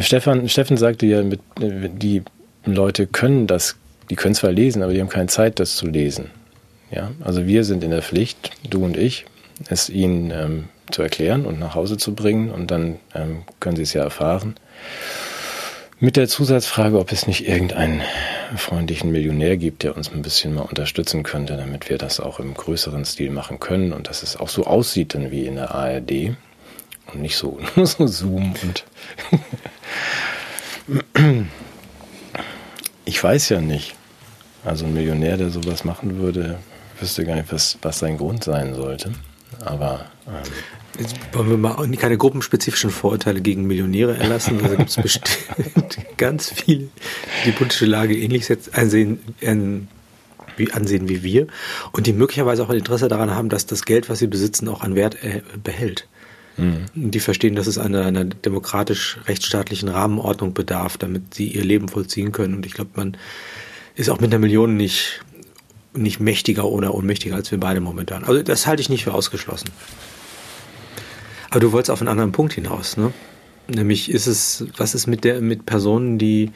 Stefan, 0.00 0.48
Steffen 0.48 0.76
sagte 0.76 1.06
ja, 1.06 1.22
mit, 1.22 1.40
die 1.60 2.22
Leute 2.64 3.06
können 3.06 3.46
das, 3.46 3.76
die 4.10 4.16
können 4.16 4.34
zwar 4.34 4.50
lesen, 4.50 4.82
aber 4.82 4.92
die 4.92 5.00
haben 5.00 5.08
keine 5.08 5.28
Zeit, 5.28 5.60
das 5.60 5.76
zu 5.76 5.86
lesen. 5.86 6.30
Ja, 6.90 7.12
also 7.22 7.46
wir 7.46 7.62
sind 7.62 7.84
in 7.84 7.92
der 7.92 8.02
Pflicht, 8.02 8.50
du 8.68 8.84
und 8.84 8.96
ich, 8.96 9.26
es 9.68 9.90
ihnen 9.90 10.32
ähm, 10.32 10.64
zu 10.90 11.02
erklären 11.02 11.46
und 11.46 11.60
nach 11.60 11.76
Hause 11.76 11.98
zu 11.98 12.16
bringen 12.16 12.50
und 12.50 12.70
dann 12.72 12.96
ähm, 13.14 13.42
können 13.60 13.76
sie 13.76 13.82
es 13.82 13.92
ja 13.92 14.02
erfahren. 14.02 14.54
Mit 16.00 16.16
der 16.16 16.28
Zusatzfrage, 16.28 16.96
ob 16.96 17.10
es 17.10 17.26
nicht 17.26 17.48
irgendeinen 17.48 18.02
freundlichen 18.56 19.10
Millionär 19.10 19.56
gibt, 19.56 19.82
der 19.82 19.96
uns 19.96 20.12
ein 20.12 20.22
bisschen 20.22 20.54
mal 20.54 20.62
unterstützen 20.62 21.24
könnte, 21.24 21.56
damit 21.56 21.90
wir 21.90 21.98
das 21.98 22.20
auch 22.20 22.38
im 22.38 22.54
größeren 22.54 23.04
Stil 23.04 23.30
machen 23.30 23.58
können 23.58 23.92
und 23.92 24.08
dass 24.08 24.22
es 24.22 24.36
auch 24.36 24.48
so 24.48 24.64
aussieht 24.64 25.14
dann 25.14 25.32
wie 25.32 25.44
in 25.46 25.56
der 25.56 25.74
ARD 25.74 26.36
und 27.12 27.20
nicht 27.20 27.36
so 27.36 27.58
nur 27.76 27.86
so 27.86 28.06
Zoom 28.06 28.54
und 28.62 28.84
ich 33.04 33.22
weiß 33.22 33.48
ja 33.48 33.60
nicht. 33.60 33.96
Also 34.64 34.86
ein 34.86 34.94
Millionär, 34.94 35.36
der 35.36 35.50
sowas 35.50 35.82
machen 35.82 36.18
würde, 36.18 36.60
wüsste 37.00 37.24
gar 37.24 37.34
nicht, 37.34 37.52
was, 37.52 37.76
was 37.82 37.98
sein 37.98 38.18
Grund 38.18 38.44
sein 38.44 38.74
sollte. 38.74 39.14
Aber 39.64 40.06
ähm, 40.28 40.52
wollen 41.32 41.50
wir 41.50 41.56
mal 41.56 41.88
keine 41.96 42.16
gruppenspezifischen 42.16 42.90
Vorurteile 42.90 43.40
gegen 43.40 43.66
Millionäre 43.66 44.16
erlassen. 44.16 44.58
Da 44.60 44.74
gibt 44.74 44.90
es 44.90 44.96
bestimmt 45.02 45.98
ganz 46.16 46.50
viele, 46.50 46.88
die 47.44 47.46
die 47.46 47.52
politische 47.52 47.86
Lage 47.86 48.16
ähnlich 48.16 48.46
ansehen, 48.72 49.18
wie, 50.56 50.72
ansehen 50.72 51.08
wie 51.08 51.22
wir 51.22 51.46
und 51.92 52.06
die 52.06 52.12
möglicherweise 52.12 52.62
auch 52.62 52.70
ein 52.70 52.78
Interesse 52.78 53.08
daran 53.08 53.30
haben, 53.30 53.48
dass 53.48 53.66
das 53.66 53.84
Geld, 53.84 54.08
was 54.08 54.18
sie 54.18 54.26
besitzen, 54.26 54.68
auch 54.68 54.82
an 54.82 54.94
Wert 54.94 55.22
äh, 55.22 55.42
behält. 55.62 56.08
Mhm. 56.56 56.86
Die 56.94 57.20
verstehen, 57.20 57.54
dass 57.54 57.66
es 57.66 57.78
einer, 57.78 58.04
einer 58.04 58.24
demokratisch-rechtsstaatlichen 58.24 59.88
Rahmenordnung 59.88 60.54
bedarf, 60.54 60.96
damit 60.98 61.34
sie 61.34 61.48
ihr 61.48 61.64
Leben 61.64 61.88
vollziehen 61.88 62.32
können. 62.32 62.54
Und 62.54 62.66
ich 62.66 62.74
glaube, 62.74 62.90
man 62.96 63.16
ist 63.94 64.10
auch 64.10 64.20
mit 64.20 64.32
einer 64.32 64.40
Million 64.40 64.76
nicht, 64.76 65.20
nicht 65.94 66.20
mächtiger 66.20 66.64
oder 66.64 66.94
ohnmächtiger 66.94 67.36
als 67.36 67.50
wir 67.50 67.58
beide 67.58 67.80
momentan. 67.80 68.24
Also 68.24 68.42
das 68.42 68.66
halte 68.66 68.82
ich 68.82 68.88
nicht 68.88 69.04
für 69.04 69.14
ausgeschlossen. 69.14 69.70
Aber 71.50 71.60
du 71.60 71.72
wolltest 71.72 71.90
auf 71.90 72.00
einen 72.00 72.08
anderen 72.08 72.32
Punkt 72.32 72.52
hinaus, 72.52 72.96
ne? 72.96 73.12
Nämlich 73.68 74.10
ist 74.10 74.26
es, 74.26 74.64
was 74.76 74.94
ist 74.94 75.06
mit 75.06 75.24
der, 75.24 75.40
mit 75.40 75.66
Personen, 75.66 76.18
die 76.18 76.50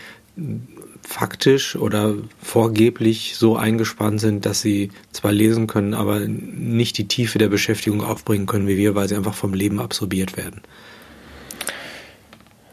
faktisch 1.02 1.76
oder 1.76 2.14
vorgeblich 2.40 3.34
so 3.36 3.56
eingespannt 3.56 4.20
sind, 4.20 4.46
dass 4.46 4.62
sie 4.62 4.90
zwar 5.10 5.32
lesen 5.32 5.66
können, 5.66 5.94
aber 5.94 6.20
nicht 6.20 6.96
die 6.96 7.08
Tiefe 7.08 7.38
der 7.38 7.48
Beschäftigung 7.48 8.02
aufbringen 8.02 8.46
können 8.46 8.66
wie 8.66 8.78
wir, 8.78 8.94
weil 8.94 9.08
sie 9.08 9.16
einfach 9.16 9.34
vom 9.34 9.52
Leben 9.52 9.80
absorbiert 9.80 10.36
werden. 10.36 10.62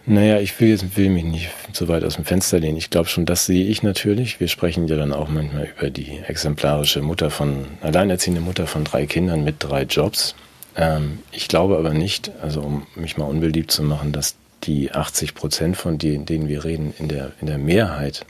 Naja, 0.06 0.40
ich 0.40 0.60
will, 0.60 0.70
jetzt, 0.70 0.98
will 0.98 1.10
mich 1.10 1.24
nicht 1.24 1.50
so 1.74 1.88
weit 1.88 2.04
aus 2.04 2.16
dem 2.16 2.26
Fenster 2.26 2.60
lehnen. 2.60 2.78
Ich 2.78 2.90
glaube 2.90 3.10
schon, 3.10 3.26
das 3.26 3.46
sehe 3.46 3.66
ich 3.66 3.84
natürlich. 3.84 4.40
Wir 4.40 4.48
sprechen 4.48 4.88
ja 4.88 4.96
dann 4.96 5.14
auch 5.14 5.30
manchmal 5.30 5.70
über 5.78 5.90
die 5.90 6.20
exemplarische 6.28 7.02
Mutter 7.02 7.30
von, 7.30 7.66
alleinerziehende 7.82 8.42
Mutter 8.42 8.66
von 8.66 8.86
drei 8.86 9.06
Kindern 9.06 9.44
mit 9.44 9.58
drei 9.60 9.84
Jobs. 9.84 10.34
Ähm, 10.80 11.20
ich 11.32 11.50
glaube 11.50 11.78
aber 11.78 11.94
nicht, 11.94 12.32
also 12.42 12.62
um 12.62 12.88
mich 12.96 13.18
mal 13.18 13.26
unbeliebt 13.26 13.70
zu 13.70 13.84
machen, 13.84 14.14
dass 14.14 14.36
die 14.64 14.92
80 14.92 15.36
Prozent, 15.36 15.78
von 15.78 15.98
denen, 15.98 16.26
denen 16.26 16.48
wir 16.48 16.64
reden, 16.64 16.94
in 16.98 17.10
der, 17.10 17.34
in 17.42 17.48
der 17.48 17.58
Mehrheit 17.58 18.26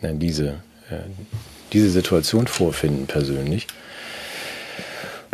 äh, 0.00 0.14
diese, 0.14 0.48
äh, 0.90 1.02
diese 1.72 1.90
Situation 1.90 2.46
vorfinden 2.46 3.06
persönlich, 3.06 3.66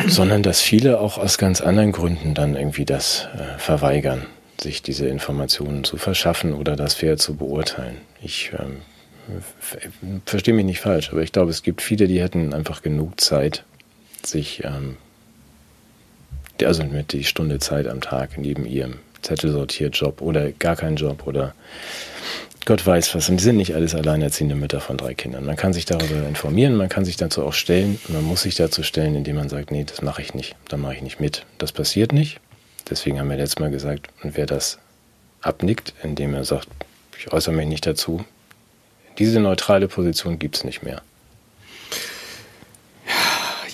sondern 0.07 0.43
dass 0.43 0.61
viele 0.61 1.01
auch 1.01 1.19
aus 1.19 1.39
ganz 1.39 1.61
anderen 1.61 1.93
Gründen 1.93 2.35
dann 2.35 2.57
irgendwie 2.57 2.85
das 2.85 3.29
äh, 3.35 3.59
verweigern, 3.59 4.27
sich 4.61 4.83
diese 4.83 5.07
Informationen 5.07 5.85
zu 5.85 5.99
verschaffen 5.99 6.53
oder 6.53 6.75
das 6.75 6.95
fair 6.95 7.17
zu 7.17 7.37
beurteilen. 7.37 7.99
Ich 8.21 8.51
ähm, 8.59 8.83
verstehe 10.25 10.55
mich 10.55 10.65
nicht 10.65 10.81
falsch, 10.81 11.11
aber 11.13 11.23
ich 11.23 11.33
glaube, 11.33 11.51
es 11.51 11.63
gibt 11.63 11.81
viele, 11.81 12.09
die 12.09 12.21
hätten 12.21 12.55
einfach 12.55 12.83
genug 12.83 13.21
Zeit, 13.21 13.65
sich 14.25 14.65
ähm, 14.65 14.97
also 16.65 16.85
mit 16.85 17.13
die 17.13 17.25
Stunde 17.25 17.59
Zeit 17.59 17.87
am 17.87 18.01
Tag 18.01 18.39
neben 18.39 18.67
ihrem 18.67 18.95
Zettel 19.23 19.51
sortiert 19.51 19.97
Job 19.97 20.21
oder 20.21 20.53
gar 20.53 20.77
kein 20.77 20.97
Job 20.97 21.27
oder 21.27 21.55
Gott 22.65 22.85
weiß 22.85 23.15
was. 23.15 23.29
Und 23.29 23.39
die 23.39 23.45
sind 23.45 23.57
nicht 23.57 23.75
alles 23.75 23.95
alleinerziehende 23.95 24.57
Mütter 24.57 24.81
von 24.81 24.97
drei 24.97 25.15
Kindern. 25.15 25.45
Man 25.45 25.57
kann 25.57 25.73
sich 25.73 25.85
darüber 25.85 26.27
informieren, 26.27 26.75
man 26.75 26.89
kann 26.89 27.05
sich 27.05 27.17
dazu 27.17 27.45
auch 27.45 27.53
stellen 27.53 27.99
man 28.09 28.25
muss 28.25 28.43
sich 28.43 28.57
dazu 28.57 28.83
stellen, 28.83 29.15
indem 29.15 29.37
man 29.37 29.49
sagt, 29.49 29.71
nee, 29.71 29.85
das 29.85 30.03
mache 30.03 30.23
ich 30.23 30.35
nicht, 30.35 30.57
da 30.69 30.77
mache 30.77 30.95
ich 30.95 31.03
nicht 31.03 31.21
mit. 31.21 31.47
Das 31.59 31.73
passiert 31.73 32.13
nicht. 32.13 32.41
Deswegen 32.91 33.19
haben 33.19 33.31
wir 33.31 33.37
letztes 33.37 33.61
Mal 33.61 33.71
gesagt, 33.71 34.09
und 34.23 34.37
wer 34.37 34.47
das 34.47 34.79
abnickt, 35.43 35.95
indem 36.03 36.35
er 36.35 36.45
sagt, 36.45 36.69
ich 37.19 37.33
äußere 37.33 37.55
mich 37.55 37.69
nicht 37.69 37.87
dazu, 37.87 38.25
diese 39.19 39.41
neutrale 39.41 39.89
Position 39.89 40.39
gibt 40.39 40.57
es 40.57 40.65
nicht 40.65 40.83
mehr. 40.83 41.03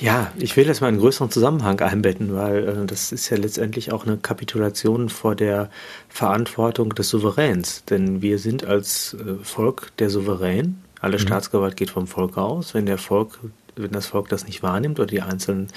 Ja, 0.02 0.32
ich 0.36 0.56
will 0.56 0.64
das 0.64 0.80
mal 0.80 0.88
in 0.88 0.94
einen 0.94 1.00
größeren 1.00 1.30
Zusammenhang 1.30 1.78
einbetten, 1.80 2.34
weil 2.34 2.68
äh, 2.68 2.86
das 2.86 3.12
ist 3.12 3.30
ja 3.30 3.36
letztendlich 3.36 3.92
auch 3.92 4.04
eine 4.04 4.16
Kapitulation 4.16 5.08
vor 5.08 5.36
der 5.36 5.70
Verantwortung 6.08 6.92
des 6.96 7.08
Souveräns. 7.08 7.84
Denn 7.84 8.20
wir 8.20 8.40
sind 8.40 8.66
als 8.66 9.14
äh, 9.14 9.44
Volk 9.44 9.92
der 9.98 10.10
Souverän. 10.10 10.82
Alle 11.00 11.18
mhm. 11.18 11.20
Staatsgewalt 11.20 11.76
geht 11.76 11.90
vom 11.90 12.08
Volk 12.08 12.36
aus. 12.36 12.74
Wenn 12.74 12.86
der 12.86 12.98
Volk, 12.98 13.38
wenn 13.76 13.92
das 13.92 14.06
Volk 14.06 14.28
das 14.28 14.44
nicht 14.44 14.64
wahrnimmt 14.64 14.98
oder 14.98 15.06
die 15.06 15.22
einzelnen 15.22 15.68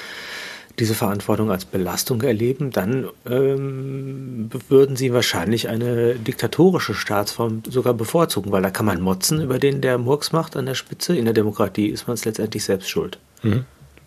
diese 0.79 0.95
Verantwortung 0.95 1.51
als 1.51 1.63
Belastung 1.63 2.21
erleben, 2.23 2.71
dann 2.71 3.07
ähm, 3.25 4.49
würden 4.67 4.95
sie 4.95 5.13
wahrscheinlich 5.13 5.69
eine 5.69 6.15
diktatorische 6.15 6.95
Staatsform 6.95 7.61
sogar 7.69 7.93
bevorzugen, 7.93 8.51
weil 8.51 8.63
da 8.63 8.71
kann 8.71 8.87
man 8.87 9.01
motzen 9.01 9.39
über 9.41 9.59
den, 9.59 9.81
der 9.81 9.99
Murks 9.99 10.33
macht 10.33 10.57
an 10.57 10.65
der 10.65 10.75
Spitze. 10.75 11.15
In 11.15 11.25
der 11.25 11.33
Demokratie 11.33 11.87
ist 11.87 12.07
man 12.07 12.15
es 12.15 12.25
letztendlich 12.25 12.65
selbst 12.65 12.89
schuld. 12.89 13.19
Mhm. 13.43 13.65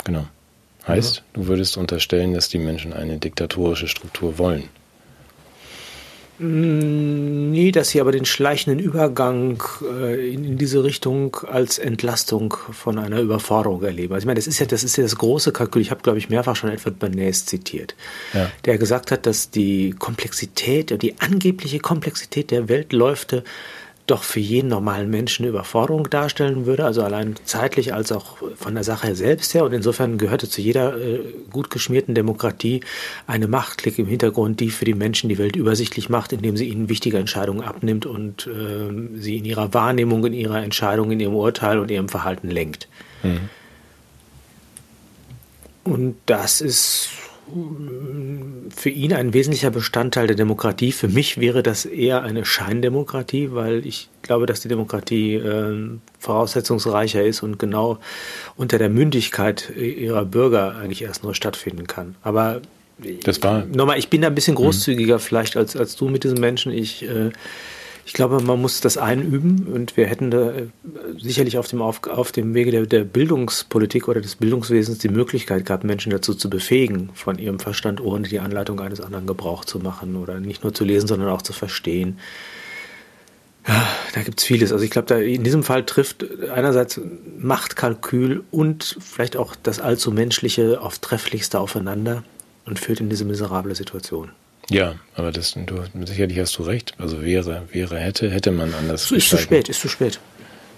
Genau. 0.09 0.25
Heißt, 0.87 1.17
ja. 1.17 1.23
du 1.35 1.49
würdest 1.49 1.77
unterstellen, 1.77 2.33
dass 2.33 2.49
die 2.49 2.59
Menschen 2.59 2.95
eine 2.95 3.19
diktatorische 3.19 3.89
Struktur 3.89 4.39
wollen. 4.39 4.65
Mm, 6.39 7.51
nee, 7.51 7.73
dass 7.73 7.91
sie 7.91 8.01
aber 8.01 8.11
den 8.11 8.25
schleichenden 8.25 8.79
Übergang 8.79 9.63
äh, 9.83 10.33
in, 10.33 10.45
in, 10.45 10.57
diese 10.57 10.83
Richtung 10.83 11.37
als 11.53 11.79
Entlastung 11.79 12.55
von 12.73 12.99
einer 12.99 13.21
Überforderung 13.21 13.83
erleben. 13.83 14.15
Also 14.15 14.23
ich 14.23 14.27
meine, 14.27 14.39
das 14.39 14.47
ist 14.47 14.61
ja 14.61 14.67
das 14.67 14.83
ist 14.83 14.97
ja 14.97 15.03
das 15.03 15.17
große 15.17 15.53
Kalkül. 15.53 15.83
Ich 15.83 15.91
habe, 15.91 16.01
glaube 16.01 16.17
ich, 16.17 16.31
mehrfach 16.31 16.57
schon 16.57 16.71
Edward 16.71 16.99
Bernays 16.99 17.45
zitiert, 17.45 17.95
ja. 18.33 18.51
der 18.65 18.79
gesagt 18.79 19.11
hat, 19.11 19.27
dass 19.27 19.51
die 19.51 19.95
Komplexität, 19.99 21.03
die 21.03 21.21
angebliche 21.21 21.81
Komplexität 21.81 22.51
der 22.51 22.71
Weltläufe 22.71 23.45
doch 24.11 24.23
für 24.23 24.41
jeden 24.41 24.69
normalen 24.69 25.11
Menschen 25.11 25.45
eine 25.45 25.51
Überforderung 25.51 26.09
darstellen 26.11 26.67
würde, 26.67 26.85
also 26.85 27.03
allein 27.03 27.37
zeitlich 27.45 27.95
als 27.95 28.11
auch 28.11 28.39
von 28.57 28.75
der 28.75 28.85
Sache 28.85 29.15
selbst 29.15 29.55
her. 29.55 29.65
Und 29.65 29.73
insofern 29.73 30.19
gehörte 30.19 30.49
zu 30.49 30.61
jeder 30.61 30.99
äh, 30.99 31.21
gut 31.51 31.71
geschmierten 31.71 32.15
Demokratie 32.15 32.81
eine 33.27 33.49
Machtklick 33.49 33.99
im 33.99 34.07
Hintergrund, 34.07 34.61
die 34.61 34.71
für 34.71 34.85
die 34.85 34.95
Menschen 34.95 35.29
die 35.29 35.39
Welt 35.39 35.57
übersichtlich 35.57 36.09
macht, 36.09 36.33
indem 36.33 36.57
sie 36.57 36.69
ihnen 36.69 36.89
wichtige 36.89 37.19
Entscheidungen 37.19 37.63
abnimmt 37.63 38.07
und 38.07 38.47
äh, 38.47 39.19
sie 39.19 39.37
in 39.37 39.45
ihrer 39.45 39.75
Wahrnehmung, 39.75 40.25
in 40.25 40.33
ihrer 40.33 40.63
Entscheidung, 40.63 41.11
in 41.11 41.21
ihrem 41.21 41.35
Urteil 41.35 41.79
und 41.79 41.91
ihrem 41.91 42.09
Verhalten 42.09 42.49
lenkt. 42.49 42.89
Mhm. 43.23 43.51
Und 45.85 46.17
das 46.27 46.61
ist 46.61 47.11
für 48.75 48.91
ihn 48.91 49.13
ein 49.13 49.33
wesentlicher 49.33 49.71
Bestandteil 49.71 50.27
der 50.27 50.37
Demokratie. 50.37 50.93
Für 50.93 51.09
mich 51.09 51.39
wäre 51.39 51.63
das 51.63 51.85
eher 51.85 52.23
eine 52.23 52.45
Scheindemokratie, 52.45 53.51
weil 53.53 53.87
ich 53.87 54.09
glaube, 54.23 54.47
dass 54.47 54.61
die 54.61 54.69
Demokratie 54.69 55.35
äh, 55.35 55.89
voraussetzungsreicher 56.19 57.25
ist 57.25 57.43
und 57.43 57.59
genau 57.59 57.99
unter 58.57 58.79
der 58.79 58.89
Mündigkeit 58.89 59.71
ihrer 59.77 60.25
Bürger 60.25 60.77
eigentlich 60.77 61.03
erst 61.03 61.25
nur 61.25 61.35
stattfinden 61.35 61.87
kann. 61.87 62.15
Aber 62.23 62.61
das 63.25 63.43
war 63.43 63.65
nochmal, 63.67 63.99
ich 63.99 64.09
bin 64.09 64.23
da 64.23 64.29
ein 64.29 64.35
bisschen 64.35 64.57
großzügiger 64.57 65.17
mhm. 65.17 65.21
vielleicht 65.21 65.57
als, 65.57 65.77
als 65.77 65.97
du 65.97 66.09
mit 66.09 66.25
diesen 66.25 66.41
Menschen. 66.41 66.73
Ich 66.73 67.09
äh, 67.09 67.31
ich 68.09 68.15
glaube, 68.15 68.41
man 68.41 68.59
muss 68.59 68.81
das 68.81 68.97
einüben 68.97 69.67
und 69.67 69.99
wir 69.99 70.07
hätten 70.07 70.31
da 70.31 70.51
äh, 70.51 70.69
sicherlich 71.19 71.59
auf 71.59 71.69
dem, 71.69 71.83
auf, 71.83 72.07
auf 72.07 72.33
dem 72.33 72.55
Wege 72.55 72.71
der, 72.71 72.87
der 72.87 73.05
Bildungspolitik 73.05 74.09
oder 74.09 74.23
des 74.23 74.37
Bildungswesens 74.37 74.97
die 74.97 75.11
Möglichkeit 75.11 75.67
gehabt, 75.67 75.85
Menschen 75.85 76.11
dazu 76.11 76.33
zu 76.33 76.49
befähigen, 76.49 77.11
von 77.13 77.39
ihrem 77.39 77.61
Verstand 77.61 78.01
ohne 78.01 78.27
die 78.27 78.41
Anleitung 78.41 78.81
eines 78.81 79.03
anderen 79.03 79.27
Gebrauch 79.27 79.67
zu 79.67 79.79
machen 79.79 80.17
oder 80.17 80.41
nicht 80.41 80.65
nur 80.65 80.73
zu 80.73 80.87
lesen, 80.87 81.07
sondern 81.07 81.29
auch 81.29 81.43
zu 81.43 81.53
verstehen. 81.53 82.19
Ja, 83.67 83.87
da 84.15 84.23
gibt 84.23 84.41
es 84.41 84.47
vieles. 84.47 84.73
Also 84.73 84.87
ich 84.87 84.91
glaube, 84.91 85.23
in 85.23 85.45
diesem 85.45 85.63
Fall 85.63 85.85
trifft 85.85 86.25
einerseits 86.51 86.99
Machtkalkül 87.39 88.43
und 88.51 88.97
vielleicht 89.01 89.37
auch 89.37 89.55
das 89.55 89.81
allzu 89.81 90.13
menschliche 90.13 90.81
auf 90.81 90.99
trefflichste 90.99 91.61
aufeinander 91.61 92.25
und 92.65 92.79
führt 92.79 93.01
in 93.01 93.11
diese 93.11 93.27
miserable 93.27 93.75
Situation. 93.75 94.31
Ja, 94.71 94.97
aber 95.15 95.33
das, 95.33 95.55
du, 95.55 95.83
sicherlich 96.05 96.39
hast 96.39 96.59
du 96.59 96.63
recht. 96.63 96.95
Also 96.99 97.23
wäre, 97.23 97.63
wäre, 97.73 97.99
hätte, 97.99 98.31
hätte 98.31 98.51
man 98.51 98.75
anders. 98.75 99.05
Ist 99.05 99.11
gestalten. 99.11 99.37
zu 99.39 99.43
spät, 99.43 99.69
ist 99.69 99.81
zu 99.81 99.89
spät. 99.89 100.21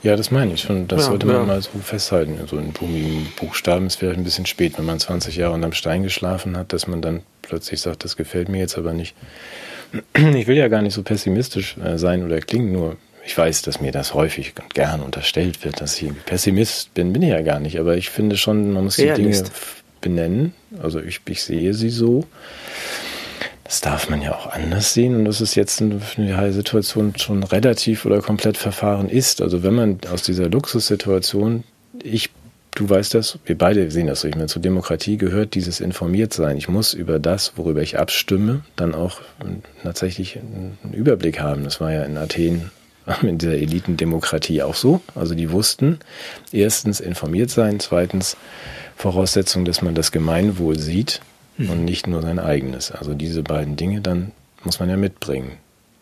Ja, 0.03 0.17
das 0.17 0.31
meine 0.31 0.55
ich. 0.55 0.69
Und 0.71 0.89
das 0.89 1.03
ja, 1.03 1.07
sollte 1.09 1.27
man 1.27 1.37
ja. 1.37 1.43
mal 1.45 1.61
so 1.61 1.71
festhalten. 1.83 2.39
So 2.47 2.57
in 2.57 2.73
blumigen 2.73 3.27
Buchstaben 3.37 3.87
ist 3.87 3.97
vielleicht 3.97 4.19
ein 4.19 4.25
bisschen 4.25 4.47
spät, 4.47 4.79
wenn 4.79 4.87
man 4.87 4.99
20 4.99 5.37
Jahre 5.37 5.55
unterm 5.55 5.73
Stein 5.73 6.03
geschlafen 6.03 6.57
hat, 6.57 6.73
dass 6.73 6.87
man 6.87 7.03
dann 7.03 7.23
plötzlich 7.43 7.81
sagt, 7.81 8.05
das 8.05 8.17
gefällt 8.17 8.49
mir 8.49 8.59
jetzt 8.59 8.79
aber 8.79 8.93
nicht. 8.93 9.15
Ich 10.15 10.47
will 10.47 10.57
ja 10.57 10.69
gar 10.69 10.83
nicht 10.83 10.95
so 10.95 11.03
pessimistisch 11.03 11.77
äh, 11.79 11.99
sein 11.99 12.25
oder 12.25 12.39
klingen, 12.41 12.71
nur 12.71 12.97
ich 13.27 13.37
weiß, 13.37 13.63
dass 13.63 13.81
mir 13.81 13.91
das 13.91 14.15
häufig 14.15 14.55
und 14.63 14.73
gern 14.73 15.01
unterstellt 15.01 15.65
wird, 15.65 15.81
dass 15.81 16.01
ich 16.01 16.13
Pessimist 16.25 16.95
bin, 16.95 17.13
bin 17.13 17.23
ich 17.23 17.31
ja 17.31 17.43
gar 17.43 17.61
nicht. 17.61 17.79
Aber 17.79 17.97
ich 17.97 18.09
finde 18.09 18.37
schon, 18.37 18.73
man 18.73 18.85
muss 18.85 18.97
die 18.97 19.13
Dinge 19.13 19.45
benennen. 20.01 20.55
Also 20.83 21.01
ich, 21.01 21.21
ich 21.29 21.43
sehe 21.43 21.75
sie 21.75 21.91
so. 21.91 22.25
Das 23.71 23.81
darf 23.81 24.11
man 24.11 24.21
ja 24.21 24.35
auch 24.35 24.49
anders 24.49 24.95
sehen 24.95 25.15
und 25.15 25.27
das 25.27 25.41
ist 25.41 25.55
jetzt 25.55 25.81
eine 25.81 26.53
Situation 26.53 27.13
schon 27.17 27.45
relativ 27.45 28.05
oder 28.05 28.21
komplett 28.21 28.57
verfahren 28.57 29.09
ist. 29.09 29.41
Also 29.41 29.63
wenn 29.63 29.75
man 29.75 30.01
aus 30.13 30.25
dieser 30.25 30.49
Luxussituation, 30.49 31.63
ich, 32.03 32.31
du 32.75 32.91
weißt 32.91 33.15
das, 33.15 33.39
wir 33.45 33.57
beide 33.57 33.89
sehen 33.93 34.09
das 34.09 34.23
so, 34.23 34.29
ich 34.29 34.35
meine, 34.35 34.49
zur 34.49 34.61
Demokratie 34.61 35.19
gehört 35.19 35.55
dieses 35.55 35.79
Informiertsein. 35.79 36.57
Ich 36.57 36.69
muss 36.69 36.95
über 36.95 37.21
das, 37.21 37.53
worüber 37.55 37.81
ich 37.81 37.97
abstimme, 37.97 38.63
dann 38.75 38.93
auch 38.93 39.21
tatsächlich 39.85 40.37
einen 40.37 40.93
Überblick 40.93 41.39
haben. 41.39 41.63
Das 41.63 41.81
war 41.81 41.93
ja 41.93 42.03
in 42.03 42.19
Athen 42.19 42.73
in 43.23 43.39
dieser 43.39 43.55
Elitendemokratie 43.55 44.63
auch 44.63 44.75
so. 44.75 45.01
Also 45.15 45.37
die 45.37 45.53
wussten, 45.53 46.01
erstens 46.51 46.99
informiert 46.99 47.51
sein, 47.51 47.79
zweitens 47.79 48.37
Voraussetzung, 48.97 49.65
dass 49.65 49.81
man 49.81 49.95
das 49.95 50.11
Gemeinwohl 50.11 50.77
sieht 50.77 51.21
mhm. 51.57 51.71
und 51.71 51.85
nicht 51.85 52.07
nur 52.07 52.23
sein 52.23 52.39
eigenes. 52.39 52.91
Also 52.91 53.15
diese 53.15 53.43
beiden 53.43 53.77
Dinge 53.77 54.01
dann 54.01 54.33
muss 54.65 54.81
man 54.81 54.89
ja 54.89 54.97
mitbringen. 54.97 55.53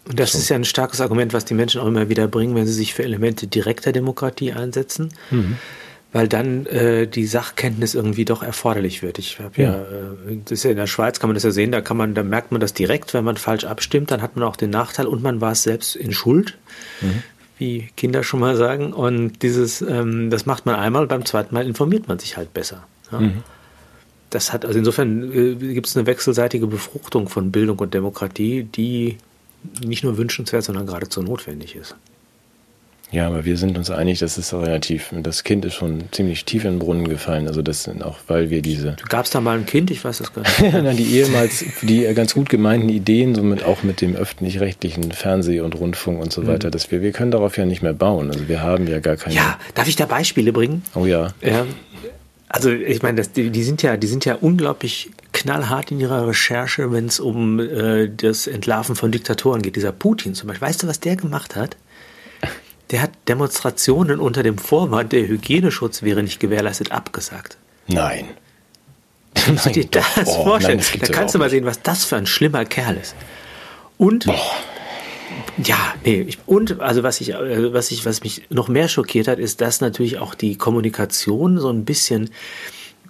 Und 0.09 0.19
das 0.19 0.33
so. 0.33 0.39
ist 0.39 0.49
ja 0.49 0.57
ein 0.57 0.65
starkes 0.65 1.01
Argument, 1.01 1.33
was 1.33 1.45
die 1.45 1.55
Menschen 1.55 1.81
auch 1.81 1.87
immer 1.87 2.09
wieder 2.09 2.29
bringen, 2.29 2.55
wenn 2.55 2.67
sie 2.67 2.73
sich 2.73 2.95
für 2.95 3.05
Elemente 3.05 3.47
direkter 3.47 3.93
Demokratie 3.93 4.53
einsetzen. 4.53 5.13
Mhm. 5.31 5.57
Weil 6.11 6.27
dann 6.27 6.65
äh, 6.65 7.07
die 7.07 7.27
Sachkenntnis 7.27 7.95
irgendwie 7.95 8.25
doch 8.25 8.43
erforderlich 8.43 9.03
wird. 9.03 9.19
Ich 9.19 9.39
habe 9.41 9.61
ja, 9.61 9.73
ja 9.73 9.81
äh, 9.83 10.39
das 10.45 10.53
ist 10.53 10.63
ja 10.63 10.71
in 10.71 10.79
der 10.79 10.87
Schweiz 10.87 11.21
kann 11.21 11.29
man 11.29 11.35
das 11.35 11.43
ja 11.43 11.51
sehen, 11.51 11.71
da 11.71 11.83
kann 11.83 11.99
man, 11.99 12.15
da 12.15 12.23
merkt 12.23 12.51
man 12.51 12.63
das 12.63 12.73
direkt, 12.73 13.13
wenn 13.13 13.25
man 13.25 13.37
falsch 13.37 13.65
abstimmt, 13.65 14.11
dann 14.11 14.23
hat 14.23 14.35
man 14.35 14.49
auch 14.49 14.57
den 14.57 14.71
Nachteil 14.71 15.07
und 15.07 15.23
man 15.23 15.43
war 15.43 15.53
es 15.53 15.63
selbst 15.65 15.97
in 15.97 16.13
Schuld. 16.13 16.57
Mhm 17.01 17.23
wie 17.61 17.89
Kinder 17.97 18.23
schon 18.23 18.39
mal 18.39 18.55
sagen. 18.55 18.93
Und 18.93 19.43
dieses, 19.43 19.83
ähm, 19.83 20.31
das 20.31 20.47
macht 20.47 20.65
man 20.65 20.77
einmal, 20.77 21.09
beim 21.09 21.25
zweiten 21.25 21.53
Mal 21.53 21.67
informiert 21.67 22.07
man 22.07 22.21
sich 22.21 22.37
halt 22.37 22.55
besser. 22.55 22.85
Ja? 23.11 23.19
Mhm 23.19 23.43
das 24.31 24.53
hat, 24.53 24.64
also 24.64 24.79
insofern 24.79 25.33
äh, 25.33 25.55
gibt 25.55 25.87
es 25.87 25.97
eine 25.97 26.07
wechselseitige 26.07 26.67
Befruchtung 26.67 27.29
von 27.29 27.51
Bildung 27.51 27.79
und 27.79 27.95
Demokratie, 27.95 28.64
die 28.64 29.17
nicht 29.85 30.05
nur 30.05 30.17
wünschenswert, 30.19 30.64
sondern 30.64 30.87
geradezu 30.87 31.23
notwendig 31.23 31.77
ist. 31.77 31.97
Ja, 33.11 33.27
aber 33.27 33.47
wir 33.47 33.57
sind 33.57 33.79
uns 33.79 33.91
einig, 33.91 34.19
das 34.19 34.37
ist 34.37 34.53
relativ. 34.53 35.14
Das 35.23 35.43
Kind 35.43 35.64
ist 35.64 35.75
schon 35.75 36.05
ziemlich 36.12 36.45
tief 36.45 36.64
in 36.64 36.73
den 36.73 36.79
Brunnen 36.79 37.09
gefallen. 37.09 37.49
Also 37.49 37.62
das 37.62 37.85
sind 37.85 38.03
auch, 38.05 38.19
weil 38.27 38.51
wir 38.51 38.61
diese. 38.61 38.97
Gab 39.09 39.25
es 39.25 39.31
da 39.31 39.41
mal 39.41 39.57
ein 39.57 39.64
Kind? 39.64 39.91
Ich 39.91 40.05
weiß 40.05 40.19
das 40.19 40.33
gar 40.35 40.43
nicht. 40.83 40.99
Die 40.99 41.17
ehemals, 41.17 41.64
die 41.81 42.03
ganz 42.14 42.35
gut 42.35 42.51
gemeinten 42.51 42.91
Ideen, 42.91 43.35
somit 43.35 43.64
auch 43.64 43.83
mit 43.83 44.03
dem 44.03 44.14
öffentlich-rechtlichen 44.14 45.11
Fernseh 45.12 45.61
und 45.61 45.75
Rundfunk 45.75 46.21
und 46.21 46.33
so 46.33 46.43
mhm. 46.43 46.49
weiter, 46.49 46.71
dass 46.71 46.91
wir, 46.91 47.01
wir 47.01 47.12
können 47.12 47.31
darauf 47.31 47.57
ja 47.57 47.64
nicht 47.64 47.83
mehr 47.83 47.95
bauen. 47.95 48.31
Also 48.31 48.47
wir 48.47 48.61
haben 48.61 48.87
ja 48.87 49.01
gar 49.01 49.17
keine. 49.17 49.35
Ja, 49.35 49.59
darf 49.75 49.88
ich 49.88 49.97
da 49.97 50.05
Beispiele 50.05 50.53
bringen? 50.53 50.83
Oh 50.95 51.07
ja. 51.07 51.29
Ja, 51.41 51.64
also 52.49 52.71
ich 52.71 53.03
meine, 53.03 53.17
das, 53.19 53.33
die, 53.33 53.51
die, 53.51 53.63
sind 53.63 53.83
ja, 53.83 53.97
die 53.97 54.07
sind 54.07 54.25
ja 54.25 54.35
unglaublich 54.35 55.11
knallhart 55.33 55.91
in 55.91 56.01
ihrer 56.01 56.27
Recherche, 56.27 56.91
wenn 56.91 57.07
es 57.07 57.21
um 57.21 57.61
äh, 57.61 58.09
das 58.09 58.47
Entlarven 58.47 58.97
von 58.97 59.13
Diktatoren 59.13 59.63
geht. 59.63 59.77
Dieser 59.77 59.93
Putin 59.93 60.35
zum 60.35 60.49
Beispiel. 60.49 60.67
Weißt 60.67 60.83
du, 60.83 60.87
was 60.87 61.01
der 61.01 61.17
gemacht 61.17 61.57
hat? 61.57 61.77
Der 62.91 63.03
hat 63.03 63.11
Demonstrationen 63.29 64.19
unter 64.19 64.43
dem 64.43 64.57
Vorwand, 64.57 65.13
der 65.13 65.29
Hygieneschutz 65.29 66.03
wäre 66.03 66.23
nicht 66.23 66.41
gewährleistet, 66.41 66.91
abgesagt. 66.91 67.59
Nein. 67.87 68.29
Kannst 69.35 69.67
du 69.67 69.71
dir 69.71 69.85
das 69.91 70.07
oh, 70.25 70.45
vorstellen? 70.45 70.79
Nein, 70.79 71.01
das 71.01 71.11
da 71.11 71.15
kannst 71.15 71.35
du 71.35 71.39
mal 71.39 71.51
sehen, 71.51 71.67
was 71.67 71.83
das 71.83 72.05
für 72.05 72.17
ein 72.17 72.27
schlimmer 72.27 72.65
Kerl 72.65 72.97
ist. 72.97 73.15
Und 73.99 74.25
Boah. 74.25 74.41
Ja, 75.63 75.95
nee, 76.05 76.23
ich, 76.29 76.39
und 76.47 76.81
also 76.81 77.03
was 77.03 77.21
ich, 77.21 77.35
äh, 77.35 77.73
was 77.73 77.91
ich, 77.91 78.05
was 78.05 78.23
mich 78.23 78.43
noch 78.51 78.69
mehr 78.69 78.89
schockiert 78.89 79.29
hat, 79.29 79.39
ist, 79.39 79.61
dass 79.61 79.81
natürlich 79.81 80.19
auch 80.19 80.35
die 80.35 80.57
Kommunikation 80.57 81.59
so 81.59 81.71
ein 81.71 81.85
bisschen 81.85 82.31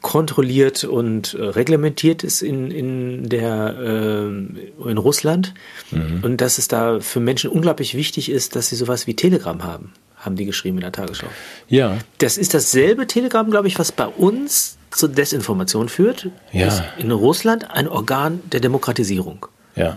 kontrolliert 0.00 0.84
und 0.84 1.34
äh, 1.34 1.42
reglementiert 1.42 2.22
ist 2.22 2.42
in, 2.42 2.70
in, 2.70 3.28
der, 3.28 3.76
äh, 3.78 4.90
in 4.90 4.98
Russland 4.98 5.54
mhm. 5.90 6.20
und 6.22 6.40
dass 6.40 6.58
es 6.58 6.68
da 6.68 7.00
für 7.00 7.20
Menschen 7.20 7.50
unglaublich 7.50 7.94
wichtig 7.94 8.30
ist, 8.30 8.56
dass 8.56 8.68
sie 8.68 8.76
sowas 8.76 9.06
wie 9.06 9.14
Telegram 9.14 9.64
haben, 9.64 9.92
haben 10.16 10.36
die 10.36 10.44
geschrieben 10.44 10.78
in 10.78 10.82
der 10.82 10.92
Tagesschau. 10.92 11.26
Ja. 11.68 11.98
Das 12.18 12.38
ist 12.38 12.54
dasselbe 12.54 13.06
Telegram, 13.06 13.50
glaube 13.50 13.68
ich, 13.68 13.78
was 13.78 13.92
bei 13.92 14.06
uns 14.06 14.78
zur 14.90 15.08
Desinformation 15.08 15.88
führt. 15.88 16.30
Ja. 16.52 16.68
Ist 16.68 16.82
in 16.98 17.10
Russland 17.10 17.70
ein 17.70 17.88
Organ 17.88 18.40
der 18.52 18.60
Demokratisierung. 18.60 19.46
Ja. 19.74 19.96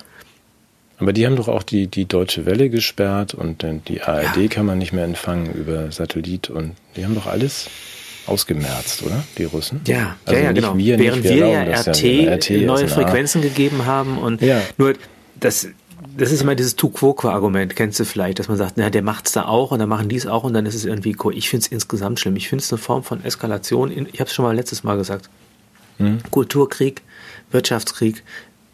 Aber 1.02 1.14
die 1.14 1.26
haben 1.26 1.36
doch 1.36 1.48
auch 1.48 1.64
die, 1.64 1.88
die 1.88 2.06
Deutsche 2.06 2.46
Welle 2.46 2.70
gesperrt 2.70 3.34
und 3.34 3.66
die 3.88 4.02
ARD 4.02 4.38
ja. 4.38 4.48
kann 4.48 4.68
man 4.68 4.78
nicht 4.78 4.94
mehr 4.94 5.04
empfangen 5.04 5.52
über 5.52 5.92
Satellit 5.92 6.50
und 6.50 6.74
die 6.96 7.04
haben 7.04 7.16
doch 7.16 7.26
alles 7.26 7.70
ausgemerzt, 8.28 9.02
oder? 9.04 9.24
Die 9.38 9.46
Russen? 9.46 9.82
Ja, 9.88 10.18
also 10.26 10.40
ja, 10.40 10.46
ja 10.46 10.52
genau. 10.52 10.78
Wir, 10.78 11.00
Während 11.00 11.24
wir, 11.24 11.32
wir 11.32 11.48
ja 11.48 11.64
RT, 11.64 12.04
ja 12.04 12.34
RT 12.36 12.50
neue 12.68 12.88
Frequenzen 12.88 13.42
gegeben 13.42 13.88
haben 13.88 14.20
und 14.20 14.42
ja. 14.42 14.62
nur 14.78 14.94
das, 15.40 15.70
das 16.16 16.32
ist 16.32 16.42
immer 16.42 16.54
dieses 16.54 16.76
Tu 16.76 16.90
Quo-Argument, 16.90 17.76
kennst 17.76 18.00
du 18.00 18.06
vielleicht, 18.06 18.38
dass 18.38 18.48
man 18.48 18.58
sagt, 18.58 18.74
na, 18.76 18.90
der 18.90 19.02
macht's 19.02 19.32
da 19.32 19.46
auch 19.46 19.72
und 19.72 19.80
dann 19.80 19.90
machen 19.90 20.08
die 20.08 20.18
es 20.18 20.28
auch 20.28 20.44
und 20.44 20.54
dann 20.54 20.66
ist 20.66 20.76
es 20.76 20.86
irgendwie 20.86 21.16
cool. 21.24 21.36
Ich 21.36 21.50
finde 21.50 21.66
es 21.66 21.72
insgesamt 21.72 22.20
schlimm. 22.20 22.36
Ich 22.36 22.48
finde 22.48 22.64
es 22.64 22.72
eine 22.72 22.78
Form 22.78 23.04
von 23.04 23.24
Eskalation. 23.24 23.92
Ich 23.92 24.20
habe 24.20 24.28
es 24.28 24.34
schon 24.34 24.46
mal 24.46 24.56
letztes 24.56 24.84
Mal 24.84 24.98
gesagt. 24.98 25.30
Hm. 25.98 26.20
Kulturkrieg, 26.30 27.02
Wirtschaftskrieg, 27.52 28.24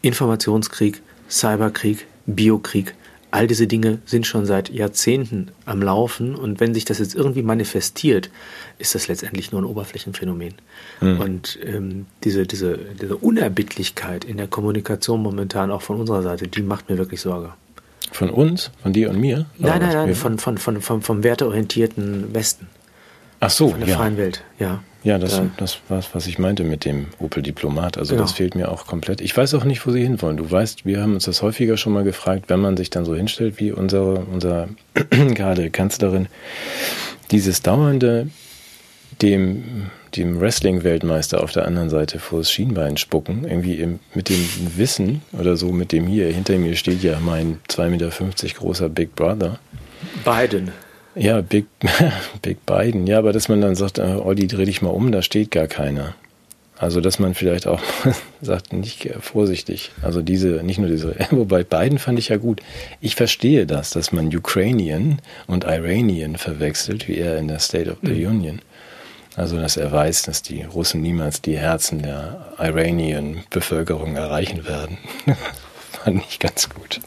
Informationskrieg, 0.02 1.02
Cyberkrieg, 1.30 2.07
Biokrieg 2.28 2.94
all 3.32 3.48
diese 3.48 3.68
Dinge 3.68 4.00
sind 4.06 4.26
schon 4.26 4.46
seit 4.46 4.70
Jahrzehnten 4.70 5.50
am 5.66 5.82
Laufen 5.82 6.36
und 6.36 6.60
wenn 6.60 6.74
sich 6.74 6.86
das 6.86 7.00
jetzt 7.00 7.14
irgendwie 7.14 7.42
manifestiert, 7.42 8.30
ist 8.78 8.96
das 8.96 9.08
letztendlich 9.08 9.52
nur 9.52 9.62
ein 9.62 9.66
Oberflächenphänomen. 9.66 10.56
Mhm. 11.02 11.20
Und 11.20 11.60
ähm, 11.64 12.06
diese, 12.24 12.48
diese, 12.48 12.78
diese 13.00 13.18
Unerbittlichkeit 13.18 14.24
in 14.24 14.38
der 14.38 14.48
Kommunikation 14.48 15.22
momentan 15.22 15.72
auch 15.72 15.82
von 15.82 16.00
unserer 16.00 16.24
Seite, 16.24 16.48
die 16.48 16.62
macht 16.62 16.90
mir 16.90 16.98
wirklich 16.98 17.22
Sorge. 17.22 17.54
Von 18.12 18.30
uns? 18.30 18.72
Von 18.82 18.94
dir 18.94 19.10
und 19.10 19.20
mir? 19.20 19.46
Nein, 19.58 19.82
nein, 19.82 19.94
nein, 19.94 20.16
von, 20.16 20.40
von, 20.40 20.58
von, 20.58 20.82
vom, 20.82 21.02
vom 21.02 21.24
werteorientierten 21.24 22.34
Westen. 22.34 22.68
Ach 23.40 23.50
so, 23.50 23.70
Von 23.70 23.82
der 23.82 23.90
ja. 23.90 23.98
freien 23.98 24.18
Welt, 24.18 24.44
ja. 24.58 24.82
Ja, 25.08 25.18
das, 25.18 25.38
ja. 25.38 25.50
das 25.56 25.80
war 25.88 26.04
was 26.12 26.28
ich 26.28 26.38
meinte 26.38 26.66
mit 26.66 26.84
dem 26.84 27.08
Opel 27.20 27.42
Diplomat. 27.42 27.98
Also 27.98 28.16
genau. 28.16 28.26
das 28.26 28.34
fehlt 28.34 28.56
mir 28.56 28.70
auch 28.70 28.88
komplett. 28.88 29.22
Ich 29.22 29.38
weiß 29.38 29.54
auch 29.54 29.64
nicht, 29.64 29.88
wo 29.88 29.92
sie 29.92 30.04
hinwollen. 30.04 30.36
Du 30.36 30.52
weißt, 30.52 30.86
wir 30.86 31.02
haben 31.02 31.14
uns 31.14 31.24
das 31.24 31.42
häufiger 31.42 31.78
schon 31.78 31.94
mal 31.94 32.04
gefragt, 32.04 32.50
wenn 32.50 32.60
man 32.60 32.76
sich 32.76 32.90
dann 32.90 33.06
so 33.06 33.16
hinstellt 33.16 33.58
wie 33.58 33.72
unsere, 33.72 34.26
unser 34.30 34.68
gerade 35.10 35.70
Kanzlerin, 35.70 36.28
dieses 37.32 37.62
dauernde 37.62 38.28
dem, 39.22 39.92
dem 40.18 40.42
Wrestling-Weltmeister 40.42 41.42
auf 41.42 41.54
der 41.54 41.66
anderen 41.66 41.90
Seite 41.90 42.20
vor 42.20 42.40
das 42.40 42.52
Schienbein 42.52 42.98
spucken, 42.98 43.46
irgendwie 43.46 43.76
im, 43.76 44.00
mit 44.14 44.28
dem 44.28 44.46
Wissen 44.76 45.22
oder 45.32 45.56
so, 45.56 45.72
mit 45.72 45.94
dem 45.94 46.06
hier 46.08 46.28
hinter 46.28 46.58
mir 46.58 46.76
steht 46.76 47.02
ja 47.02 47.18
mein 47.22 47.60
2,50 47.70 47.90
Meter 47.90 48.10
großer 48.60 48.90
Big 48.90 49.16
Brother. 49.16 49.58
Biden. 50.26 50.74
Ja, 51.18 51.42
Big, 51.42 51.66
Big 52.42 52.66
Biden. 52.66 53.08
Ja, 53.08 53.18
aber 53.18 53.34
dass 53.34 53.50
man 53.50 53.62
dann 53.62 53.76
sagt, 53.76 53.98
äh, 53.98 54.04
Olli, 54.04 54.48
dreh 54.48 54.66
dich 54.66 54.82
mal 54.82 54.90
um, 54.90 55.12
da 55.12 55.22
steht 55.22 55.52
gar 55.52 55.68
keiner. 55.68 56.16
Also, 56.80 57.02
dass 57.02 57.18
man 57.18 57.34
vielleicht 57.34 57.66
auch 57.66 57.82
sagt, 58.42 58.72
nicht 58.72 59.10
vorsichtig. 59.20 59.92
Also 60.04 60.22
diese, 60.22 60.64
nicht 60.64 60.78
nur 60.78 60.90
diese, 60.90 61.16
wobei 61.32 61.64
Biden 61.64 61.98
fand 61.98 62.20
ich 62.20 62.30
ja 62.30 62.38
gut. 62.38 62.62
Ich 63.02 63.16
verstehe 63.16 63.66
das, 63.66 63.90
dass 63.90 64.12
man 64.12 64.28
Ukrainian 64.28 65.20
und 65.48 65.64
Iranian 65.64 66.36
verwechselt, 66.36 67.08
wie 67.08 67.18
er 67.18 67.38
in 67.38 67.48
der 67.48 67.60
State 67.60 67.90
of 67.92 67.98
the 68.04 68.14
mhm. 68.14 68.28
Union. 68.28 68.62
Also, 69.36 69.60
dass 69.60 69.78
er 69.78 69.92
weiß, 69.92 70.24
dass 70.24 70.42
die 70.42 70.64
Russen 70.64 71.02
niemals 71.02 71.42
die 71.44 71.58
Herzen 71.58 72.02
der 72.02 72.54
Iranian-Bevölkerung 72.58 74.16
erreichen 74.16 74.68
werden. 74.68 74.98
Fand 76.08 76.24
ich 76.30 76.40
ganz 76.40 76.70
gut. 76.70 77.02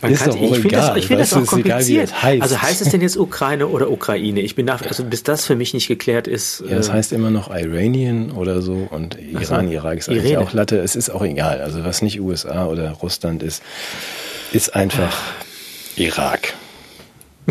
Man 0.00 0.12
ist 0.12 0.26
doch 0.26 0.40
ich 0.40 0.50
finde 0.52 0.68
das, 0.68 0.96
ich 0.96 1.06
find 1.06 1.20
das 1.20 1.32
auch 1.34 1.44
kompliziert. 1.46 2.10
Egal, 2.10 2.22
heißt. 2.22 2.42
Also 2.42 2.62
heißt 2.62 2.80
es 2.80 2.88
denn 2.90 3.00
jetzt 3.00 3.16
Ukraine 3.16 3.66
oder 3.66 3.90
Ukraine? 3.90 4.40
Ich 4.40 4.54
bin 4.54 4.66
nach, 4.66 4.82
also 4.82 5.04
bis 5.04 5.24
das 5.24 5.44
für 5.44 5.56
mich 5.56 5.74
nicht 5.74 5.88
geklärt 5.88 6.28
ist. 6.28 6.62
Ja, 6.68 6.76
es 6.76 6.88
äh, 6.88 6.92
heißt 6.92 7.12
immer 7.12 7.30
noch 7.30 7.50
Iranian 7.50 8.30
oder 8.30 8.62
so 8.62 8.88
und 8.90 9.18
Iran, 9.18 9.66
so, 9.66 9.72
Irak 9.72 9.98
ist 9.98 10.08
eigentlich 10.08 10.24
Irene. 10.24 10.46
auch 10.46 10.52
Latte. 10.52 10.78
Es 10.78 10.94
ist 10.94 11.10
auch 11.10 11.22
egal. 11.22 11.60
Also 11.60 11.84
was 11.84 12.02
nicht 12.02 12.20
USA 12.20 12.66
oder 12.66 12.92
Russland 12.92 13.42
ist, 13.42 13.62
ist 14.52 14.76
einfach 14.76 15.16
Irak. 15.96 16.54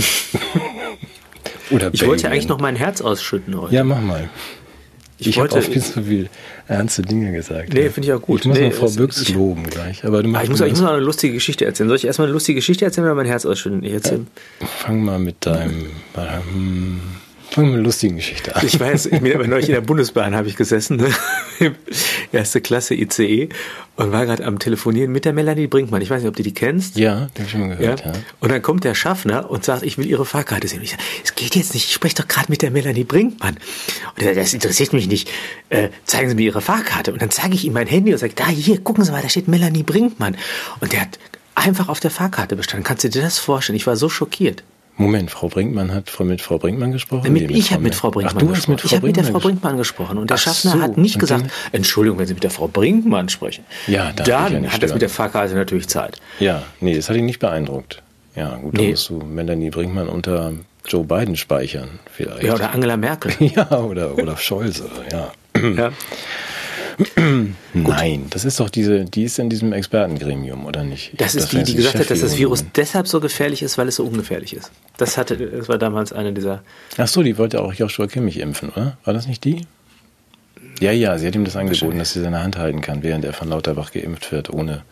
oder 1.71 1.87
ich 1.87 1.91
Belgien. 1.91 2.07
wollte 2.07 2.29
eigentlich 2.29 2.47
noch 2.47 2.59
mein 2.59 2.77
Herz 2.77 3.01
ausschütten 3.01 3.59
heute. 3.59 3.75
Ja, 3.75 3.83
mach 3.83 3.99
mal. 3.99 4.29
Ich, 5.19 5.27
ich 5.27 5.39
habe 5.39 5.51
auch 5.51 5.61
viel 5.61 5.83
zu 5.83 6.03
viel 6.03 6.29
ernste 6.67 7.01
Dinge 7.01 7.33
gesagt. 7.33 7.73
Nee, 7.73 7.89
finde 7.89 8.07
ich 8.07 8.13
auch 8.13 8.21
gut. 8.21 8.41
Ich 8.41 8.47
muss 8.47 8.57
nee, 8.57 8.69
noch 8.69 8.73
Frau 8.73 8.89
Büchs 8.89 9.27
loben 9.29 9.63
gleich. 9.63 10.05
Aber 10.05 10.23
du 10.23 10.33
ah, 10.33 10.43
ich, 10.43 10.49
muss, 10.49 10.61
ich 10.61 10.71
muss 10.71 10.81
noch 10.81 10.91
eine 10.91 11.01
lustige 11.01 11.33
Geschichte 11.33 11.65
erzählen. 11.65 11.89
Soll 11.89 11.97
ich 11.97 12.05
erstmal 12.05 12.27
eine 12.27 12.33
lustige 12.33 12.55
Geschichte 12.57 12.85
erzählen 12.85 13.05
oder 13.05 13.15
mein 13.15 13.25
Herz 13.25 13.45
ausschütten? 13.45 13.83
Ich 13.83 13.91
erzähl. 13.91 14.19
Äh, 14.61 14.65
fang 14.65 15.03
mal 15.03 15.19
mit 15.19 15.45
deinem... 15.45 15.87
Hm, 16.15 17.01
Fangen 17.51 17.67
wir 17.67 17.71
mit 17.71 17.79
einer 17.79 17.83
lustigen 17.83 18.15
Geschichte 18.15 18.55
an. 18.55 18.65
Ich 18.65 18.79
weiß, 18.79 19.07
ich 19.07 19.21
bin 19.21 19.33
aber 19.33 19.47
neulich 19.47 19.69
in 19.69 19.73
der 19.73 19.81
Bundesbahn 19.81 20.35
habe 20.35 20.47
ich 20.47 20.55
gesessen, 20.55 20.97
ne? 20.97 21.11
erste 22.31 22.61
Klasse 22.61 22.93
ICE 22.93 23.49
und 23.95 24.11
war 24.11 24.25
gerade 24.25 24.45
am 24.45 24.59
Telefonieren 24.59 25.11
mit 25.11 25.25
der 25.25 25.33
Melanie 25.33 25.67
Brinkmann. 25.67 26.01
Ich 26.01 26.09
weiß 26.09 26.21
nicht, 26.21 26.29
ob 26.29 26.35
du 26.35 26.43
die 26.43 26.53
kennst. 26.53 26.95
Ja, 26.97 27.27
den 27.37 27.45
ich 27.45 27.51
schon 27.51 27.61
mal 27.61 27.75
gehört. 27.75 28.05
Ja? 28.05 28.11
ja? 28.11 28.19
Und 28.39 28.51
dann 28.51 28.61
kommt 28.61 28.83
der 28.83 28.93
Schaffner 28.93 29.49
und 29.49 29.65
sagt, 29.65 29.83
ich 29.83 29.97
will 29.97 30.05
ihre 30.05 30.25
Fahrkarte 30.25 30.67
sehen. 30.67 30.79
Und 30.79 30.85
ich 30.85 30.91
sage, 30.91 31.03
es 31.23 31.33
geht 31.33 31.55
jetzt 31.55 31.73
nicht, 31.73 31.87
ich 31.87 31.93
spreche 31.93 32.15
doch 32.15 32.27
gerade 32.27 32.47
mit 32.49 32.61
der 32.61 32.69
Melanie 32.69 33.03
Brinkmann. 33.03 33.57
Und 34.15 34.21
er 34.21 34.35
sagt, 34.35 34.37
das 34.37 34.53
interessiert 34.53 34.93
mich 34.93 35.07
nicht. 35.07 35.29
Äh, 35.69 35.89
zeigen 36.05 36.29
Sie 36.29 36.35
mir 36.35 36.43
Ihre 36.43 36.61
Fahrkarte. 36.61 37.11
Und 37.11 37.21
dann 37.21 37.31
zeige 37.31 37.55
ich 37.55 37.65
ihm 37.65 37.73
mein 37.73 37.87
Handy 37.87 38.13
und 38.13 38.19
sage, 38.19 38.33
da 38.35 38.47
hier, 38.47 38.79
gucken 38.79 39.03
Sie 39.03 39.11
mal, 39.11 39.21
da 39.21 39.29
steht 39.29 39.47
Melanie 39.47 39.83
Brinkmann. 39.83 40.37
Und 40.81 40.93
der 40.93 41.01
hat 41.01 41.19
einfach 41.55 41.89
auf 41.89 41.99
der 41.99 42.11
Fahrkarte 42.11 42.55
bestanden. 42.55 42.85
Kannst 42.85 43.03
du 43.03 43.09
dir 43.09 43.21
das 43.21 43.39
vorstellen? 43.39 43.75
Ich 43.75 43.87
war 43.87 43.95
so 43.95 44.07
schockiert. 44.07 44.63
Moment, 44.99 45.31
Frau 45.31 45.47
Brinkmann 45.47 45.93
hat 45.93 46.11
mit 46.19 46.41
Frau 46.41 46.57
Brinkmann 46.57 46.91
gesprochen? 46.91 47.31
Mit, 47.31 47.49
nee, 47.49 47.57
ich 47.57 47.71
habe 47.71 47.81
mit 47.81 47.95
Frau 47.95 48.11
Brinkmann 48.11 48.35
Ach, 48.35 48.39
du 48.39 48.47
gesprochen. 48.47 48.57
Hast 48.57 48.67
mit 48.67 48.81
Frau 48.81 48.85
ich 48.87 48.95
habe 48.95 49.07
mit 49.07 49.15
der 49.15 49.23
Frau 49.23 49.39
Brinkmann 49.39 49.77
gesprochen. 49.77 50.17
Und 50.17 50.29
der 50.29 50.35
Ach 50.35 50.41
Schaffner 50.41 50.71
so. 50.71 50.81
hat 50.81 50.97
nicht 50.97 51.17
gesagt, 51.17 51.45
Entschuldigung, 51.71 52.19
wenn 52.19 52.27
Sie 52.27 52.33
mit 52.33 52.43
der 52.43 52.51
Frau 52.51 52.67
Brinkmann 52.67 53.29
sprechen. 53.29 53.63
Ja, 53.87 54.11
dann 54.11 54.27
ja 54.27 54.71
hat 54.71 54.83
das 54.83 54.91
mit 54.91 55.01
der 55.01 55.09
Fahrkarte 55.09 55.55
natürlich 55.55 55.87
Zeit. 55.87 56.19
Ja, 56.39 56.63
nee, 56.81 56.95
das 56.95 57.07
hat 57.09 57.15
ihn 57.15 57.25
nicht 57.25 57.39
beeindruckt. 57.39 58.03
Ja, 58.35 58.57
gut, 58.57 58.73
nee. 58.73 58.79
dann 58.79 58.89
musst 58.89 59.09
du 59.09 59.19
Melanie 59.19 59.69
Brinkmann 59.69 60.09
unter 60.09 60.51
Joe 60.85 61.05
Biden 61.05 61.37
speichern, 61.37 61.99
vielleicht. 62.11 62.43
Ja, 62.43 62.55
oder 62.55 62.73
Angela 62.73 62.97
Merkel. 62.97 63.31
ja, 63.39 63.71
oder 63.71 64.17
Olaf 64.17 64.41
Scholz, 64.41 64.83
ja. 65.11 65.31
ja. 65.61 65.91
Nein, 67.73 68.25
das 68.29 68.45
ist 68.45 68.59
doch 68.59 68.69
diese, 68.69 69.05
die 69.05 69.23
ist 69.23 69.39
in 69.39 69.49
diesem 69.49 69.71
Expertengremium, 69.71 70.65
oder 70.65 70.83
nicht? 70.83 71.13
Ich 71.13 71.17
das 71.17 71.35
ist 71.35 71.51
die, 71.51 71.63
die 71.63 71.75
gesagt 71.75 71.97
hat, 71.97 72.09
dass 72.09 72.19
das 72.19 72.37
Virus 72.37 72.65
deshalb 72.75 73.07
so 73.07 73.19
gefährlich 73.19 73.61
ist, 73.61 73.77
weil 73.77 73.87
es 73.87 73.95
so 73.95 74.05
ungefährlich 74.05 74.53
ist. 74.53 74.71
Das 74.97 75.17
hatte, 75.17 75.37
das 75.37 75.69
war 75.69 75.77
damals 75.77 76.11
eine 76.11 76.33
dieser. 76.33 76.61
Ach 76.97 77.07
so, 77.07 77.23
die 77.23 77.37
wollte 77.37 77.61
auch 77.61 77.73
Joshua 77.73 78.07
Kimmich 78.07 78.39
impfen, 78.39 78.69
oder? 78.69 78.97
War 79.05 79.13
das 79.13 79.27
nicht 79.27 79.43
die? 79.45 79.61
Ja, 80.81 80.91
ja, 80.91 81.17
sie 81.17 81.27
hat 81.27 81.35
ihm 81.35 81.45
das 81.45 81.55
angeboten, 81.55 81.97
dass 81.99 82.13
sie 82.13 82.21
seine 82.21 82.41
Hand 82.43 82.57
halten 82.57 82.81
kann, 82.81 83.03
während 83.03 83.25
er 83.25 83.33
von 83.33 83.49
Lauterbach 83.49 83.91
geimpft 83.91 84.31
wird, 84.31 84.49
ohne. 84.49 84.83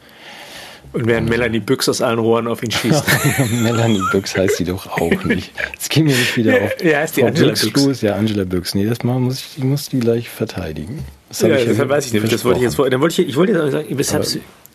Und 0.94 1.06
während 1.08 1.30
Melanie 1.30 1.60
Büchs 1.60 1.90
aus 1.90 2.02
allen 2.02 2.20
Rohren 2.20 2.48
auf 2.48 2.64
ihn 2.64 2.72
schießt. 2.72 3.04
Melanie 3.62 4.02
Büchs 4.12 4.36
heißt 4.36 4.58
sie 4.58 4.64
doch 4.64 4.88
auch 4.88 5.24
nicht. 5.26 5.52
Jetzt 5.74 5.90
gehen 5.90 6.08
wir 6.08 6.16
nicht 6.16 6.38
wieder 6.38 6.62
auf. 6.62 6.84
Ja, 6.84 7.02
ist 7.04 7.18
die 7.18 7.24
Angela 7.24 7.50
Büchs. 7.50 7.72
Büchs. 7.74 8.02
Ja, 8.02 8.16
Angela 8.16 8.46
Büchs. 8.46 8.76
Nee, 8.76 8.86
das 8.86 9.04
Mal 9.04 9.20
muss 9.20 9.40
ich, 9.40 9.58
ich 9.58 9.64
muss 9.64 9.90
die 9.90 10.00
gleich 10.00 10.30
verteidigen. 10.30 11.04
Das 11.30 11.42
ja, 11.42 11.58
ich 11.58 11.66
das 11.66 11.90
weiß 11.90 12.06
ich 12.06 12.14
nicht. 12.14 12.32
Das 12.32 12.46
wollte 12.46 12.60
ich 12.60 12.64
jetzt 12.64 12.80
Dann 12.80 13.02
wollte 13.02 13.22
ich, 13.22 13.30
ich 13.30 13.36
wollte 13.36 13.54
jetzt 13.54 13.72
sagen, 13.72 13.88
weshalb 13.98 14.26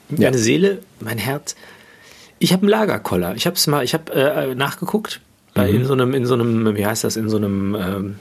meine 0.08 0.24
ja. 0.24 0.32
Seele, 0.32 0.78
mein 1.00 1.18
Herz. 1.18 1.56
Ich 2.38 2.52
habe 2.52 2.62
einen 2.62 2.70
Lagerkoller. 2.70 3.34
Ich 3.36 3.46
habe 3.46 3.56
es 3.56 3.66
mal, 3.66 3.84
ich 3.84 3.94
habe 3.94 4.12
äh, 4.12 4.54
nachgeguckt 4.54 5.20
bei 5.54 5.70
mhm. 5.70 5.76
in 5.76 5.84
so 5.84 5.92
einem, 5.92 6.14
in 6.14 6.26
so 6.26 6.34
einem, 6.34 6.76
wie 6.76 6.84
heißt 6.84 7.04
das, 7.04 7.16
in 7.16 7.28
so 7.28 7.36
einem 7.36 7.74
ähm, 7.74 8.16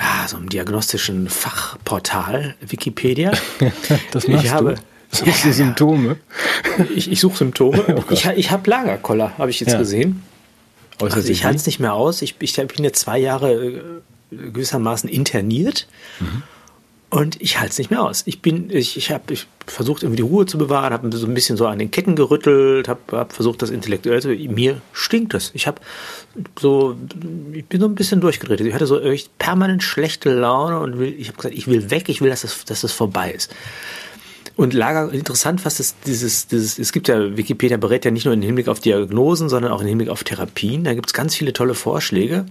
ja, 0.00 0.26
so 0.26 0.38
einem 0.38 0.48
diagnostischen 0.48 1.28
Fachportal, 1.28 2.54
Wikipedia. 2.66 3.32
das 4.12 4.26
machst 4.26 4.44
ich 4.46 4.50
habe, 4.50 4.74
du? 4.74 4.80
Suchst 5.12 5.44
du 5.44 5.52
Symptome? 5.52 6.16
Ich, 6.94 7.10
ich 7.10 7.20
suche 7.20 7.36
Symptome. 7.36 7.84
oh 7.96 8.12
ich 8.12 8.24
ich 8.26 8.50
habe 8.50 8.70
Lagerkoller, 8.70 9.36
habe 9.36 9.50
ich 9.50 9.60
jetzt 9.60 9.72
ja. 9.72 9.78
gesehen. 9.78 10.22
Also 11.00 11.28
ich 11.28 11.44
halte 11.44 11.56
es 11.56 11.66
nicht 11.66 11.80
mehr 11.80 11.94
aus. 11.94 12.22
Ich, 12.22 12.36
ich 12.40 12.54
bin 12.54 12.84
jetzt 12.84 13.00
zwei 13.00 13.18
Jahre 13.18 13.52
äh, 13.52 13.82
gewissermaßen 14.30 15.08
interniert. 15.08 15.88
Mhm. 16.20 16.42
Und 17.10 17.42
ich 17.42 17.58
halte 17.58 17.72
es 17.72 17.78
nicht 17.78 17.90
mehr 17.90 18.02
aus. 18.04 18.22
Ich 18.26 18.40
bin, 18.40 18.70
ich, 18.70 18.96
ich 18.96 19.10
habe 19.10 19.32
ich 19.32 19.48
versucht, 19.66 20.04
irgendwie 20.04 20.18
die 20.18 20.28
Ruhe 20.28 20.46
zu 20.46 20.58
bewahren, 20.58 20.92
habe 20.92 21.10
so 21.16 21.26
ein 21.26 21.34
bisschen 21.34 21.56
so 21.56 21.66
an 21.66 21.80
den 21.80 21.90
Ketten 21.90 22.14
gerüttelt, 22.14 22.86
habe 22.86 23.00
hab 23.10 23.32
versucht, 23.32 23.62
das 23.62 23.70
intellektuell 23.70 24.22
zu. 24.22 24.28
Mir 24.28 24.80
stinkt 24.92 25.34
es. 25.34 25.50
Ich 25.54 25.66
habe 25.66 25.80
so, 26.58 26.96
ich 27.52 27.66
bin 27.66 27.80
so 27.80 27.86
ein 27.86 27.96
bisschen 27.96 28.20
durchgedreht. 28.20 28.60
Ich 28.60 28.72
hatte 28.72 28.86
so 28.86 29.00
echt 29.00 29.36
permanent 29.38 29.82
schlechte 29.82 30.32
Laune 30.32 30.78
und 30.78 31.00
will, 31.00 31.12
ich 31.18 31.26
habe 31.26 31.36
gesagt, 31.36 31.54
ich 31.56 31.66
will 31.66 31.90
weg, 31.90 32.08
ich 32.08 32.20
will, 32.20 32.30
dass 32.30 32.42
das, 32.42 32.64
dass 32.64 32.82
das 32.82 32.92
vorbei 32.92 33.32
ist. 33.32 33.52
Und 34.54 34.72
Lager, 34.72 35.12
interessant, 35.12 35.64
was 35.64 35.78
das, 35.78 35.96
dieses, 36.06 36.46
dieses, 36.46 36.78
es 36.78 36.92
gibt 36.92 37.08
ja, 37.08 37.36
Wikipedia 37.36 37.76
berät 37.76 38.04
ja 38.04 38.12
nicht 38.12 38.26
nur 38.26 38.34
im 38.34 38.42
Hinblick 38.42 38.68
auf 38.68 38.78
Diagnosen, 38.78 39.48
sondern 39.48 39.72
auch 39.72 39.80
im 39.80 39.88
Hinblick 39.88 40.10
auf 40.10 40.22
Therapien. 40.22 40.84
Da 40.84 40.94
gibt 40.94 41.08
es 41.08 41.12
ganz 41.12 41.34
viele 41.34 41.52
tolle 41.52 41.74
Vorschläge. 41.74 42.46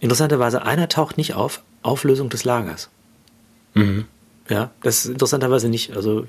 Interessanterweise, 0.00 0.62
einer 0.62 0.90
taucht 0.90 1.16
nicht 1.16 1.32
auf, 1.32 1.62
Auflösung 1.82 2.28
des 2.28 2.44
Lagers. 2.44 2.90
Mhm. 3.76 4.04
Ja, 4.48 4.70
das 4.82 5.04
ist 5.04 5.10
interessanterweise 5.10 5.68
nicht. 5.68 5.96
Also 5.96 6.24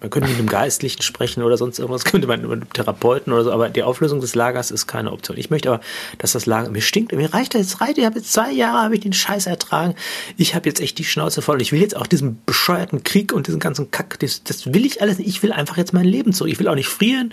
man 0.00 0.10
könnte 0.10 0.28
mit 0.28 0.38
einem 0.38 0.48
Geistlichen 0.48 1.02
sprechen 1.02 1.42
oder 1.42 1.56
sonst 1.56 1.78
irgendwas, 1.78 2.04
könnte 2.06 2.28
man 2.28 2.40
mit 2.42 2.50
einem 2.50 2.72
Therapeuten 2.72 3.32
oder 3.32 3.44
so, 3.44 3.52
aber 3.52 3.68
die 3.68 3.82
Auflösung 3.82 4.20
des 4.20 4.34
Lagers 4.34 4.70
ist 4.70 4.86
keine 4.86 5.10
Option. 5.10 5.36
Ich 5.36 5.50
möchte 5.50 5.70
aber, 5.70 5.80
dass 6.18 6.32
das 6.32 6.46
Lager, 6.46 6.70
mir 6.70 6.82
stinkt, 6.82 7.12
mir 7.12 7.34
reicht 7.34 7.54
das, 7.54 7.80
reicht, 7.80 7.98
ich 7.98 8.04
habe 8.04 8.18
jetzt 8.18 8.32
zwei 8.32 8.52
Jahre, 8.52 8.84
habe 8.84 8.94
ich 8.94 9.00
den 9.00 9.12
Scheiß 9.12 9.46
ertragen, 9.46 9.94
ich 10.36 10.54
habe 10.54 10.68
jetzt 10.68 10.80
echt 10.80 10.98
die 10.98 11.04
Schnauze 11.04 11.42
voll 11.42 11.56
und 11.56 11.62
ich 11.62 11.72
will 11.72 11.80
jetzt 11.80 11.96
auch 11.96 12.06
diesen 12.06 12.40
bescheuerten 12.46 13.02
Krieg 13.02 13.32
und 13.32 13.48
diesen 13.48 13.60
ganzen 13.60 13.90
Kack, 13.90 14.20
das, 14.20 14.44
das 14.44 14.72
will 14.72 14.86
ich 14.86 15.02
alles 15.02 15.18
nicht, 15.18 15.28
ich 15.28 15.42
will 15.42 15.52
einfach 15.52 15.76
jetzt 15.76 15.92
mein 15.92 16.04
Leben 16.04 16.32
zurück, 16.32 16.52
ich 16.52 16.60
will 16.60 16.68
auch 16.68 16.76
nicht 16.76 16.88
frieren, 16.88 17.32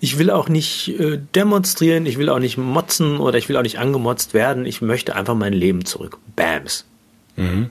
ich 0.00 0.18
will 0.18 0.30
auch 0.30 0.48
nicht 0.48 0.98
äh, 0.98 1.18
demonstrieren, 1.34 2.06
ich 2.06 2.18
will 2.18 2.30
auch 2.30 2.38
nicht 2.38 2.56
motzen 2.56 3.18
oder 3.18 3.36
ich 3.36 3.48
will 3.48 3.56
auch 3.56 3.62
nicht 3.62 3.78
angemotzt 3.78 4.32
werden, 4.32 4.64
ich 4.64 4.80
möchte 4.80 5.14
einfach 5.16 5.34
mein 5.34 5.52
Leben 5.52 5.84
zurück. 5.84 6.18
Bams. 6.34 6.86
Mhm. 7.36 7.70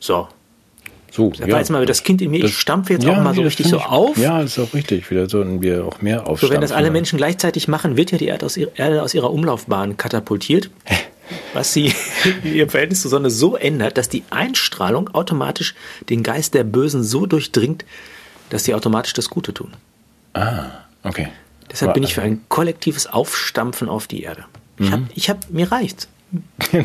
So, 0.00 0.28
so, 1.10 1.30
da 1.30 1.46
ja. 1.46 1.54
weiß 1.54 1.70
mal, 1.70 1.84
das 1.86 2.04
Kind 2.04 2.22
in 2.22 2.30
mir, 2.30 2.40
das, 2.40 2.50
ich 2.50 2.58
stampfe 2.58 2.92
jetzt 2.92 3.04
ja, 3.04 3.12
auch 3.12 3.22
mal 3.22 3.34
so 3.34 3.42
richtig 3.42 3.66
so 3.66 3.78
auf. 3.78 4.16
Ja, 4.16 4.40
ist 4.40 4.58
auch 4.58 4.72
richtig. 4.74 5.10
Wieder 5.10 5.28
sollten 5.28 5.60
wir 5.60 5.84
auch 5.84 6.00
mehr 6.02 6.20
aufstampfen. 6.20 6.48
So, 6.48 6.54
wenn 6.54 6.60
das 6.60 6.72
alle 6.72 6.90
Menschen 6.90 7.16
gleichzeitig 7.16 7.68
machen, 7.68 7.96
wird 7.96 8.12
ja 8.12 8.18
die 8.18 8.26
Erde 8.26 8.46
aus, 8.46 8.56
Erde 8.56 9.02
aus 9.02 9.14
ihrer 9.14 9.32
Umlaufbahn 9.32 9.96
katapultiert. 9.96 10.70
was 11.52 11.72
sie 11.72 11.92
ihr 12.44 12.68
Verhältnis 12.68 13.02
zur 13.02 13.10
Sonne 13.10 13.30
so 13.30 13.56
ändert, 13.56 13.98
dass 13.98 14.08
die 14.08 14.22
Einstrahlung 14.30 15.08
automatisch 15.14 15.74
den 16.08 16.22
Geist 16.22 16.54
der 16.54 16.64
Bösen 16.64 17.02
so 17.02 17.26
durchdringt, 17.26 17.84
dass 18.50 18.64
sie 18.64 18.74
automatisch 18.74 19.12
das 19.12 19.30
Gute 19.30 19.54
tun. 19.54 19.72
Ah, 20.34 20.66
okay. 21.02 21.28
Deshalb 21.70 21.90
Aber, 21.90 21.94
bin 21.94 22.02
ich 22.02 22.14
für 22.14 22.22
ein 22.22 22.40
kollektives 22.48 23.06
Aufstampfen 23.06 23.88
auf 23.88 24.06
die 24.06 24.22
Erde. 24.22 24.44
Ich 24.78 24.88
mhm. 24.88 24.92
hab, 24.92 25.00
ich 25.14 25.30
hab, 25.30 25.50
mir 25.50 25.70
reicht's. 25.70 26.08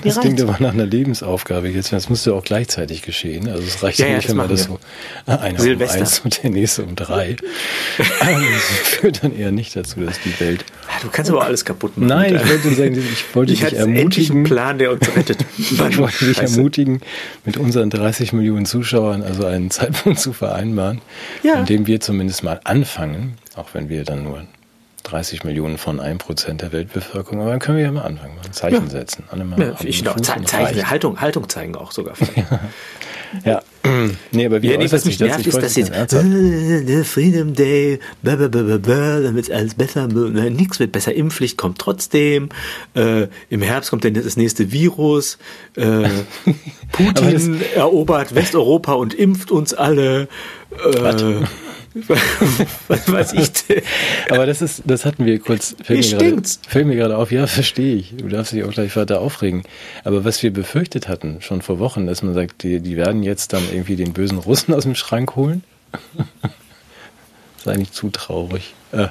Das 0.04 0.20
klingt 0.20 0.42
aber 0.42 0.58
nach 0.60 0.74
einer 0.74 0.86
Lebensaufgabe 0.86 1.70
jetzt. 1.70 1.94
Das 1.94 2.10
müsste 2.10 2.34
auch 2.34 2.44
gleichzeitig 2.44 3.04
geschehen. 3.04 3.48
Also 3.48 3.62
es 3.62 3.84
reicht 3.84 4.00
ja, 4.00 4.08
ja 4.08 4.16
nicht, 4.18 4.30
wenn 4.30 4.38
man 4.38 4.50
das 4.50 4.64
so 4.64 4.80
einer 5.28 5.60
Silvester. 5.60 5.98
um 5.98 6.02
eins 6.02 6.20
und 6.20 6.44
der 6.44 6.50
nächste 6.50 6.84
um 6.84 6.96
drei. 6.96 7.36
das 7.98 8.08
führt 8.84 9.24
dann 9.24 9.38
eher 9.38 9.52
nicht 9.52 9.76
dazu, 9.76 10.00
dass 10.00 10.20
die 10.22 10.40
Welt. 10.40 10.66
Du 11.04 11.10
kannst 11.10 11.30
aber 11.30 11.44
alles 11.44 11.64
kaputt 11.64 11.96
machen. 11.98 12.08
Nein, 12.08 12.36
ich 12.36 12.50
wollte 12.50 12.74
sagen, 12.74 12.98
ich 13.14 13.36
wollte 13.36 13.54
ich 13.54 13.60
dich 13.60 13.74
ermutigen. 13.74 14.38
Einen 14.38 14.44
Plan, 14.46 14.78
der 14.80 14.92
uns 14.92 15.16
rettet. 15.16 15.46
ich 15.58 15.78
wollte 15.78 16.26
dich 16.26 16.40
ermutigen, 16.40 17.02
mit 17.46 17.58
unseren 17.58 17.92
30 17.92 18.34
Millionen 18.34 18.66
Zuschauern 18.66 19.22
also 19.22 19.46
einen 19.46 19.70
Zeitpunkt 19.70 20.20
zu 20.20 20.34
vereinbaren, 20.34 21.02
ja. 21.44 21.60
in 21.60 21.66
dem 21.66 21.88
wir 21.88 22.00
zumindest 22.00 22.44
mal 22.44 22.60
anfangen, 22.64 23.38
auch 23.56 23.74
wenn 23.74 23.90
wir 23.90 24.04
dann 24.04 24.24
nur 24.24 24.48
30 25.06 25.44
Millionen 25.44 25.78
von 25.78 26.00
1% 26.02 26.54
der 26.54 26.72
Weltbevölkerung. 26.72 27.42
Aber 27.42 27.52
dann 27.52 27.60
können 27.60 27.78
wir 27.78 27.86
ja 27.86 27.92
mal 27.92 28.02
anfangen, 28.02 28.36
mal 28.36 28.46
ein 28.46 28.54
Zeichen 28.54 28.86
ja. 28.86 28.90
setzen. 28.90 29.24
Ja, 29.58 29.76
ich 29.84 30.04
noch 30.04 30.20
Zeichen, 30.20 30.90
Haltung, 30.90 31.22
Haltung 31.22 31.48
zeigen 31.48 31.76
auch 31.76 31.92
sogar. 31.92 32.16
ja. 33.46 33.62
Nee, 34.32 34.48
aber 34.48 34.62
wie 34.62 34.72
ja, 34.72 34.78
nee, 34.78 34.92
was 34.92 35.06
mich 35.06 35.20
nervt, 35.20 35.46
ist, 35.46 35.62
dass 35.62 35.76
jetzt 35.76 35.92
äh, 35.92 37.04
Freedom 37.04 37.54
Day, 37.54 38.00
dann 38.24 39.36
wird 39.36 39.52
alles 39.52 39.76
besser, 39.76 40.08
nichts 40.08 40.80
wird 40.80 40.92
besser, 40.92 41.14
Impfpflicht 41.14 41.58
kommt 41.58 41.78
trotzdem, 41.78 42.50
äh, 42.96 43.28
im 43.50 43.62
Herbst 43.62 43.92
kommt 43.92 44.04
dann 44.04 44.16
das 44.16 44.38
nächste 44.38 44.72
Virus, 44.72 45.38
äh, 45.76 46.10
Putin 46.92 47.62
erobert 47.76 48.34
Westeuropa 48.34 48.94
und 48.94 49.14
impft 49.14 49.52
uns 49.52 49.74
alle. 49.74 50.28
Äh, 50.84 51.44
was 52.88 53.12
weiß 53.12 53.34
ich 53.34 53.52
denn? 53.54 53.82
Aber 54.30 54.46
das 54.46 54.62
ist, 54.62 54.84
das 54.86 55.06
hatten 55.06 55.26
wir 55.26 55.40
kurz. 55.40 55.76
Fällt 55.82 56.12
mir, 56.12 56.18
gerade, 56.18 56.42
fällt 56.68 56.88
mir 56.88 56.96
gerade 56.96 57.18
auf, 57.18 57.32
ja, 57.32 57.48
verstehe 57.48 57.96
ich. 57.96 58.14
Du 58.18 58.28
darfst 58.28 58.52
dich 58.52 58.64
auch 58.64 58.72
gleich 58.72 58.96
weiter 58.98 59.22
aufregen. 59.22 59.64
Aber 60.04 60.26
was 60.26 60.44
wir 60.44 60.52
befürchtet 60.52 61.08
hatten, 61.08 61.42
schon 61.42 61.62
vor 61.62 61.80
Wochen, 61.80 62.06
dass 62.06 62.22
man 62.22 62.34
sagt, 62.34 62.64
die, 62.64 62.82
die 62.82 62.98
werden 62.98 63.24
jetzt 63.24 63.54
dann 63.54 63.64
irgendwie 63.72 63.96
den 63.96 64.12
bösen 64.12 64.38
Russen 64.38 64.74
aus 64.74 64.84
dem 64.84 64.96
Schrank 64.96 65.36
holen. 65.36 65.64
Sei 67.64 67.78
nicht 67.78 67.94
zu 67.94 68.10
traurig. 68.10 68.74
Äh. 68.92 69.08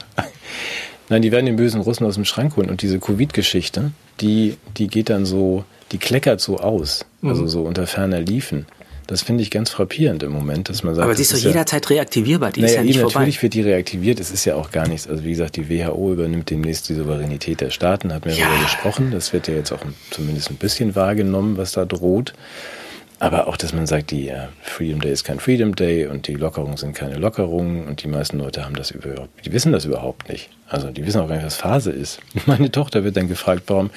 Nein, 1.09 1.23
die 1.23 1.33
werden 1.33 1.47
den 1.47 1.57
bösen 1.57 1.81
Russen 1.81 2.07
aus 2.07 2.15
dem 2.15 2.25
Schrank 2.25 2.57
holen. 2.57 2.69
Und 2.69 2.83
diese 2.83 2.99
Covid-Geschichte, 2.99 3.93
die, 4.21 4.57
die 4.77 4.89
geht 4.89 5.09
dann 5.09 5.25
so, 5.25 5.65
die 5.93 5.99
kleckert 5.99 6.41
so 6.41 6.59
aus. 6.59 7.07
Also 7.23 7.43
mhm. 7.43 7.49
so 7.49 7.63
unter 7.63 7.87
ferner 7.87 8.21
Liefen. 8.21 8.67
Das 9.07 9.23
finde 9.23 9.43
ich 9.43 9.51
ganz 9.51 9.71
frappierend 9.71 10.23
im 10.23 10.33
Moment, 10.33 10.69
dass 10.69 10.83
man 10.83 10.95
sagt. 10.95 11.05
Aber 11.05 11.15
sie 11.15 11.23
ist 11.23 11.33
doch 11.35 11.39
jederzeit 11.39 11.85
ja, 11.85 11.97
reaktivierbar, 11.97 12.53
die 12.53 12.61
naja, 12.61 12.73
ist 12.73 12.77
ja 12.77 12.83
nicht 12.85 12.99
vorbei. 12.99 13.21
Natürlich 13.21 13.43
wird 13.43 13.55
die 13.55 13.61
reaktiviert, 13.61 14.19
es 14.19 14.31
ist 14.31 14.45
ja 14.45 14.55
auch 14.55 14.71
gar 14.71 14.89
nichts. 14.89 15.07
Also 15.07 15.25
wie 15.25 15.31
gesagt, 15.31 15.57
die 15.57 15.69
WHO 15.69 16.13
übernimmt 16.13 16.49
demnächst 16.49 16.89
die 16.89 16.95
Souveränität 16.95 17.61
der 17.61 17.71
Staaten, 17.71 18.13
hat 18.13 18.25
mir 18.25 18.33
ja. 18.33 18.47
darüber 18.47 18.63
gesprochen. 18.63 19.11
Das 19.11 19.33
wird 19.33 19.49
ja 19.49 19.55
jetzt 19.55 19.73
auch 19.73 19.81
zumindest 20.11 20.51
ein 20.51 20.57
bisschen 20.57 20.95
wahrgenommen, 20.95 21.57
was 21.59 21.73
da 21.73 21.85
droht. 21.85 22.33
Aber 23.21 23.47
auch, 23.47 23.57
dass 23.57 23.73
man 23.73 23.87
sagt, 23.87 24.11
die 24.11 24.29
uh, 24.29 24.49
Freedom 24.63 25.01
Day 25.01 25.13
ist 25.13 25.25
kein 25.25 25.39
Freedom 25.39 25.77
Day 25.77 26.07
und 26.07 26.27
die 26.27 26.35
Lockerungen 26.35 26.77
sind 26.77 26.95
keine 26.95 27.17
Lockerungen 27.17 27.87
und 27.87 28.03
die 28.03 28.09
meisten 28.09 28.39
Leute 28.39 28.65
haben 28.65 28.75
das 28.75 28.91
überhaupt, 28.91 29.47
die 29.47 29.53
wissen 29.53 29.73
das 29.73 29.85
überhaupt 29.85 30.29
nicht. 30.29 30.51
Also 30.69 30.91
die 30.91 31.07
wissen 31.07 31.21
auch 31.21 31.29
gar 31.29 31.37
nicht, 31.37 31.47
was 31.47 31.57
Phase 31.57 31.93
ist. 31.93 32.21
Meine 32.47 32.71
Tochter 32.71 33.05
wird 33.05 33.17
dann 33.17 33.29
gefragt, 33.29 33.63
warum, 33.69 33.91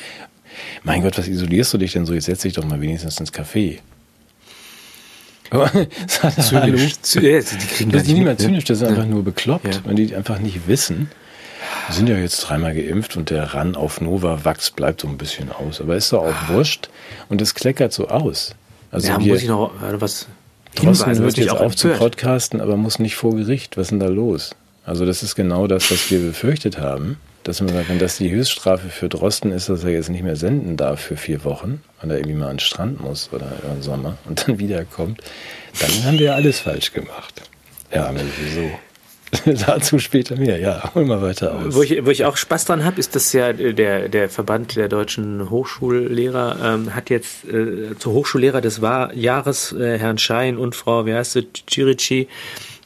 mein 0.83 1.01
Gott, 1.01 1.17
was 1.17 1.27
isolierst 1.27 1.73
du 1.73 1.77
dich 1.77 1.93
denn 1.93 2.05
so? 2.05 2.13
Jetzt 2.13 2.25
setz 2.25 2.41
dich 2.41 2.53
doch 2.53 2.63
mal 2.63 2.79
wenigstens 2.79 3.19
ins 3.19 3.33
Café. 3.33 3.79
zynisch. 6.07 6.95
Ja, 7.13 7.21
die 7.21 7.67
kriegen 7.67 7.91
das 7.91 8.03
ist 8.03 8.07
nicht 8.09 8.23
mehr 8.23 8.37
zynisch, 8.37 8.65
das 8.65 8.81
ist 8.81 8.87
einfach 8.87 9.05
nur 9.05 9.23
bekloppt, 9.23 9.75
ja. 9.75 9.81
weil 9.85 9.95
die 9.95 10.15
einfach 10.15 10.39
nicht 10.39 10.67
wissen. 10.67 11.09
Wir 11.87 11.95
sind 11.95 12.09
ja 12.09 12.17
jetzt 12.17 12.41
dreimal 12.41 12.73
geimpft 12.73 13.17
und 13.17 13.29
der 13.29 13.53
Ran 13.53 13.75
auf 13.75 14.01
Novavax 14.01 14.71
bleibt 14.71 15.01
so 15.01 15.07
ein 15.07 15.17
bisschen 15.17 15.51
aus. 15.51 15.81
Aber 15.81 15.95
ist 15.95 16.11
doch 16.13 16.23
auch 16.23 16.33
ah. 16.33 16.47
wurscht 16.49 16.89
und 17.29 17.41
es 17.41 17.55
kleckert 17.55 17.93
so 17.93 18.07
aus. 18.07 18.55
Also 18.91 19.07
ja, 19.09 19.19
muss 19.19 19.41
ich 19.41 19.47
noch 19.47 19.71
was 19.81 20.27
Drosten 20.75 21.17
hört 21.17 21.37
jetzt 21.37 21.49
auf 21.49 21.75
zu 21.75 21.89
podcasten, 21.89 22.61
aber 22.61 22.77
muss 22.77 22.99
nicht 22.99 23.15
vor 23.15 23.35
Gericht. 23.35 23.77
Was 23.77 23.87
ist 23.87 23.91
denn 23.91 23.99
da 23.99 24.07
los? 24.07 24.51
Also 24.85 25.05
das 25.05 25.23
ist 25.23 25.35
genau 25.35 25.67
das, 25.67 25.91
was 25.91 26.11
wir 26.11 26.19
befürchtet 26.19 26.77
haben 26.77 27.17
dass 27.47 27.61
man 27.61 27.73
sagt, 27.73 27.87
wenn 27.87 27.97
das 27.97 28.17
die 28.17 28.29
Höchststrafe 28.29 28.89
für 28.89 29.07
Drosten 29.07 29.53
ist, 29.53 29.69
dass 29.69 29.85
er 29.85 29.91
jetzt 29.91 30.09
nicht 30.09 30.23
mehr 30.23 30.35
senden 30.35 30.75
darf 30.75 30.99
für 30.99 31.15
vier 31.15 31.45
Wochen, 31.45 31.81
weil 32.01 32.11
er 32.11 32.17
irgendwie 32.17 32.35
mal 32.35 32.49
an 32.49 32.55
den 32.55 32.59
Strand 32.59 32.99
muss 32.99 33.29
oder 33.31 33.49
im 33.73 33.81
Sommer 33.81 34.17
und 34.25 34.45
dann 34.47 34.59
wiederkommt, 34.59 35.21
dann 35.79 36.03
haben 36.03 36.19
wir 36.19 36.35
alles 36.35 36.59
falsch 36.59 36.91
gemacht. 36.91 37.41
Ja, 37.93 38.13
wieso? 38.43 38.69
Dazu 39.65 39.99
später 39.99 40.35
mehr, 40.35 40.59
ja, 40.59 40.93
hol 40.93 41.05
mal 41.05 41.21
weiter 41.21 41.55
aus. 41.55 41.73
Wo 41.75 41.83
ich, 41.83 42.05
wo 42.05 42.09
ich 42.09 42.25
auch 42.25 42.35
Spaß 42.35 42.65
dran 42.65 42.83
habe, 42.83 42.99
ist, 42.99 43.15
dass 43.15 43.31
ja 43.31 43.53
der, 43.53 44.09
der 44.09 44.29
Verband 44.29 44.75
der 44.75 44.89
deutschen 44.89 45.49
Hochschullehrer 45.49 46.57
ähm, 46.63 46.95
hat 46.95 47.09
jetzt 47.09 47.45
äh, 47.45 47.97
zur 47.97 48.13
Hochschullehrer 48.13 48.59
des 48.59 48.79
Jahres 48.79 49.71
äh, 49.73 49.97
Herrn 49.97 50.17
Schein 50.17 50.57
und 50.57 50.75
Frau, 50.75 51.05
wie 51.05 51.13
heißt 51.13 51.37
es, 51.37 51.45
Chirici, 51.69 52.27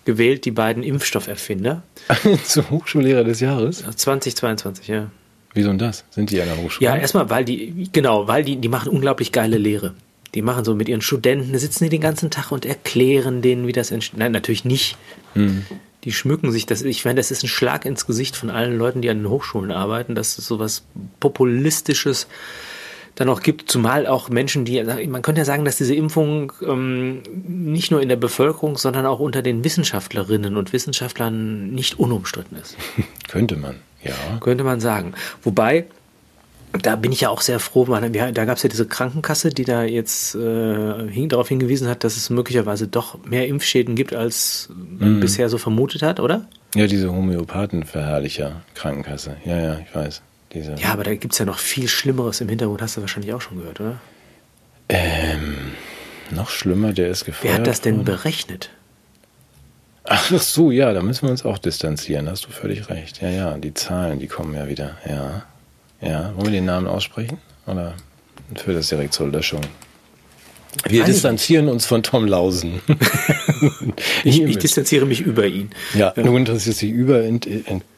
gewählt, 0.06 0.46
die 0.46 0.52
beiden 0.52 0.84
Impfstofferfinder. 0.84 1.84
Zum 2.46 2.70
Hochschullehrer 2.70 3.24
des 3.24 3.40
Jahres? 3.40 3.84
2022, 3.96 4.88
ja. 4.88 5.12
Wieso 5.54 5.70
denn 5.70 5.80
das? 5.80 6.06
Sind 6.10 6.32
die 6.32 6.42
an 6.42 6.48
der 6.48 6.58
Hochschule? 6.58 6.90
Ja, 6.90 6.96
erstmal, 6.96 7.30
weil 7.30 7.46
die, 7.46 7.90
genau, 7.92 8.28
weil 8.28 8.44
die, 8.44 8.56
die 8.56 8.70
machen 8.70 8.90
unglaublich 8.90 9.32
geile 9.32 9.58
Lehre. 9.58 9.94
Die 10.34 10.42
machen 10.42 10.64
so 10.64 10.76
mit 10.76 10.88
ihren 10.88 11.02
Studenten, 11.02 11.58
sitzen 11.58 11.84
die 11.84 11.90
den 11.90 12.02
ganzen 12.02 12.32
Tag 12.32 12.52
und 12.52 12.66
erklären 12.66 13.42
denen, 13.42 13.68
wie 13.68 13.74
das 13.74 13.92
entsteht. 13.92 14.18
Nein, 14.18 14.32
natürlich 14.32 14.64
nicht. 14.64 14.98
Hm. 15.34 15.66
Die 16.06 16.14
schmücken 16.14 16.52
sich 16.52 16.66
das. 16.66 16.82
Ich 16.82 17.04
meine, 17.04 17.18
das 17.18 17.32
ist 17.32 17.44
ein 17.44 17.50
Schlag 17.50 17.86
ins 17.86 18.08
Gesicht 18.08 18.36
von 18.36 18.50
allen 18.50 18.78
Leuten, 18.78 19.02
die 19.02 19.10
an 19.10 19.20
den 19.20 19.30
Hochschulen 19.30 19.72
arbeiten. 19.72 20.16
Das 20.16 20.40
ist 20.40 20.48
sowas 20.48 20.84
Populistisches 21.20 22.28
dann 23.16 23.30
auch 23.30 23.42
gibt, 23.42 23.70
zumal 23.70 24.08
auch 24.08 24.30
Menschen, 24.30 24.66
die, 24.66 24.82
man 24.84 25.22
könnte 25.22 25.42
ja 25.42 25.46
sagen, 25.46 25.66
dass 25.66 25.78
diese 25.78 25.94
Impfung 25.96 26.54
ähm, 26.66 27.22
nicht 27.48 27.92
nur 27.92 28.02
in 28.02 28.10
der 28.10 28.16
Bevölkerung, 28.16 28.78
sondern 28.78 29.06
auch 29.06 29.20
unter 29.20 29.42
den 29.42 29.64
Wissenschaftlerinnen 29.64 30.56
und 30.56 30.74
Wissenschaftlern 30.74 31.72
nicht 31.72 32.00
unumstritten 32.00 32.58
ist. 32.58 32.78
könnte 33.28 33.58
man, 33.58 33.76
ja. 34.04 34.14
Könnte 34.40 34.64
man 34.64 34.80
sagen. 34.80 35.14
Wobei, 35.44 35.86
da 36.82 36.96
bin 36.96 37.12
ich 37.12 37.22
ja 37.22 37.30
auch 37.30 37.42
sehr 37.42 37.60
froh, 37.60 37.86
man, 37.86 38.14
da 38.14 38.46
gab 38.46 38.58
es 38.58 38.64
ja 38.64 38.70
diese 38.70 38.86
Krankenkasse, 38.86 39.50
die 39.50 39.66
da 39.66 39.84
jetzt 39.84 40.36
äh, 40.36 41.28
darauf 41.28 41.50
hingewiesen 41.50 41.88
hat, 41.90 42.04
dass 42.04 42.16
es 42.16 42.30
möglicherweise 42.30 42.88
doch 42.88 43.24
mehr 43.26 43.48
Impfschäden 43.48 43.96
gibt, 43.96 44.16
als 44.16 44.70
man 45.00 45.16
mhm. 45.16 45.20
bisher 45.20 45.50
so 45.50 45.58
vermutet 45.58 46.02
hat, 46.02 46.20
oder? 46.20 46.48
Ja, 46.76 46.88
diese 46.88 47.12
Homöopathenverherrlicher 47.12 48.62
Krankenkasse. 48.74 49.36
Ja, 49.44 49.60
ja, 49.60 49.80
ich 49.80 49.94
weiß. 49.94 50.22
Diese 50.54 50.76
ja, 50.76 50.92
aber 50.92 51.04
da 51.04 51.16
gibt 51.16 51.34
es 51.34 51.40
ja 51.40 51.46
noch 51.46 51.60
viel 51.60 51.88
Schlimmeres 51.88 52.42
im 52.42 52.50
Hintergrund, 52.50 52.82
hast 52.82 52.98
du 52.98 53.02
wahrscheinlich 53.02 53.34
auch 53.34 53.42
schon 53.42 53.58
gehört, 53.58 53.80
oder? 53.80 53.98
Ähm, 54.90 55.72
noch 56.32 56.50
schlimmer, 56.50 56.92
der 56.94 57.10
ist 57.10 57.26
gefeuert 57.26 57.54
Wer 57.54 57.60
hat 57.60 57.68
das 57.68 57.82
denn 57.82 57.98
worden? 57.98 58.06
berechnet? 58.06 58.70
Ach 60.04 60.32
so, 60.32 60.72
ja, 60.72 60.94
da 60.94 61.02
müssen 61.02 61.24
wir 61.24 61.32
uns 61.32 61.46
auch 61.46 61.58
distanzieren, 61.58 62.30
hast 62.30 62.46
du 62.46 62.50
völlig 62.50 62.90
recht. 62.90 63.22
Ja, 63.22 63.30
ja, 63.30 63.58
die 63.58 63.74
Zahlen, 63.74 64.20
die 64.20 64.28
kommen 64.28 64.56
ja 64.56 64.68
wieder. 64.68 64.98
Ja, 65.08 65.44
ja. 66.02 66.34
Wollen 66.36 66.48
wir 66.48 66.52
den 66.52 66.66
Namen 66.66 66.88
aussprechen? 66.88 67.38
Oder 67.68 67.94
führt 68.56 68.78
das 68.78 68.90
direkt 68.90 69.14
zur 69.14 69.30
Löschung? 69.30 69.62
Wir 70.88 71.04
distanzieren 71.04 71.68
uns 71.68 71.86
von 71.86 72.02
Tom 72.02 72.26
Lausen. 72.26 72.82
ich, 74.24 74.42
ich, 74.42 74.58
distanziere 74.58 75.06
mich 75.06 75.22
über 75.22 75.46
ihn. 75.46 75.72
Ja, 75.94 76.14
ja. 76.16 76.24
du 76.24 76.36
interessierst 76.36 76.82
dich 76.82 76.92
über, 76.92 77.24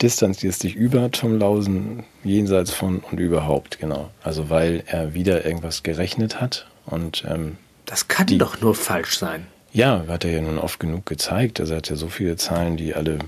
distanzierst 0.02 0.64
dich 0.64 0.76
über 0.76 1.12
Tom 1.12 1.38
Lausen, 1.38 2.04
jenseits 2.24 2.72
von 2.72 3.00
und 3.00 3.20
überhaupt, 3.20 3.80
genau. 3.80 4.10
Also 4.24 4.50
weil 4.50 4.84
er 4.88 5.14
wieder 5.14 5.46
irgendwas 5.46 5.84
gerechnet 5.84 6.42
hat 6.42 6.68
und 6.86 7.24
ähm, 7.28 7.58
Das 7.86 8.08
kann 8.08 8.28
die, 8.28 8.38
doch 8.38 8.60
nur 8.60 8.76
falsch 8.76 9.18
sein. 9.18 9.48
Ja, 9.72 10.06
hat 10.08 10.26
er 10.26 10.32
ja 10.32 10.42
nun 10.42 10.58
oft 10.58 10.80
genug 10.80 11.06
gezeigt. 11.06 11.60
Also 11.60 11.74
er 11.74 11.78
hat 11.78 11.90
ja 11.90 11.96
so 11.96 12.08
viele 12.08 12.36
Zahlen, 12.38 12.78
die 12.78 12.94
alle 12.94 13.20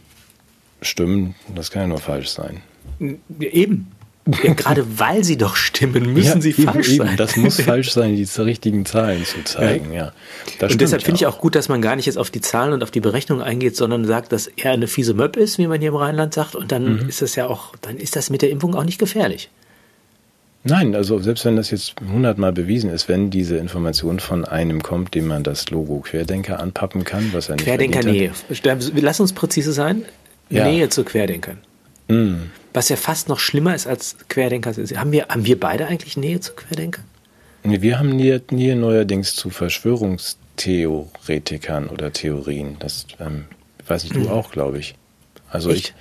stimmen. 0.82 1.36
Das 1.56 1.72
kann 1.72 1.84
ja 1.84 1.88
nur 1.88 2.00
falsch 2.00 2.30
sein. 2.30 2.62
Eben. 3.39 3.91
Ja, 4.43 4.53
gerade 4.53 4.86
weil 4.97 5.23
sie 5.23 5.38
doch 5.38 5.55
stimmen, 5.55 6.11
müssen 6.13 6.38
ja, 6.38 6.41
sie 6.41 6.49
eben, 6.49 6.63
falsch 6.63 6.89
eben. 6.89 7.05
sein. 7.05 7.17
Das 7.17 7.36
muss 7.36 7.61
falsch 7.61 7.91
sein, 7.91 8.15
die 8.15 8.28
richtigen 8.41 8.84
Zahlen 8.86 9.23
zu 9.23 9.43
zeigen. 9.43 9.93
Ja. 9.93 10.13
ja. 10.59 10.67
und 10.67 10.82
deshalb 10.82 11.03
finde 11.03 11.17
ich 11.17 11.28
auch 11.28 11.38
gut, 11.38 11.53
dass 11.53 11.69
man 11.69 11.80
gar 11.82 11.95
nicht 11.95 12.07
jetzt 12.07 12.17
auf 12.17 12.32
die 12.32 12.41
Zahlen 12.41 12.73
und 12.73 12.82
auf 12.82 12.89
die 12.89 13.01
Berechnung 13.01 13.41
eingeht, 13.41 13.76
sondern 13.76 14.05
sagt, 14.05 14.32
dass 14.32 14.47
er 14.47 14.71
eine 14.71 14.88
fiese 14.88 15.13
Möb 15.13 15.38
ist, 15.38 15.59
wie 15.59 15.67
man 15.67 15.80
hier 15.80 15.89
im 15.89 15.95
Rheinland 15.95 16.34
sagt. 16.34 16.55
Und 16.55 16.71
dann 16.71 17.03
mhm. 17.03 17.09
ist 17.09 17.21
das 17.21 17.36
ja 17.36 17.45
auch, 17.45 17.76
dann 17.82 17.97
ist 17.97 18.15
das 18.15 18.32
mit 18.32 18.41
der 18.41 18.49
Impfung 18.49 18.73
auch 18.73 18.84
nicht 18.84 18.97
gefährlich. 18.97 19.49
Nein, 20.67 20.95
also 20.95 21.19
selbst 21.19 21.45
wenn 21.45 21.55
das 21.55 21.69
jetzt 21.69 21.93
hundertmal 22.11 22.51
bewiesen 22.51 22.89
ist, 22.89 23.07
wenn 23.07 23.30
diese 23.30 23.57
Information 23.57 24.19
von 24.19 24.45
einem 24.45 24.82
kommt, 24.82 25.13
dem 25.13 25.28
man 25.28 25.43
das 25.43 25.69
Logo 25.69 25.99
Querdenker 25.99 26.59
anpappen 26.59 27.03
kann, 27.03 27.30
was 27.34 27.49
er 27.49 27.57
nicht 27.57 27.65
Querdenker 27.65 28.01
Nähe. 28.01 28.32
Lass 28.95 29.19
uns 29.19 29.34
präzise 29.34 29.71
sein. 29.73 30.05
Ja. 30.49 30.65
Nähe 30.65 30.89
zu 30.89 31.03
Querdenkern. 31.03 31.59
Mm. 32.07 32.49
Was 32.76 32.89
ja 32.89 32.97
fast 32.97 33.30
noch 33.30 33.39
schlimmer 33.39 33.73
ist 33.73 33.88
als 33.88 34.17
Querdenker. 34.28 34.73
Haben 34.73 35.11
wir, 35.11 35.30
haben 35.30 35.45
wir 35.45 35.59
beide 35.59 35.88
eigentlich 35.88 36.17
Nähe 36.17 36.41
zu 36.41 36.53
Querdenkern? 36.53 37.05
Nee, 37.63 37.82
wir 37.82 37.97
haben 37.97 38.15
Nähe, 38.15 38.43
Nähe 38.51 38.76
neuerdings 38.76 39.34
zu 39.36 39.49
Verschwörungstheoretikern 39.49 41.88
oder 41.88 42.11
Theorien. 42.11 42.76
Das 42.80 43.07
ähm, 43.19 43.45
weiß 43.88 44.03
ich, 44.03 44.11
du 44.11 44.19
mm. 44.19 44.28
auch, 44.28 44.51
glaube 44.51 44.78
ich. 44.78 44.93
Also 45.49 45.71
Echt? 45.71 45.80
ich 45.80 45.95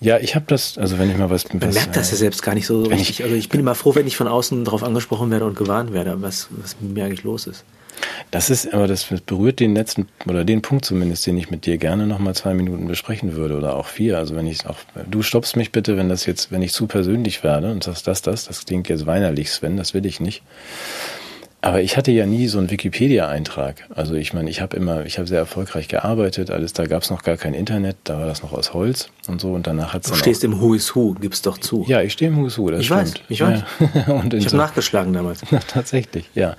ja, 0.00 0.18
ich 0.18 0.34
habe 0.34 0.44
das, 0.46 0.76
also 0.76 0.98
wenn 0.98 1.10
ich 1.10 1.16
mal 1.16 1.30
was... 1.30 1.48
Man 1.48 1.62
was, 1.62 1.74
merkt 1.74 1.96
das 1.96 2.10
ja 2.10 2.18
selbst 2.18 2.42
gar 2.42 2.54
nicht 2.54 2.66
so 2.66 2.82
richtig. 2.82 3.10
Ich, 3.10 3.24
also 3.24 3.34
ich 3.34 3.48
bin 3.48 3.60
immer 3.60 3.74
froh, 3.74 3.94
wenn 3.94 4.06
ich 4.06 4.16
von 4.16 4.28
außen 4.28 4.64
darauf 4.64 4.82
angesprochen 4.82 5.30
werde 5.30 5.46
und 5.46 5.56
gewarnt 5.56 5.92
werde, 5.92 6.20
was, 6.20 6.48
was 6.50 6.76
mit 6.80 6.92
mir 6.92 7.06
eigentlich 7.06 7.24
los 7.24 7.46
ist. 7.46 7.64
Das 8.30 8.50
ist, 8.50 8.72
aber 8.72 8.86
das 8.86 9.04
berührt 9.04 9.60
den 9.60 9.74
letzten, 9.74 10.08
oder 10.26 10.44
den 10.44 10.62
Punkt 10.62 10.84
zumindest, 10.84 11.26
den 11.26 11.38
ich 11.38 11.50
mit 11.50 11.66
dir 11.66 11.78
gerne 11.78 12.06
nochmal 12.06 12.34
zwei 12.34 12.54
Minuten 12.54 12.86
besprechen 12.86 13.34
würde 13.34 13.56
oder 13.56 13.76
auch 13.76 13.86
vier. 13.86 14.18
Also 14.18 14.34
wenn 14.36 14.46
ich 14.46 14.66
auch, 14.66 14.76
du 15.08 15.22
stoppst 15.22 15.56
mich 15.56 15.72
bitte, 15.72 15.96
wenn 15.96 16.08
das 16.08 16.26
jetzt, 16.26 16.50
wenn 16.50 16.62
ich 16.62 16.72
zu 16.72 16.86
persönlich 16.86 17.44
werde 17.44 17.70
und 17.70 17.84
sagst 17.84 18.06
das, 18.06 18.22
das, 18.22 18.44
das 18.46 18.64
klingt 18.64 18.88
jetzt 18.88 19.06
weinerlich, 19.06 19.50
Sven, 19.50 19.76
das 19.76 19.94
will 19.94 20.06
ich 20.06 20.20
nicht. 20.20 20.42
Aber 21.66 21.82
ich 21.82 21.96
hatte 21.96 22.12
ja 22.12 22.26
nie 22.26 22.46
so 22.46 22.58
einen 22.58 22.70
Wikipedia-Eintrag. 22.70 23.86
Also 23.92 24.14
ich 24.14 24.32
meine, 24.32 24.48
ich 24.48 24.60
habe 24.60 24.76
immer, 24.76 25.04
ich 25.04 25.18
habe 25.18 25.26
sehr 25.26 25.40
erfolgreich 25.40 25.88
gearbeitet, 25.88 26.48
alles, 26.48 26.72
da 26.74 26.86
gab 26.86 27.02
es 27.02 27.10
noch 27.10 27.24
gar 27.24 27.36
kein 27.36 27.54
Internet, 27.54 27.96
da 28.04 28.20
war 28.20 28.26
das 28.26 28.40
noch 28.44 28.52
aus 28.52 28.72
Holz 28.72 29.08
und 29.26 29.40
so 29.40 29.52
und 29.52 29.66
danach 29.66 29.92
hat 29.92 30.04
es 30.04 30.12
Du 30.12 30.16
stehst 30.16 30.44
im 30.44 30.60
Who 30.60 30.74
is 30.74 30.94
Who, 30.94 31.14
gib's 31.14 31.42
doch 31.42 31.58
zu. 31.58 31.84
Ja, 31.88 32.02
ich 32.02 32.12
stehe 32.12 32.30
im 32.30 32.36
Who 32.36 32.46
is 32.46 32.56
Who, 32.56 32.70
das 32.70 32.82
ich 32.82 32.86
stimmt. 32.86 33.00
Weiß, 33.00 33.14
ich 33.28 33.40
weiß, 33.40 33.62
ja. 34.06 34.14
und 34.14 34.32
Ich 34.32 34.44
habe 34.44 34.50
so, 34.50 34.56
nachgeschlagen 34.56 35.12
damals. 35.12 35.40
tatsächlich, 35.66 36.30
ja. 36.36 36.56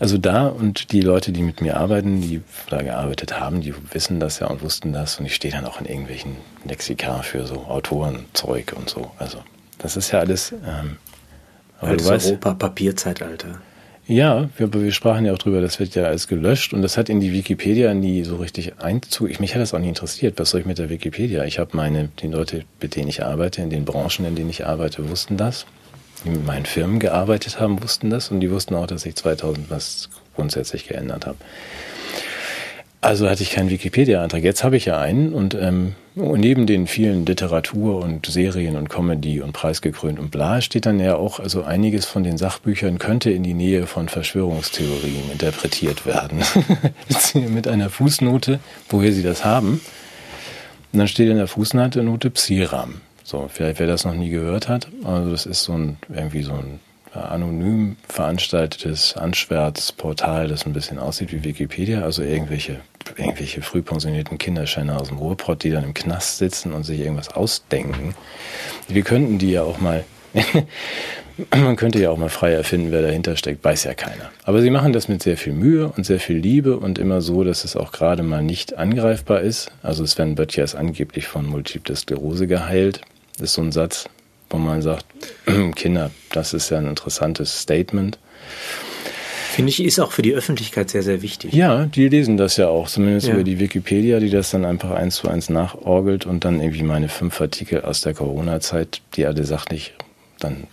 Also 0.00 0.18
da 0.18 0.48
und 0.48 0.90
die 0.90 1.02
Leute, 1.02 1.30
die 1.30 1.42
mit 1.42 1.60
mir 1.60 1.76
arbeiten, 1.76 2.20
die 2.20 2.40
da 2.68 2.82
gearbeitet 2.82 3.38
haben, 3.38 3.60
die 3.60 3.72
wissen 3.92 4.18
das 4.18 4.40
ja 4.40 4.48
und 4.48 4.60
wussten 4.60 4.92
das 4.92 5.20
und 5.20 5.26
ich 5.26 5.36
stehe 5.36 5.54
dann 5.54 5.66
auch 5.66 5.80
in 5.80 5.86
irgendwelchen 5.86 6.36
Lexika 6.64 7.22
für 7.22 7.46
so 7.46 7.66
Autorenzeug 7.68 8.74
und 8.76 8.90
so. 8.90 9.12
Also 9.20 9.38
das 9.78 9.96
ist 9.96 10.10
ja 10.10 10.18
alles... 10.18 10.50
Ähm, 10.50 10.96
Altes 11.80 12.26
Europa, 12.26 12.54
Papierzeitalter. 12.54 13.60
Ja, 14.08 14.48
wir, 14.56 14.72
wir, 14.74 14.90
sprachen 14.90 15.24
ja 15.24 15.32
auch 15.32 15.38
drüber, 15.38 15.60
das 15.60 15.78
wird 15.78 15.94
ja 15.94 16.04
alles 16.04 16.26
gelöscht 16.26 16.74
und 16.74 16.82
das 16.82 16.96
hat 16.98 17.08
in 17.08 17.20
die 17.20 17.32
Wikipedia 17.32 17.94
nie 17.94 18.24
so 18.24 18.36
richtig 18.36 18.80
Einzug. 18.80 19.30
Ich, 19.30 19.38
mich 19.38 19.54
hat 19.54 19.62
das 19.62 19.74
auch 19.74 19.78
nie 19.78 19.88
interessiert. 19.88 20.40
Was 20.40 20.50
soll 20.50 20.60
ich 20.60 20.66
mit 20.66 20.78
der 20.78 20.90
Wikipedia? 20.90 21.44
Ich 21.44 21.60
habe 21.60 21.76
meine, 21.76 22.08
die 22.20 22.26
Leute, 22.26 22.64
mit 22.80 22.96
denen 22.96 23.08
ich 23.08 23.22
arbeite, 23.22 23.62
in 23.62 23.70
den 23.70 23.84
Branchen, 23.84 24.26
in 24.26 24.34
denen 24.34 24.50
ich 24.50 24.66
arbeite, 24.66 25.08
wussten 25.08 25.36
das. 25.36 25.66
Die 26.24 26.30
mit 26.30 26.44
meinen 26.44 26.66
Firmen 26.66 26.98
gearbeitet 26.98 27.60
haben, 27.60 27.80
wussten 27.80 28.10
das 28.10 28.30
und 28.30 28.40
die 28.40 28.50
wussten 28.50 28.74
auch, 28.74 28.86
dass 28.86 29.06
ich 29.06 29.14
2000 29.14 29.70
was 29.70 30.08
grundsätzlich 30.34 30.88
geändert 30.88 31.26
habe. 31.26 31.38
Also 33.02 33.28
hatte 33.28 33.42
ich 33.42 33.50
keinen 33.50 33.68
Wikipedia-Eintrag. 33.68 34.44
Jetzt 34.44 34.62
habe 34.62 34.76
ich 34.76 34.84
ja 34.84 35.00
einen 35.00 35.34
und 35.34 35.54
ähm, 35.54 35.96
neben 36.14 36.66
den 36.66 36.86
vielen 36.86 37.26
Literatur 37.26 37.98
und 37.98 38.26
Serien 38.26 38.76
und 38.76 38.88
Comedy 38.88 39.40
und 39.40 39.52
preisgekrönt 39.52 40.20
und 40.20 40.30
bla 40.30 40.60
steht 40.60 40.86
dann 40.86 41.00
ja 41.00 41.16
auch, 41.16 41.40
also 41.40 41.64
einiges 41.64 42.06
von 42.06 42.22
den 42.22 42.38
Sachbüchern 42.38 43.00
könnte 43.00 43.32
in 43.32 43.42
die 43.42 43.54
Nähe 43.54 43.88
von 43.88 44.08
Verschwörungstheorien 44.08 45.32
interpretiert 45.32 46.06
werden. 46.06 46.44
Mit 47.52 47.66
einer 47.66 47.90
Fußnote, 47.90 48.60
woher 48.88 49.12
sie 49.12 49.24
das 49.24 49.44
haben. 49.44 49.80
Und 50.92 50.98
dann 51.00 51.08
steht 51.08 51.28
in 51.28 51.38
der 51.38 51.48
Fußnote 51.48 52.04
Note 52.04 52.30
Psiram. 52.30 53.00
So, 53.24 53.50
vielleicht 53.52 53.80
wer 53.80 53.88
das 53.88 54.04
noch 54.04 54.14
nie 54.14 54.30
gehört 54.30 54.68
hat. 54.68 54.86
Also 55.02 55.32
das 55.32 55.46
ist 55.46 55.64
so 55.64 55.72
ein, 55.72 55.96
irgendwie 56.08 56.42
so 56.42 56.52
ein 56.52 56.78
anonym 57.14 57.96
veranstaltetes 58.08 59.16
Anschwärzportal, 59.16 60.48
das 60.48 60.66
ein 60.66 60.72
bisschen 60.72 60.98
aussieht 60.98 61.32
wie 61.32 61.44
Wikipedia, 61.44 62.02
also 62.02 62.22
irgendwelche, 62.22 62.80
irgendwelche 63.16 63.62
frühpensionierten 63.62 64.38
Kinderscheine 64.38 64.98
aus 64.98 65.08
dem 65.08 65.18
Ruhrpott, 65.18 65.62
die 65.62 65.70
dann 65.70 65.84
im 65.84 65.94
Knast 65.94 66.38
sitzen 66.38 66.72
und 66.72 66.84
sich 66.84 67.00
irgendwas 67.00 67.28
ausdenken. 67.28 68.14
Wir 68.88 69.02
könnten 69.02 69.38
die 69.38 69.52
ja 69.52 69.62
auch 69.62 69.78
mal, 69.78 70.04
man 71.50 71.76
könnte 71.76 72.00
ja 72.00 72.10
auch 72.10 72.16
mal 72.16 72.30
frei 72.30 72.52
erfinden, 72.52 72.92
wer 72.92 73.02
dahinter 73.02 73.36
steckt, 73.36 73.62
weiß 73.62 73.84
ja 73.84 73.94
keiner. 73.94 74.30
Aber 74.44 74.62
sie 74.62 74.70
machen 74.70 74.94
das 74.94 75.08
mit 75.08 75.22
sehr 75.22 75.36
viel 75.36 75.52
Mühe 75.52 75.88
und 75.88 76.06
sehr 76.06 76.20
viel 76.20 76.36
Liebe 76.38 76.78
und 76.78 76.98
immer 76.98 77.20
so, 77.20 77.44
dass 77.44 77.64
es 77.64 77.76
auch 77.76 77.92
gerade 77.92 78.22
mal 78.22 78.42
nicht 78.42 78.78
angreifbar 78.78 79.40
ist. 79.42 79.70
Also 79.82 80.06
Sven 80.06 80.34
Böttcher 80.34 80.64
ist 80.64 80.74
angeblich 80.74 81.26
von 81.26 81.44
Multiple 81.44 81.94
Sklerose 81.94 82.46
geheilt. 82.46 83.02
Das 83.34 83.50
ist 83.50 83.54
so 83.54 83.62
ein 83.62 83.72
Satz, 83.72 84.08
wo 84.48 84.56
man 84.56 84.80
sagt, 84.80 85.06
Kinder, 85.74 86.10
das 86.32 86.52
ist 86.52 86.70
ja 86.70 86.78
ein 86.78 86.86
interessantes 86.86 87.60
Statement. 87.60 88.18
Finde 89.52 89.68
ich, 89.68 89.84
ist 89.84 90.00
auch 90.00 90.12
für 90.12 90.22
die 90.22 90.32
Öffentlichkeit 90.32 90.88
sehr, 90.88 91.02
sehr 91.02 91.20
wichtig. 91.20 91.52
Ja, 91.52 91.84
die 91.84 92.08
lesen 92.08 92.38
das 92.38 92.56
ja 92.56 92.68
auch, 92.68 92.88
zumindest 92.88 93.26
ja. 93.26 93.34
über 93.34 93.44
die 93.44 93.58
Wikipedia, 93.58 94.18
die 94.18 94.30
das 94.30 94.50
dann 94.50 94.64
einfach 94.64 94.92
eins 94.92 95.16
zu 95.16 95.28
eins 95.28 95.50
nachorgelt 95.50 96.24
und 96.24 96.46
dann 96.46 96.58
irgendwie 96.58 96.82
meine 96.82 97.10
fünf 97.10 97.38
Artikel 97.38 97.82
aus 97.82 98.00
der 98.00 98.14
Corona-Zeit, 98.14 99.02
die 99.14 99.26
alle 99.26 99.44
sachlich 99.44 99.92
dann 100.40 100.68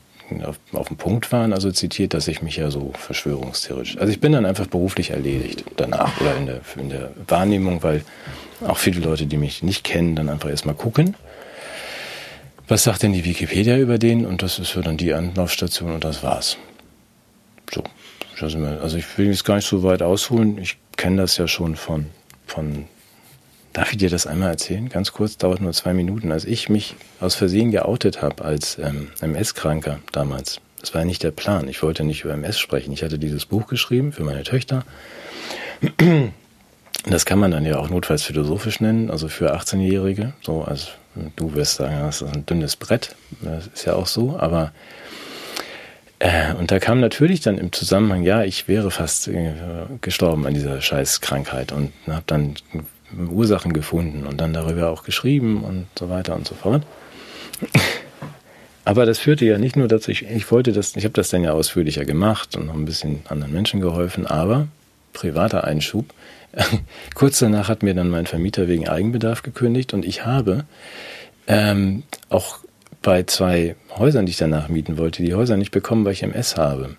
auf, 0.46 0.60
auf 0.72 0.88
den 0.88 0.96
Punkt 0.96 1.30
waren, 1.34 1.52
also 1.52 1.72
zitiert, 1.74 2.14
dass 2.14 2.30
ich 2.30 2.42
mich 2.42 2.56
ja 2.56 2.72
so 2.72 2.94
verschwörungstheoretisch. 2.98 3.98
Also 3.98 4.14
ich 4.14 4.22
bin 4.22 4.32
dann 4.32 4.46
einfach 4.46 4.68
beruflich 4.68 5.10
erledigt 5.10 5.66
danach 5.76 6.22
oder 6.22 6.38
in 6.38 6.46
der, 6.46 6.62
in 6.78 6.90
der 6.90 7.12
Wahrnehmung, 7.28 7.84
weil 7.84 8.04
auch 8.66 8.78
viele 8.78 9.02
Leute, 9.02 9.26
die 9.26 9.38
mich 9.38 9.62
nicht 9.62 9.84
kennen, 9.84 10.16
dann 10.16 10.30
einfach 10.30 10.50
erstmal 10.50 10.76
gucken 10.76 11.16
was 12.70 12.84
sagt 12.84 13.04
denn 13.04 13.14
die 13.14 13.26
Wikipedia 13.26 13.78
über 13.78 13.98
den? 13.98 14.26
Und 14.26 14.44
das 14.44 14.60
ist 14.60 14.70
für 14.70 14.82
dann 14.82 14.98
die 14.98 15.14
Anlaufstation 15.14 15.92
und 15.92 16.04
das 16.04 16.24
war's. 16.24 16.58
So. 17.74 17.84
Also 18.40 18.98
ich 18.98 19.18
will 19.18 19.28
jetzt 19.28 19.44
gar 19.44 19.56
nicht 19.56 19.68
so 19.68 19.84
weit 19.84 20.02
ausholen. 20.02 20.58
Ich 20.60 20.78
kenne 20.96 21.22
das 21.22 21.36
ja 21.38 21.48
schon 21.48 21.76
von, 21.76 22.06
von, 22.48 22.86
darf 23.74 23.92
ich 23.92 23.98
dir 23.98 24.10
das 24.10 24.28
einmal 24.28 24.52
erzählen? 24.52 24.88
Ganz 24.88 25.12
kurz, 25.12 25.36
dauert 25.36 25.60
nur 25.60 25.74
zwei 25.74 25.94
Minuten. 25.94 26.32
Als 26.32 26.46
ich 26.46 26.70
mich 26.70 26.96
aus 27.20 27.36
Versehen 27.36 27.72
geoutet 27.72 28.22
habe 28.22 28.46
als 28.46 28.78
ähm, 28.78 29.10
MS-Kranker 29.20 30.00
damals, 30.14 30.62
das 30.80 30.94
war 30.94 31.02
ja 31.02 31.06
nicht 31.06 31.24
der 31.24 31.32
Plan. 31.32 31.68
Ich 31.68 31.84
wollte 31.84 32.06
nicht 32.06 32.24
über 32.24 32.34
MS 32.34 32.60
sprechen. 32.60 32.94
Ich 32.94 33.04
hatte 33.04 33.20
dieses 33.20 33.46
Buch 33.46 33.68
geschrieben 33.68 34.14
für 34.14 34.24
meine 34.24 34.44
Töchter. 34.44 34.86
Das 37.06 37.26
kann 37.26 37.40
man 37.40 37.52
dann 37.52 37.66
ja 37.66 37.78
auch 37.78 37.90
notfalls 37.90 38.24
philosophisch 38.24 38.80
nennen, 38.80 39.10
also 39.10 39.28
für 39.28 39.56
18-Jährige. 39.56 40.34
So, 40.42 40.64
also 40.64 40.90
du 41.36 41.54
wirst 41.56 41.76
sagen, 41.76 42.00
das 42.02 42.22
ist 42.22 42.34
ein 42.34 42.46
dünnes 42.46 42.76
Brett. 42.76 43.16
Das 43.42 43.68
ist 43.68 43.86
ja 43.86 43.96
auch 43.96 44.08
so, 44.08 44.38
aber 44.38 44.72
äh, 46.20 46.54
und 46.56 46.72
da 46.72 46.80
kam 46.80 47.00
natürlich 47.00 47.42
dann 47.42 47.58
im 47.58 47.72
Zusammenhang, 47.72 48.24
ja, 48.24 48.44
ich 48.44 48.68
wäre 48.68 48.92
fast 48.92 49.28
äh, 49.30 49.54
gestorben 50.02 50.46
an 50.46 50.54
dieser 50.54 50.82
Scheißkrankheit 50.82 51.72
und 51.72 51.94
habe 52.08 52.24
dann 52.28 52.56
Ursachen 53.32 53.74
gefunden 53.74 54.28
und 54.28 54.40
dann 54.40 54.54
darüber 54.54 54.90
auch 54.90 55.04
geschrieben 55.04 55.64
und 55.64 55.88
so 55.98 56.10
weiter 56.10 56.36
und 56.36 56.48
so 56.48 56.56
fort. 56.56 56.84
Aber 58.86 59.06
das 59.06 59.20
führte 59.20 59.46
ja 59.46 59.58
nicht 59.58 59.76
nur 59.76 59.88
dazu, 59.88 60.12
ich, 60.12 60.24
ich 60.24 60.52
wollte 60.52 60.74
das, 60.74 60.96
ich 60.96 61.04
habe 61.04 61.14
das 61.14 61.30
dann 61.30 61.44
ja 61.44 61.54
ausführlicher 61.54 62.06
gemacht 62.06 62.56
und 62.56 62.68
noch 62.68 62.74
ein 62.74 62.86
bisschen 62.86 63.22
anderen 63.30 63.54
Menschen 63.54 63.82
geholfen, 63.82 64.26
aber 64.26 64.68
privater 65.14 65.64
Einschub. 65.64 66.14
Kurz 67.16 67.40
danach 67.40 67.70
hat 67.70 67.84
mir 67.84 67.94
dann 67.94 68.10
mein 68.10 68.26
Vermieter 68.26 68.68
wegen 68.68 68.88
Eigenbedarf 68.88 69.44
gekündigt 69.44 69.94
und 69.94 70.06
ich 70.06 70.26
habe 70.26 70.66
ähm, 71.48 72.04
auch 72.30 72.60
bei 73.02 73.24
zwei 73.24 73.76
Häusern, 73.98 74.26
die 74.26 74.32
ich 74.32 74.38
danach 74.38 74.70
mieten 74.70 74.98
wollte, 74.98 75.24
die 75.24 75.34
Häuser 75.34 75.58
nicht 75.58 75.72
bekommen, 75.72 76.06
weil 76.06 76.14
ich 76.14 76.24
MS 76.24 76.58
habe. 76.58 76.96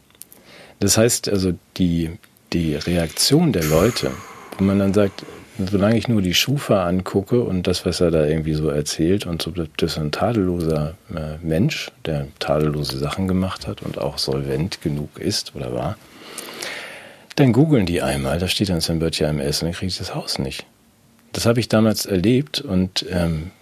Das 0.78 0.96
heißt 0.96 1.28
also, 1.28 1.52
die, 1.76 2.10
die 2.52 2.74
Reaktion 2.74 3.52
der 3.52 3.64
Leute, 3.64 4.10
wo 4.56 4.64
man 4.64 4.78
dann 4.78 4.94
sagt, 4.94 5.24
solange 5.70 5.98
ich 5.98 6.08
nur 6.08 6.22
die 6.22 6.34
Schufa 6.34 6.86
angucke 6.86 7.42
und 7.42 7.66
das, 7.66 7.84
was 7.84 8.00
er 8.00 8.10
da 8.10 8.24
irgendwie 8.24 8.54
so 8.54 8.68
erzählt 8.68 9.26
und 9.26 9.42
so, 9.42 9.50
das 9.50 9.66
ist 9.78 9.98
ein 9.98 10.10
tadelloser 10.10 10.94
äh, 11.14 11.36
Mensch, 11.42 11.90
der 12.06 12.28
tadellose 12.38 12.98
Sachen 12.98 13.28
gemacht 13.28 13.66
hat 13.66 13.82
und 13.82 13.98
auch 13.98 14.18
solvent 14.18 14.80
genug 14.80 15.18
ist 15.18 15.54
oder 15.54 15.72
war, 15.74 15.96
dann 17.36 17.52
googeln 17.52 17.86
die 17.86 18.02
einmal, 18.02 18.38
da 18.38 18.48
steht 18.48 18.68
dann 18.68 18.80
Sam 18.80 18.98
Böttcher 18.98 19.28
MS 19.28 19.62
und 19.62 19.68
dann 19.68 19.74
kriege 19.74 19.88
ich 19.88 19.98
das 19.98 20.14
Haus 20.14 20.38
nicht. 20.38 20.66
Das 21.32 21.46
habe 21.46 21.60
ich 21.60 21.68
damals 21.68 22.06
erlebt 22.06 22.60
und 22.60 23.06
ähm, 23.10 23.52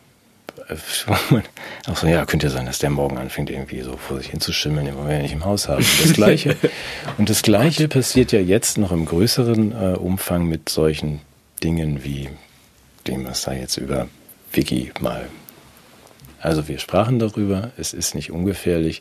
auch 1.86 1.96
so, 1.96 2.06
ja, 2.06 2.26
könnte 2.26 2.46
ja 2.46 2.52
sein, 2.52 2.66
dass 2.66 2.78
der 2.78 2.90
morgen 2.90 3.18
anfängt, 3.18 3.50
irgendwie 3.50 3.80
so 3.80 3.96
vor 3.96 4.18
sich 4.18 4.30
hinzuschimmeln, 4.30 4.86
den 4.86 4.96
wollen 4.96 5.08
wir 5.08 5.16
ja 5.16 5.22
nicht 5.22 5.32
im 5.32 5.44
Haus 5.44 5.68
haben. 5.68 5.84
Das 6.02 6.12
Gleiche, 6.12 6.56
und 7.18 7.30
das 7.30 7.42
Gleiche 7.42 7.88
passiert 7.88 8.32
ja 8.32 8.40
jetzt 8.40 8.78
noch 8.78 8.92
im 8.92 9.06
größeren 9.06 9.72
äh, 9.72 9.96
Umfang 9.96 10.46
mit 10.46 10.68
solchen 10.68 11.20
Dingen 11.62 12.04
wie 12.04 12.28
dem, 13.06 13.24
was 13.24 13.42
da 13.42 13.52
jetzt 13.52 13.76
über 13.76 14.08
Wiki 14.52 14.92
mal. 15.00 15.28
Also 16.40 16.68
wir 16.68 16.78
sprachen 16.78 17.18
darüber, 17.18 17.72
es 17.76 17.92
ist 17.92 18.14
nicht 18.14 18.30
ungefährlich, 18.30 19.00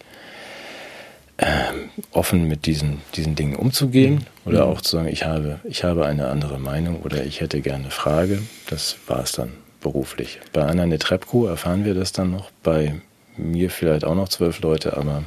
ähm, 1.39 1.89
offen 2.11 2.47
mit 2.47 2.65
diesen, 2.65 3.01
diesen 3.15 3.35
Dingen 3.35 3.55
umzugehen 3.55 4.25
mhm. 4.43 4.51
oder 4.51 4.65
auch 4.65 4.81
zu 4.81 4.97
sagen, 4.97 5.07
ich 5.07 5.25
habe, 5.25 5.59
ich 5.65 5.83
habe 5.83 6.05
eine 6.05 6.27
andere 6.29 6.59
Meinung 6.59 7.01
oder 7.01 7.23
ich 7.23 7.41
hätte 7.41 7.61
gerne 7.61 7.85
eine 7.85 7.91
Frage. 7.91 8.41
Das 8.69 8.97
war 9.07 9.21
es 9.21 9.33
dann 9.33 9.51
beruflich. 9.81 10.39
Bei 10.53 10.63
Anna 10.63 10.85
Netrebko 10.85 11.45
erfahren 11.45 11.85
wir 11.85 11.93
das 11.93 12.11
dann 12.11 12.31
noch, 12.31 12.49
bei 12.63 12.95
mir 13.37 13.69
vielleicht 13.69 14.03
auch 14.03 14.15
noch 14.15 14.29
zwölf 14.29 14.61
Leute, 14.61 14.97
aber 14.97 15.23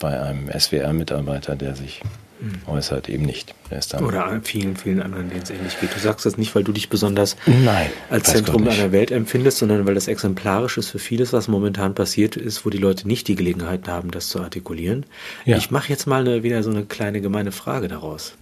bei 0.00 0.20
einem 0.20 0.50
SWR-Mitarbeiter, 0.50 1.56
der 1.56 1.76
sich 1.76 2.02
mhm. 2.02 2.27
Äußert, 2.66 3.08
eben 3.08 3.24
nicht. 3.24 3.54
Oder 4.00 4.40
vielen, 4.42 4.76
vielen 4.76 5.02
anderen, 5.02 5.28
denen 5.28 5.42
es 5.42 5.50
ähnlich 5.50 5.80
geht. 5.80 5.94
Du 5.94 5.98
sagst 5.98 6.24
das 6.24 6.38
nicht, 6.38 6.54
weil 6.54 6.64
du 6.64 6.72
dich 6.72 6.88
besonders 6.88 7.36
Nein, 7.46 7.90
als 8.10 8.30
Zentrum 8.30 8.66
einer 8.66 8.92
Welt 8.92 9.10
empfindest, 9.10 9.58
sondern 9.58 9.86
weil 9.86 9.94
das 9.94 10.08
exemplarisch 10.08 10.78
ist 10.78 10.90
für 10.90 10.98
vieles, 10.98 11.32
was 11.32 11.48
momentan 11.48 11.94
passiert 11.94 12.36
ist, 12.36 12.64
wo 12.64 12.70
die 12.70 12.78
Leute 12.78 13.06
nicht 13.06 13.28
die 13.28 13.34
Gelegenheit 13.34 13.88
haben, 13.88 14.10
das 14.10 14.28
zu 14.28 14.40
artikulieren. 14.40 15.06
Ja. 15.44 15.56
Ich 15.56 15.70
mache 15.70 15.88
jetzt 15.88 16.06
mal 16.06 16.20
eine, 16.20 16.42
wieder 16.42 16.62
so 16.62 16.70
eine 16.70 16.84
kleine 16.84 17.20
gemeine 17.20 17.52
Frage 17.52 17.88
daraus. 17.88 18.34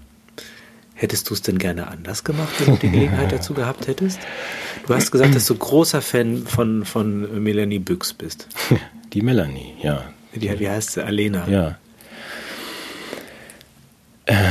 Hättest 0.94 1.28
du 1.28 1.34
es 1.34 1.42
denn 1.42 1.59
gerne 1.59 1.88
anders 1.88 2.24
gemacht, 2.24 2.55
wenn 2.59 2.74
du 2.74 2.80
die 2.80 2.90
Gelegenheit 2.90 3.30
dazu 3.30 3.53
gehabt 3.53 3.86
hättest? 3.86 4.18
Du 4.86 4.94
hast 4.94 5.11
gesagt, 5.11 5.34
dass 5.34 5.44
du 5.47 5.55
großer 5.55 6.01
Fan 6.01 6.47
von, 6.47 6.86
von 6.86 7.42
Melanie 7.42 7.78
Büchs 7.78 8.14
bist. 8.14 8.49
Die 9.12 9.22
Melanie, 9.22 9.74
ja. 9.82 10.05
Die, 10.34 10.59
wie 10.59 10.68
heißt 10.68 10.92
sie? 10.92 11.05
Alena. 11.05 11.49
Ja. 11.49 11.78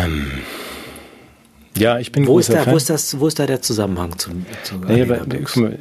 Ähm, 0.05 0.41
ja, 1.77 1.99
ich 1.99 2.11
bin 2.11 2.25
wo 2.25 2.39
ist, 2.39 2.53
da, 2.53 2.65
wo 2.67 2.77
ist 2.77 2.89
das, 2.89 3.19
wo 3.19 3.27
ist 3.27 3.37
da 3.37 3.45
der 3.45 3.61
Zusammenhang 3.61 4.17
zum, 4.17 4.45
zu 4.63 4.77
naja, 4.77 5.03
aber, 5.03 5.25
mal, 5.55 5.77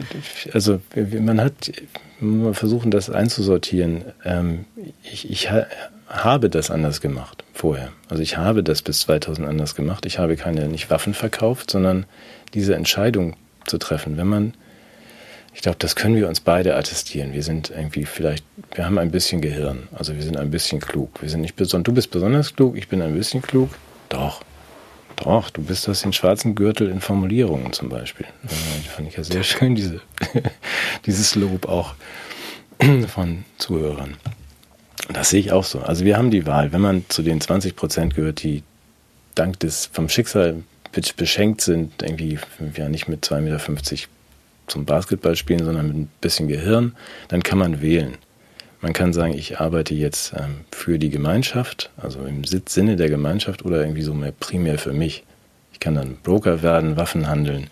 Also 0.52 0.80
man 1.20 1.40
hat, 1.40 1.72
man 2.18 2.54
versuchen 2.54 2.90
das 2.90 3.10
einzusortieren. 3.10 4.04
Ähm, 4.24 4.64
ich, 5.04 5.30
ich 5.30 5.52
ha, 5.52 5.66
habe 6.08 6.50
das 6.50 6.70
anders 6.70 7.00
gemacht 7.00 7.44
vorher. 7.52 7.90
Also 8.08 8.22
ich 8.22 8.36
habe 8.36 8.64
das 8.64 8.82
bis 8.82 9.00
2000 9.00 9.46
anders 9.46 9.76
gemacht. 9.76 10.04
Ich 10.04 10.18
habe 10.18 10.36
keine 10.36 10.66
nicht 10.66 10.90
Waffen 10.90 11.14
verkauft, 11.14 11.70
sondern 11.70 12.06
diese 12.54 12.74
Entscheidung 12.74 13.36
zu 13.64 13.78
treffen. 13.78 14.16
Wenn 14.16 14.26
man, 14.26 14.54
ich 15.54 15.62
glaube, 15.62 15.78
das 15.78 15.94
können 15.94 16.16
wir 16.16 16.28
uns 16.28 16.40
beide 16.40 16.74
attestieren. 16.74 17.32
Wir 17.32 17.44
sind 17.44 17.70
irgendwie 17.70 18.04
vielleicht, 18.04 18.44
wir 18.74 18.84
haben 18.84 18.98
ein 18.98 19.12
bisschen 19.12 19.40
Gehirn. 19.40 19.88
Also 19.92 20.16
wir 20.16 20.22
sind 20.22 20.36
ein 20.36 20.50
bisschen 20.50 20.80
klug. 20.80 21.22
Wir 21.22 21.28
sind 21.28 21.40
nicht 21.40 21.54
besonders, 21.54 21.84
du 21.84 21.92
bist 21.92 22.10
besonders 22.10 22.56
klug, 22.56 22.76
ich 22.76 22.88
bin 22.88 23.00
ein 23.00 23.14
bisschen 23.14 23.42
klug. 23.42 23.70
Doch. 24.14 24.42
Doch, 25.16 25.50
du 25.50 25.62
bist 25.62 25.88
aus 25.88 26.02
den 26.02 26.12
schwarzen 26.12 26.54
Gürtel 26.54 26.88
in 26.90 27.00
Formulierungen 27.00 27.72
zum 27.72 27.88
Beispiel. 27.88 28.26
Das 28.42 28.92
fand 28.94 29.08
ich 29.08 29.16
ja 29.16 29.24
sehr 29.24 29.42
schön, 29.44 29.74
diese, 29.74 30.00
dieses 31.06 31.34
Lob 31.34 31.68
auch 31.68 31.94
von 33.08 33.44
Zuhörern. 33.58 34.16
Das 35.12 35.30
sehe 35.30 35.40
ich 35.40 35.52
auch 35.52 35.64
so. 35.64 35.80
Also 35.80 36.04
wir 36.04 36.16
haben 36.16 36.30
die 36.30 36.46
Wahl, 36.46 36.72
wenn 36.72 36.80
man 36.80 37.04
zu 37.08 37.22
den 37.22 37.40
20 37.40 37.76
Prozent 37.76 38.14
gehört, 38.14 38.42
die 38.42 38.62
dank 39.34 39.60
des 39.60 39.86
vom 39.92 40.08
Schicksal 40.08 40.62
beschenkt 41.16 41.60
sind, 41.60 42.02
irgendwie 42.02 42.38
ja 42.76 42.88
nicht 42.88 43.08
mit 43.08 43.24
2,50 43.24 43.40
Meter 43.40 44.08
zum 44.66 44.84
Basketball 44.84 45.36
spielen, 45.36 45.64
sondern 45.64 45.88
mit 45.88 45.96
ein 45.96 46.10
bisschen 46.20 46.48
Gehirn, 46.48 46.94
dann 47.28 47.42
kann 47.42 47.58
man 47.58 47.82
wählen. 47.82 48.16
Man 48.84 48.92
kann 48.92 49.14
sagen, 49.14 49.32
ich 49.32 49.60
arbeite 49.60 49.94
jetzt 49.94 50.34
ähm, 50.36 50.56
für 50.70 50.98
die 50.98 51.08
Gemeinschaft, 51.08 51.88
also 51.96 52.20
im 52.26 52.44
Sinne 52.44 52.96
der 52.96 53.08
Gemeinschaft 53.08 53.64
oder 53.64 53.80
irgendwie 53.80 54.02
so 54.02 54.12
mehr 54.12 54.32
primär 54.32 54.78
für 54.78 54.92
mich. 54.92 55.24
Ich 55.72 55.80
kann 55.80 55.94
dann 55.94 56.18
Broker 56.22 56.60
werden, 56.60 56.98
Waffen 56.98 57.26
handeln 57.26 57.70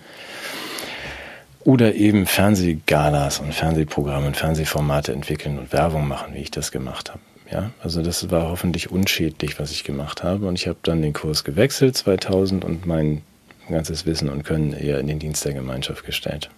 oder 1.65 1.95
eben 1.97 2.25
Fernsehgalas 2.25 3.41
und 3.41 3.53
Fernsehprogramme 3.53 4.29
und 4.29 4.39
Fernsehformate 4.39 5.13
entwickeln 5.13 5.59
und 5.59 5.71
Werbung 5.71 6.09
machen, 6.09 6.33
wie 6.33 6.39
ich 6.39 6.51
das 6.51 6.73
gemacht 6.73 7.11
habe. 7.11 7.21
Ja, 7.51 7.73
also 7.83 8.03
das 8.03 8.31
war 8.31 8.49
hoffentlich 8.49 8.91
unschädlich, 8.91 9.61
was 9.61 9.71
ich 9.71 9.85
gemacht 9.85 10.23
habe. 10.23 10.47
Und 10.47 10.55
ich 10.55 10.67
habe 10.67 10.79
dann 10.83 11.03
den 11.03 11.13
Kurs 11.13 11.45
gewechselt 11.45 11.95
2000 11.95 12.65
und 12.65 12.87
mein 12.87 13.21
ganzes 13.69 14.07
Wissen 14.07 14.31
und 14.31 14.45
Können 14.45 14.73
eher 14.73 14.99
in 14.99 15.09
den 15.09 15.19
Dienst 15.19 15.45
der 15.45 15.53
Gemeinschaft 15.53 16.07
gestellt. 16.07 16.49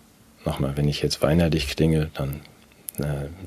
Nochmal, 0.45 0.77
wenn 0.77 0.87
ich 0.87 1.03
jetzt 1.03 1.23
weinerlich 1.23 1.67
klinge, 1.67 2.09
dann 2.15 2.41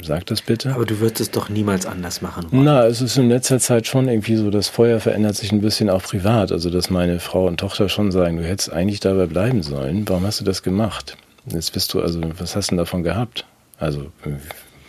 sag 0.03 0.25
das 0.25 0.41
bitte. 0.41 0.73
Aber 0.73 0.85
du 0.85 0.99
würdest 0.99 1.21
es 1.21 1.31
doch 1.31 1.49
niemals 1.49 1.85
anders 1.85 2.21
machen 2.21 2.51
wollen. 2.51 2.65
Na, 2.65 2.85
es 2.85 3.01
ist 3.01 3.17
in 3.17 3.29
letzter 3.29 3.59
Zeit 3.59 3.87
schon 3.87 4.09
irgendwie 4.09 4.35
so, 4.35 4.51
das 4.51 4.67
Feuer 4.67 4.99
verändert 4.99 5.35
sich 5.35 5.51
ein 5.51 5.61
bisschen 5.61 5.89
auch 5.89 6.03
privat. 6.03 6.51
Also, 6.51 6.69
dass 6.69 6.89
meine 6.89 7.19
Frau 7.19 7.47
und 7.47 7.59
Tochter 7.59 7.87
schon 7.87 8.11
sagen, 8.11 8.37
du 8.37 8.43
hättest 8.45 8.71
eigentlich 8.71 8.99
dabei 8.99 9.25
bleiben 9.25 9.63
sollen. 9.63 10.07
Warum 10.07 10.25
hast 10.25 10.41
du 10.41 10.43
das 10.43 10.63
gemacht? 10.63 11.15
Jetzt 11.45 11.71
bist 11.71 11.93
du, 11.93 12.01
also, 12.01 12.19
was 12.37 12.55
hast 12.55 12.67
du 12.67 12.71
denn 12.71 12.79
davon 12.79 13.03
gehabt? 13.03 13.45
Also, 13.79 14.07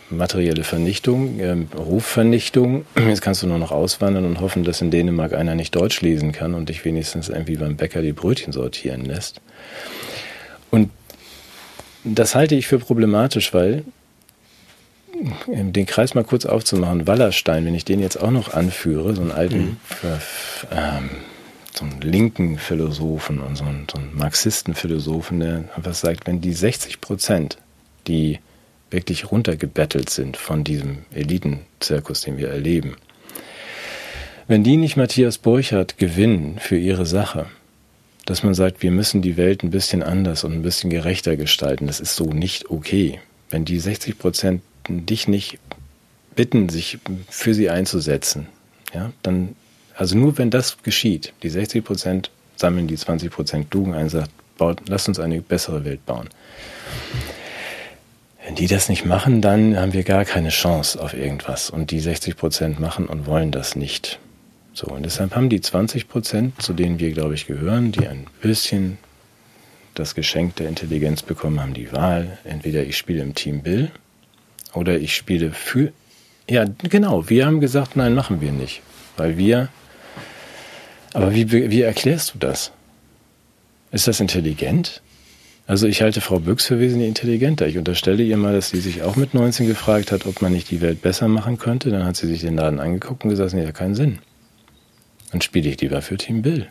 materielle 0.09 0.63
Vernichtung, 0.63 1.39
äh, 1.39 1.55
Rufvernichtung. 1.77 2.85
Jetzt 2.97 3.21
kannst 3.21 3.43
du 3.43 3.47
nur 3.47 3.59
noch 3.59 3.71
auswandern 3.71 4.25
und 4.25 4.41
hoffen, 4.41 4.63
dass 4.63 4.81
in 4.81 4.91
Dänemark 4.91 5.33
einer 5.33 5.55
nicht 5.55 5.75
Deutsch 5.75 6.01
lesen 6.01 6.31
kann 6.31 6.53
und 6.53 6.69
dich 6.69 6.83
wenigstens 6.83 7.29
irgendwie 7.29 7.55
beim 7.55 7.77
Bäcker 7.77 8.01
die 8.01 8.13
Brötchen 8.13 8.51
sortieren 8.51 9.05
lässt. 9.05 9.39
Und 10.71 10.89
das 12.03 12.35
halte 12.35 12.55
ich 12.55 12.67
für 12.67 12.79
problematisch, 12.79 13.53
weil 13.53 13.83
den 15.47 15.85
Kreis 15.85 16.15
mal 16.15 16.23
kurz 16.23 16.45
aufzumachen, 16.45 17.07
Wallerstein, 17.07 17.65
wenn 17.65 17.75
ich 17.75 17.85
den 17.85 17.99
jetzt 17.99 18.17
auch 18.17 18.31
noch 18.31 18.53
anführe, 18.53 19.15
so 19.15 19.21
einen 19.21 19.31
alten, 19.31 19.59
mhm. 19.59 19.77
ähm, 20.71 21.09
so 21.73 21.85
einen 21.85 22.01
linken 22.01 22.57
Philosophen 22.57 23.39
und 23.39 23.57
so 23.57 23.65
einen, 23.65 23.87
so 23.91 23.97
einen 23.97 24.15
Marxistenphilosophen, 24.15 25.39
der 25.39 25.63
was 25.77 26.01
sagt, 26.01 26.27
wenn 26.27 26.41
die 26.41 26.53
60 26.53 27.01
Prozent, 27.01 27.57
die 28.07 28.39
wirklich 28.91 29.31
runtergebettelt 29.31 30.09
sind 30.09 30.37
von 30.37 30.63
diesem 30.63 30.99
Elitenzirkus, 31.13 32.21
den 32.21 32.37
wir 32.37 32.49
erleben, 32.49 32.95
wenn 34.47 34.63
die 34.63 34.77
nicht 34.77 34.97
Matthias 34.97 35.37
Burchardt 35.37 35.99
gewinnen 35.99 36.57
für 36.59 36.77
ihre 36.77 37.05
Sache, 37.05 37.45
dass 38.25 38.43
man 38.43 38.55
sagt, 38.55 38.81
wir 38.81 38.89
müssen 38.89 39.21
die 39.21 39.37
Welt 39.37 39.63
ein 39.63 39.69
bisschen 39.69 40.01
anders 40.01 40.43
und 40.43 40.53
ein 40.53 40.63
bisschen 40.63 40.89
gerechter 40.89 41.35
gestalten, 41.35 41.87
das 41.87 41.99
ist 41.99 42.15
so 42.15 42.25
nicht 42.25 42.69
okay. 42.71 43.19
Wenn 43.51 43.65
die 43.65 43.79
60 43.79 44.17
Prozent 44.17 44.61
dich 44.87 45.27
nicht 45.27 45.59
bitten, 46.35 46.69
sich 46.69 46.99
für 47.29 47.53
sie 47.53 47.69
einzusetzen, 47.69 48.47
ja, 48.93 49.11
dann, 49.23 49.55
also 49.95 50.17
nur 50.17 50.37
wenn 50.37 50.49
das 50.49 50.81
geschieht, 50.83 51.33
die 51.43 51.49
60 51.49 51.83
Prozent 51.83 52.31
sammeln 52.55 52.87
die 52.87 52.95
20 52.95 53.31
Prozent 53.31 53.71
klugen 53.71 53.93
ein, 53.93 54.09
sagt, 54.09 54.31
baut, 54.57 54.81
lasst 54.87 55.07
uns 55.07 55.19
eine 55.19 55.41
bessere 55.41 55.85
Welt 55.85 56.05
bauen. 56.05 56.29
Wenn 58.45 58.55
die 58.55 58.67
das 58.67 58.89
nicht 58.89 59.05
machen, 59.05 59.41
dann 59.41 59.77
haben 59.77 59.93
wir 59.93 60.03
gar 60.03 60.25
keine 60.25 60.49
Chance 60.49 61.01
auf 61.01 61.13
irgendwas. 61.13 61.69
Und 61.69 61.91
die 61.91 61.99
60 61.99 62.35
Prozent 62.35 62.79
machen 62.79 63.05
und 63.05 63.25
wollen 63.25 63.51
das 63.51 63.75
nicht. 63.75 64.19
So, 64.73 64.87
und 64.87 65.03
deshalb 65.03 65.35
haben 65.35 65.49
die 65.49 65.61
20 65.61 66.07
Prozent, 66.07 66.61
zu 66.61 66.73
denen 66.73 66.99
wir, 66.99 67.11
glaube 67.11 67.33
ich, 67.33 67.47
gehören, 67.47 67.91
die 67.91 68.07
ein 68.07 68.25
bisschen 68.41 68.97
das 69.93 70.15
Geschenk 70.15 70.55
der 70.55 70.69
Intelligenz 70.69 71.21
bekommen 71.21 71.59
haben, 71.59 71.73
die 71.73 71.91
Wahl. 71.91 72.37
Entweder 72.43 72.83
ich 72.83 72.97
spiele 72.97 73.21
im 73.21 73.35
Team 73.35 73.61
Bill 73.61 73.91
oder 74.73 74.97
ich 74.99 75.15
spiele 75.15 75.51
für. 75.51 75.91
Ja, 76.49 76.65
genau. 76.83 77.29
Wir 77.29 77.45
haben 77.45 77.59
gesagt, 77.59 77.95
nein, 77.95 78.13
machen 78.13 78.41
wir 78.41 78.51
nicht. 78.51 78.81
Weil 79.17 79.37
wir. 79.37 79.69
Aber 81.13 81.33
wie, 81.33 81.51
wie 81.51 81.81
erklärst 81.81 82.33
du 82.33 82.39
das? 82.39 82.71
Ist 83.91 84.07
das 84.07 84.19
intelligent? 84.19 85.01
Also 85.69 85.85
ich 85.85 86.01
halte 86.01 86.21
Frau 86.21 86.39
Büchs 86.39 86.65
für 86.65 86.79
wesentlich 86.79 87.09
intelligenter. 87.09 87.67
Ich 87.67 87.77
unterstelle 87.77 88.23
ihr 88.23 88.37
mal, 88.37 88.53
dass 88.53 88.69
sie 88.69 88.79
sich 88.79 89.03
auch 89.03 89.15
mit 89.15 89.35
19 89.35 89.67
gefragt 89.67 90.11
hat, 90.11 90.25
ob 90.25 90.41
man 90.41 90.51
nicht 90.51 90.71
die 90.71 90.81
Welt 90.81 91.01
besser 91.01 91.27
machen 91.27 91.59
könnte. 91.59 91.91
Dann 91.91 92.05
hat 92.05 92.15
sie 92.15 92.25
sich 92.25 92.41
den 92.41 92.55
Laden 92.55 92.79
angeguckt 92.79 93.23
und 93.23 93.29
gesagt, 93.29 93.53
nee, 93.53 93.65
hat 93.65 93.75
keinen 93.75 93.93
Sinn. 93.93 94.19
Dann 95.31 95.41
spiele 95.41 95.69
ich 95.69 95.79
lieber 95.79 96.01
für 96.01 96.17
Team 96.17 96.41
Bill. 96.41 96.67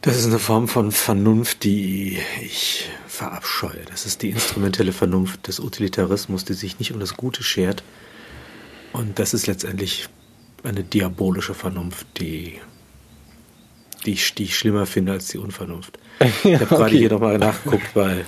Das 0.00 0.16
ist 0.16 0.26
eine 0.26 0.38
Form 0.38 0.66
von 0.66 0.92
Vernunft, 0.92 1.62
die 1.62 2.18
ich 2.42 2.88
verabscheue. 3.22 3.84
Das 3.88 4.04
ist 4.04 4.22
die 4.22 4.30
instrumentelle 4.30 4.92
Vernunft 4.92 5.46
des 5.46 5.60
Utilitarismus, 5.60 6.44
die 6.44 6.54
sich 6.54 6.80
nicht 6.80 6.92
um 6.92 6.98
das 6.98 7.16
Gute 7.16 7.44
schert. 7.44 7.84
Und 8.92 9.20
das 9.20 9.32
ist 9.32 9.46
letztendlich 9.46 10.08
eine 10.64 10.82
diabolische 10.82 11.54
Vernunft, 11.54 12.04
die, 12.18 12.58
die, 14.04 14.12
ich, 14.14 14.34
die 14.34 14.42
ich 14.44 14.58
schlimmer 14.58 14.86
finde 14.86 15.12
als 15.12 15.28
die 15.28 15.38
Unvernunft. 15.38 15.98
Ich 16.44 16.54
habe 16.54 16.64
okay. 16.64 16.74
gerade 16.74 16.96
hier 16.96 17.10
nochmal 17.10 17.38
nachgeguckt 17.38 17.94
bei 17.94 18.24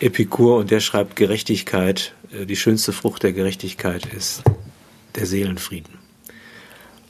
Epikur 0.00 0.58
und 0.58 0.72
der 0.72 0.80
schreibt 0.80 1.14
Gerechtigkeit, 1.14 2.12
äh, 2.32 2.44
die 2.44 2.56
schönste 2.56 2.92
Frucht 2.92 3.22
der 3.22 3.32
Gerechtigkeit 3.32 4.04
ist 4.06 4.42
der 5.14 5.26
Seelenfrieden. 5.26 5.94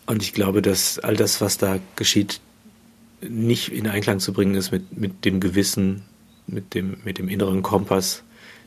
Und 0.04 0.22
ich 0.22 0.34
glaube, 0.34 0.60
dass 0.60 0.98
all 0.98 1.16
das, 1.16 1.40
was 1.40 1.56
da 1.56 1.78
geschieht, 1.96 2.40
nicht 3.22 3.72
in 3.72 3.86
Einklang 3.88 4.20
zu 4.20 4.34
bringen 4.34 4.54
ist 4.54 4.72
mit, 4.72 4.96
mit 4.96 5.24
dem 5.24 5.40
Gewissen, 5.40 6.04
mit 6.47 6.74
dem, 6.74 6.99
mit 7.05 7.18
dem 7.18 7.28
inneren 7.28 7.62
Kompass, 7.62 8.22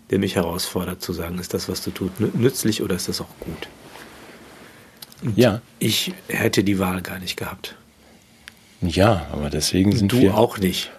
der 0.10 0.20
mich 0.20 0.36
herausfordert, 0.36 1.02
zu 1.02 1.14
sagen, 1.14 1.40
ist 1.40 1.54
das, 1.54 1.70
was 1.70 1.84
du 1.84 1.92
tust, 1.92 2.20
nützlich 2.20 2.82
oder 2.82 2.96
ist 2.96 3.08
das 3.08 3.22
auch 3.22 3.40
gut? 3.40 3.68
Und 5.22 5.38
ja. 5.38 5.62
Ich 5.80 6.14
hätte 6.28 6.64
die 6.64 6.80
Wahl 6.80 7.02
gar 7.02 7.20
nicht 7.20 7.38
gehabt. 7.38 7.76
Ja, 8.82 9.28
aber 9.32 9.50
deswegen 9.50 9.96
sind 9.96 10.12
du 10.12 10.20
wir. 10.20 10.30
Du 10.32 10.38
auch 10.38 10.58
nicht. 10.58 10.92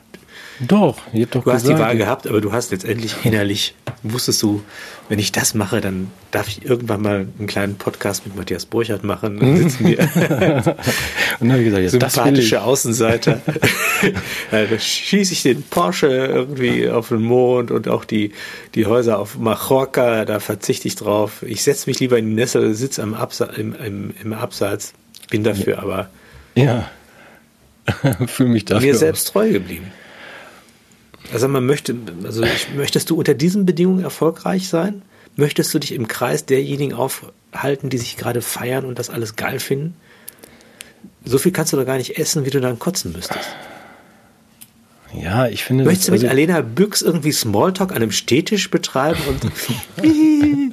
Doch, 0.61 0.99
ihr 1.12 1.22
habt 1.22 1.35
doch 1.35 1.41
Du 1.43 1.51
gesagt, 1.51 1.64
hast 1.64 1.68
die 1.68 1.78
Wahl 1.78 1.97
gehabt, 1.97 2.26
aber 2.26 2.41
du 2.43 2.53
hast 2.53 2.70
letztendlich 2.70 3.24
innerlich, 3.24 3.74
wusstest 4.03 4.42
du, 4.42 4.62
wenn 5.09 5.18
ich 5.18 5.32
das 5.32 5.55
mache, 5.55 5.80
dann 5.80 6.11
darf 6.30 6.48
ich 6.48 6.64
irgendwann 6.64 7.03
mal 7.03 7.26
einen 7.38 7.46
kleinen 7.46 7.76
Podcast 7.76 8.26
mit 8.26 8.36
Matthias 8.36 8.64
Burchardt 8.64 9.05
machen. 9.05 9.38
Dann 9.38 9.57
sitzen 9.57 9.86
wir 9.86 9.98
Und 11.40 11.48
dann 11.48 11.53
habe 11.53 11.59
ich 11.61 11.64
gesagt, 11.66 11.82
jetzt 11.82 12.03
das 12.03 12.14
sympathische 12.14 12.62
Außenseiter. 12.62 13.40
Ja, 14.53 14.64
da 14.66 14.78
schieße 14.78 15.32
ich 15.32 15.42
den 15.42 15.62
Porsche 15.62 16.07
irgendwie 16.09 16.88
auf 16.88 17.09
den 17.09 17.22
Mond 17.22 17.70
und 17.70 17.88
auch 17.88 18.05
die, 18.05 18.32
die 18.74 18.86
Häuser 18.86 19.18
auf 19.18 19.38
Mallorca, 19.38 20.24
da 20.24 20.40
verzichte 20.40 20.88
ich 20.88 20.96
drauf. 20.96 21.42
Ich 21.42 21.62
setze 21.62 21.88
mich 21.90 22.01
lieber 22.01 22.18
in 22.18 22.26
die 22.26 22.34
Nessel, 22.34 22.74
sitze 22.74 23.03
am 23.03 23.14
Absa 23.14 23.46
im, 23.46 23.74
im, 23.74 24.14
im 24.22 24.32
Abseits, 24.32 24.94
bin 25.30 25.44
dafür 25.44 25.80
aber 25.80 26.11
Ja. 26.55 26.90
Fühle 28.26 28.51
mich 28.51 28.64
dafür. 28.64 28.86
mir 28.86 28.94
selbst 28.94 29.28
treu 29.28 29.51
geblieben. 29.51 29.92
Also 31.33 31.49
man 31.49 31.64
möchte, 31.66 31.95
also 32.25 32.43
ich, 32.43 32.68
möchtest 32.75 33.11
du 33.11 33.16
unter 33.16 33.35
diesen 33.35 33.66
Bedingungen 33.66 34.03
erfolgreich 34.03 34.68
sein? 34.68 35.03
Möchtest 35.37 35.73
du 35.73 35.79
dich 35.79 35.93
im 35.93 36.09
Kreis 36.09 36.45
derjenigen 36.45 36.95
aufhalten, 36.95 37.89
die 37.89 37.99
sich 37.99 38.16
gerade 38.16 38.43
feiern 38.43 38.85
und 38.85 38.99
das 38.99 39.11
alles 39.11 39.37
geil 39.37 39.61
finden? 39.61 39.95
So 41.25 41.39
viel 41.39 41.53
kannst 41.53 41.73
du 41.73 41.77
doch 41.77 41.87
gar 41.87 41.99
nicht 41.99 42.18
essen, 42.18 42.45
wie 42.45 42.51
du 42.51 42.61
dann 42.61 42.79
kotzen 42.79 43.12
müsstest. 43.12 43.49
Ja, 45.14 45.47
ich 45.47 45.64
finde. 45.64 45.85
Möchtest 45.85 46.09
du 46.09 46.12
mit 46.12 46.23
also, 46.23 46.33
Alena 46.33 46.61
Büchs 46.61 47.03
irgendwie 47.03 47.33
Smalltalk 47.33 47.91
an 47.91 47.97
einem 47.97 48.12
Stehtisch 48.12 48.71
betreiben 48.71 49.21
und 49.27 49.41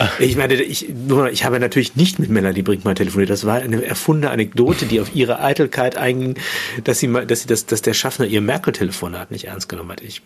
Ich 0.18 0.36
meine, 0.36 0.54
ich, 0.54 0.86
ich 1.32 1.44
habe 1.44 1.60
natürlich 1.60 1.94
nicht 1.96 2.18
mit 2.18 2.30
Melanie 2.30 2.62
Brinkmann 2.62 2.94
telefoniert. 2.94 3.28
Das 3.30 3.44
war 3.44 3.56
eine 3.56 3.84
erfundene 3.84 4.30
Anekdote, 4.32 4.86
die 4.86 5.00
auf 5.00 5.14
ihre 5.14 5.40
Eitelkeit 5.42 5.96
einging, 5.96 6.36
dass 6.84 6.98
sie, 7.00 7.12
dass 7.26 7.42
sie 7.42 7.48
das, 7.48 7.66
dass 7.66 7.82
der 7.82 7.92
Schaffner 7.94 8.26
ihr 8.26 8.40
Merkel-Telefonat 8.40 9.30
nicht 9.30 9.44
ernst 9.44 9.68
genommen 9.68 9.90
hat. 9.92 10.00
Ich, 10.00 10.22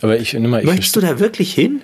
aber 0.00 0.18
ich 0.18 0.34
mal, 0.38 0.60
ich 0.60 0.66
möchtest 0.66 0.96
du 0.96 1.00
da 1.00 1.18
wirklich 1.18 1.54
hin? 1.54 1.82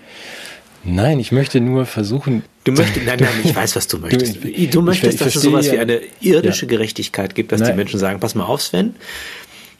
Nein, 0.85 1.19
ich 1.21 1.33
möchte 1.33 1.61
nur 1.61 1.87
versuchen. 1.87 2.43
Du 2.65 2.73
möchtest, 2.73 3.05
nein, 3.07 3.19
nein, 3.21 3.29
ich 3.45 3.55
weiß, 3.55 3.77
was 3.77 3.89
du 3.89 3.99
möchtest. 4.01 4.37
Du- 4.37 4.41
Du, 4.41 4.49
ich- 4.49 4.75
möchtest, 4.77 5.15
ich 5.15 5.19
dass 5.21 5.37
es 5.37 5.43
sowas 5.43 5.67
ja- 5.67 5.73
wie 5.75 5.79
eine 5.79 6.01
irdische. 6.21 6.67
Gerechtigkeit 6.67 7.35
gibt, 7.35 7.53
dass 7.53 7.61
die 7.61 7.69
Nein. 7.69 7.77
Menschen 7.77 7.99
sagen, 7.99 8.21
pass 8.21 8.35
mal 8.35 8.45
auf, 8.45 8.63
Sven, 8.63 8.95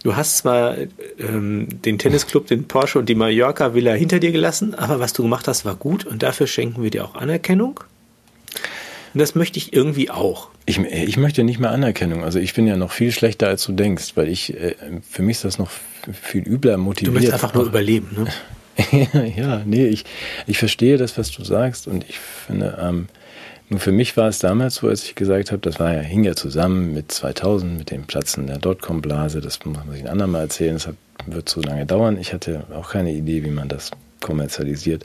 du 0.03 0.17
hast 0.17 0.39
zwar 0.39 0.77
ähm, 1.19 1.69
den 1.85 1.99
Tennisclub, 1.99 2.47
den 2.47 2.65
Porsche 2.69 2.99
und 2.99 3.09
die 3.09 3.15
Mallorca-Villa 3.15 3.93
hinter 3.93 4.19
dir 4.19 4.33
gelassen, 4.33 4.75
aber 4.75 5.01
was 5.01 5.13
du 5.13 5.23
gemacht 5.23 5.49
hast, 5.49 5.65
war 5.65 5.75
gut 5.75 6.05
und 6.05 6.23
dafür 6.23 6.47
schenken 6.47 6.83
wir 6.83 6.91
dir 6.91 7.05
auch 7.05 7.15
Anerkennung. 7.15 7.81
Und 9.15 9.21
das 9.21 9.35
möchte 9.35 9.59
ich 9.59 9.73
irgendwie 9.73 10.11
auch. 10.11 10.49
Ich, 10.67 10.79
ich 10.79 11.17
möchte 11.17 11.43
nicht 11.43 11.59
mehr 11.59 11.71
Anerkennung. 11.71 12.25
Also 12.25 12.39
ich 12.39 12.53
bin 12.55 12.67
ja 12.67 12.77
noch 12.77 12.93
viel 12.93 13.11
schlechter, 13.11 13.49
als 13.49 13.65
du 13.65 13.73
denkst, 13.73 14.13
weil 14.17 14.29
ich, 14.29 14.55
äh, 14.55 14.75
für 15.09 15.23
mich 15.23 15.39
ist 15.39 15.45
das 15.45 15.59
noch 15.59 15.71
viel 16.13 16.43
übler 16.47 16.75
Du 16.75 16.83
motiviert. 16.83 17.15
möchtest 17.15 17.33
einfach 17.35 17.55
nur 17.55 17.65
überleben. 17.65 18.11
Ne? 18.17 19.33
ja, 19.37 19.63
nee, 19.65 19.87
ich, 19.87 20.05
ich 20.47 20.59
verstehe 20.59 20.99
das, 20.99 21.19
was 21.19 21.31
du 21.31 21.43
sagst 21.43 21.89
und 21.89 22.05
ich 22.09 22.19
finde, 22.19 22.79
ähm, 22.81 23.09
nur 23.71 23.81
für 23.81 23.93
mich 23.93 24.17
war 24.17 24.29
es 24.29 24.39
damals 24.39 24.77
so, 24.77 24.89
als 24.89 25.05
ich 25.05 25.15
gesagt 25.15 25.53
habe, 25.53 25.61
das 25.61 25.79
war 25.79 25.93
ja, 25.93 26.01
hing 26.01 26.25
ja 26.25 26.35
zusammen 26.35 26.95
mit 26.95 27.13
2000, 27.13 27.79
mit 27.79 27.91
dem 27.91 28.05
Platzen 28.05 28.47
der 28.47 28.59
Dotcom-Blase, 28.59 29.41
das 29.41 29.65
muss 29.65 29.79
sich 29.93 30.03
ein 30.03 30.09
andermal 30.09 30.43
erzählen, 30.43 30.75
das 30.75 30.87
hat, 30.87 30.97
wird 31.27 31.49
zu 31.49 31.61
lange 31.61 31.85
dauern. 31.85 32.19
Ich 32.19 32.33
hatte 32.33 32.65
auch 32.75 32.91
keine 32.91 33.13
Idee, 33.13 33.45
wie 33.45 33.51
man 33.51 33.69
das 33.69 33.91
kommerzialisiert. 34.21 35.05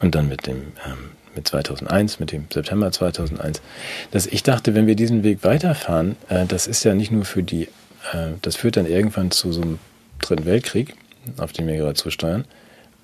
Und 0.00 0.14
dann 0.14 0.28
mit 0.28 0.46
dem, 0.46 0.72
ähm, 0.86 1.10
mit 1.34 1.48
2001, 1.48 2.20
mit 2.20 2.32
dem 2.32 2.46
September 2.52 2.92
2001, 2.92 3.62
dass 4.10 4.26
ich 4.26 4.42
dachte, 4.42 4.74
wenn 4.74 4.86
wir 4.86 4.94
diesen 4.94 5.24
Weg 5.24 5.42
weiterfahren, 5.42 6.16
äh, 6.28 6.46
das 6.46 6.66
ist 6.66 6.84
ja 6.84 6.94
nicht 6.94 7.10
nur 7.10 7.24
für 7.24 7.42
die, 7.42 7.64
äh, 8.12 8.32
das 8.42 8.56
führt 8.56 8.76
dann 8.76 8.86
irgendwann 8.86 9.30
zu 9.30 9.52
so 9.52 9.62
einem 9.62 9.78
Dritten 10.20 10.44
Weltkrieg, 10.44 10.94
auf 11.38 11.52
den 11.52 11.66
wir 11.66 11.76
gerade 11.76 11.94
zusteuern. 11.94 12.44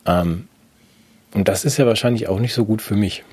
Ähm, 0.07 0.49
und 1.35 1.49
das 1.49 1.65
ist 1.65 1.79
ja 1.79 1.87
wahrscheinlich 1.87 2.29
auch 2.29 2.39
nicht 2.39 2.55
so 2.55 2.65
gut 2.65 2.81
für 2.81 2.95
mich. 2.97 3.25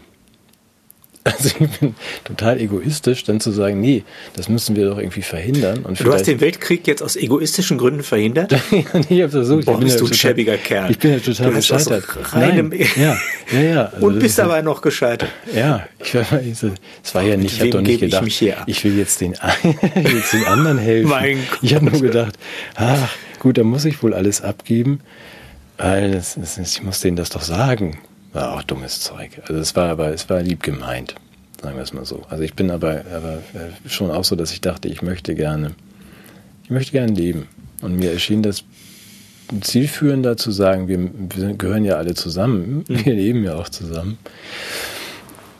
Also 1.28 1.50
ich 1.60 1.80
bin 1.80 1.96
total 2.24 2.62
egoistisch, 2.62 3.24
dann 3.24 3.40
zu 3.40 3.50
sagen, 3.50 3.82
nee, 3.82 4.04
das 4.36 4.48
müssen 4.48 4.76
wir 4.76 4.88
doch 4.88 5.00
irgendwie 5.00 5.24
verhindern. 5.24 5.80
Und 5.80 6.00
Du 6.00 6.14
hast 6.14 6.28
den 6.28 6.40
Weltkrieg 6.40 6.86
jetzt 6.86 7.02
aus 7.02 7.16
egoistischen 7.16 7.80
Gründen 7.80 8.04
verhindert. 8.04 8.54
ich 9.10 9.22
hab's 9.24 9.34
versucht. 9.34 9.66
Boah, 9.66 9.72
ich 9.74 9.78
bin 9.80 9.86
bist 9.88 9.96
ja 10.00 10.06
du 10.06 10.12
ein 10.12 10.14
schäbiger 10.14 10.58
Kerl. 10.58 10.92
Ich 10.92 11.00
bin 11.00 11.14
ja 11.14 11.18
total 11.18 11.50
Du 11.50 11.56
gescheitert. 11.56 12.04
reinem- 12.34 12.70
Nein, 12.70 12.88
ja, 12.96 13.18
ja, 13.52 13.60
ja. 13.60 13.86
Also 13.88 14.06
Und 14.06 14.16
das 14.18 14.24
bist 14.24 14.38
ist- 14.38 14.44
aber 14.46 14.62
noch 14.62 14.82
gescheitert. 14.84 15.32
Ja, 15.56 15.88
ich 16.00 16.14
war, 16.14 16.42
ich 16.44 16.62
es 16.62 17.16
war 17.16 17.24
ja 17.24 17.38
nicht, 17.38 17.54
ich 17.56 17.60
habe 17.60 17.70
doch 17.72 17.82
nicht 17.82 17.94
ich 17.96 18.00
gedacht, 18.02 18.24
ab? 18.60 18.64
ich 18.68 18.84
will 18.84 18.96
jetzt 18.96 19.20
den, 19.20 19.34
ich 19.34 20.14
jetzt 20.14 20.32
den 20.34 20.46
anderen 20.46 20.78
helfen. 20.78 21.10
Mein 21.10 21.40
ich 21.64 21.74
habe 21.74 21.86
nur 21.86 22.02
gedacht, 22.02 22.38
ach, 22.76 23.10
gut, 23.40 23.58
dann 23.58 23.66
muss 23.66 23.84
ich 23.86 24.04
wohl 24.04 24.14
alles 24.14 24.42
abgeben, 24.44 25.00
weil 25.80 26.12
das, 26.12 26.36
das, 26.36 26.60
ist- 26.60 26.76
ich 26.78 26.84
muss 26.84 27.00
denen 27.00 27.18
das 27.18 27.30
doch 27.32 27.42
sagen. 27.42 27.98
War 28.36 28.54
auch 28.54 28.64
dummes 28.64 29.00
Zeug. 29.00 29.42
Also 29.48 29.62
es 29.62 29.78
war 29.78 29.90
aber, 29.90 30.10
es 30.10 30.30
war 30.30 30.42
lieb 30.42 30.62
gemeint, 30.62 31.16
sagen 31.62 31.78
wir 31.78 31.84
es 31.84 31.94
mal 31.94 32.04
so. 32.04 32.24
Also 32.30 32.44
ich 32.44 32.54
bin 32.54 32.70
aber, 32.70 33.06
aber 33.16 33.36
äh, 33.54 33.90
schon 33.90 34.12
auch 34.12 34.26
so, 34.26 34.36
dass 34.36 34.52
ich 34.52 34.60
dachte, 34.60 34.90
ich 34.90 35.02
möchte 35.02 35.36
gerne, 35.36 35.72
ich 36.66 36.70
möchte 36.70 36.92
gerne 36.92 37.14
leben. 37.14 37.48
Und 37.82 37.96
mir 37.96 38.12
erschien 38.12 38.44
das 38.44 38.66
zielführender 39.62 40.36
zu 40.36 40.52
sagen, 40.52 40.90
wir, 40.90 41.00
wir 41.34 41.54
gehören 41.54 41.86
ja 41.86 41.96
alle 41.96 42.14
zusammen, 42.14 42.84
wir 42.90 43.14
leben 43.14 43.46
ja 43.46 43.56
auch 43.56 43.70
zusammen. 43.70 44.18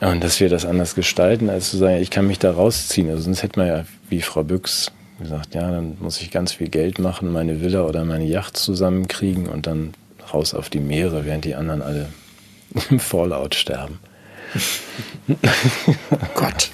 Und 0.02 0.22
dass 0.22 0.42
wir 0.42 0.50
das 0.50 0.66
anders 0.66 0.96
gestalten, 0.96 1.50
als 1.50 1.70
zu 1.70 1.78
sagen, 1.78 2.02
ich 2.02 2.12
kann 2.12 2.28
mich 2.28 2.40
da 2.40 2.52
rausziehen. 2.52 3.10
Also 3.10 3.24
sonst 3.24 3.42
hätte 3.42 3.58
man 3.58 3.70
ja, 3.70 3.86
wie 4.10 4.22
Frau 4.22 4.44
Büchs 4.44 4.92
gesagt, 5.18 5.56
ja, 5.56 5.72
dann 5.72 5.96
muss 6.02 6.20
ich 6.20 6.30
ganz 6.30 6.52
viel 6.52 6.68
Geld 6.68 7.00
machen, 7.00 7.32
meine 7.32 7.62
Villa 7.62 7.84
oder 7.84 8.04
meine 8.04 8.26
Yacht 8.26 8.58
zusammenkriegen 8.58 9.48
und 9.48 9.66
dann 9.66 9.94
raus 10.34 10.54
auf 10.54 10.70
die 10.70 10.82
Meere, 10.82 11.26
während 11.26 11.46
die 11.46 11.56
anderen 11.56 11.82
alle 11.82 12.08
im 12.90 13.00
Fallout 13.00 13.56
sterben. 13.56 14.00
Gott. 16.36 16.70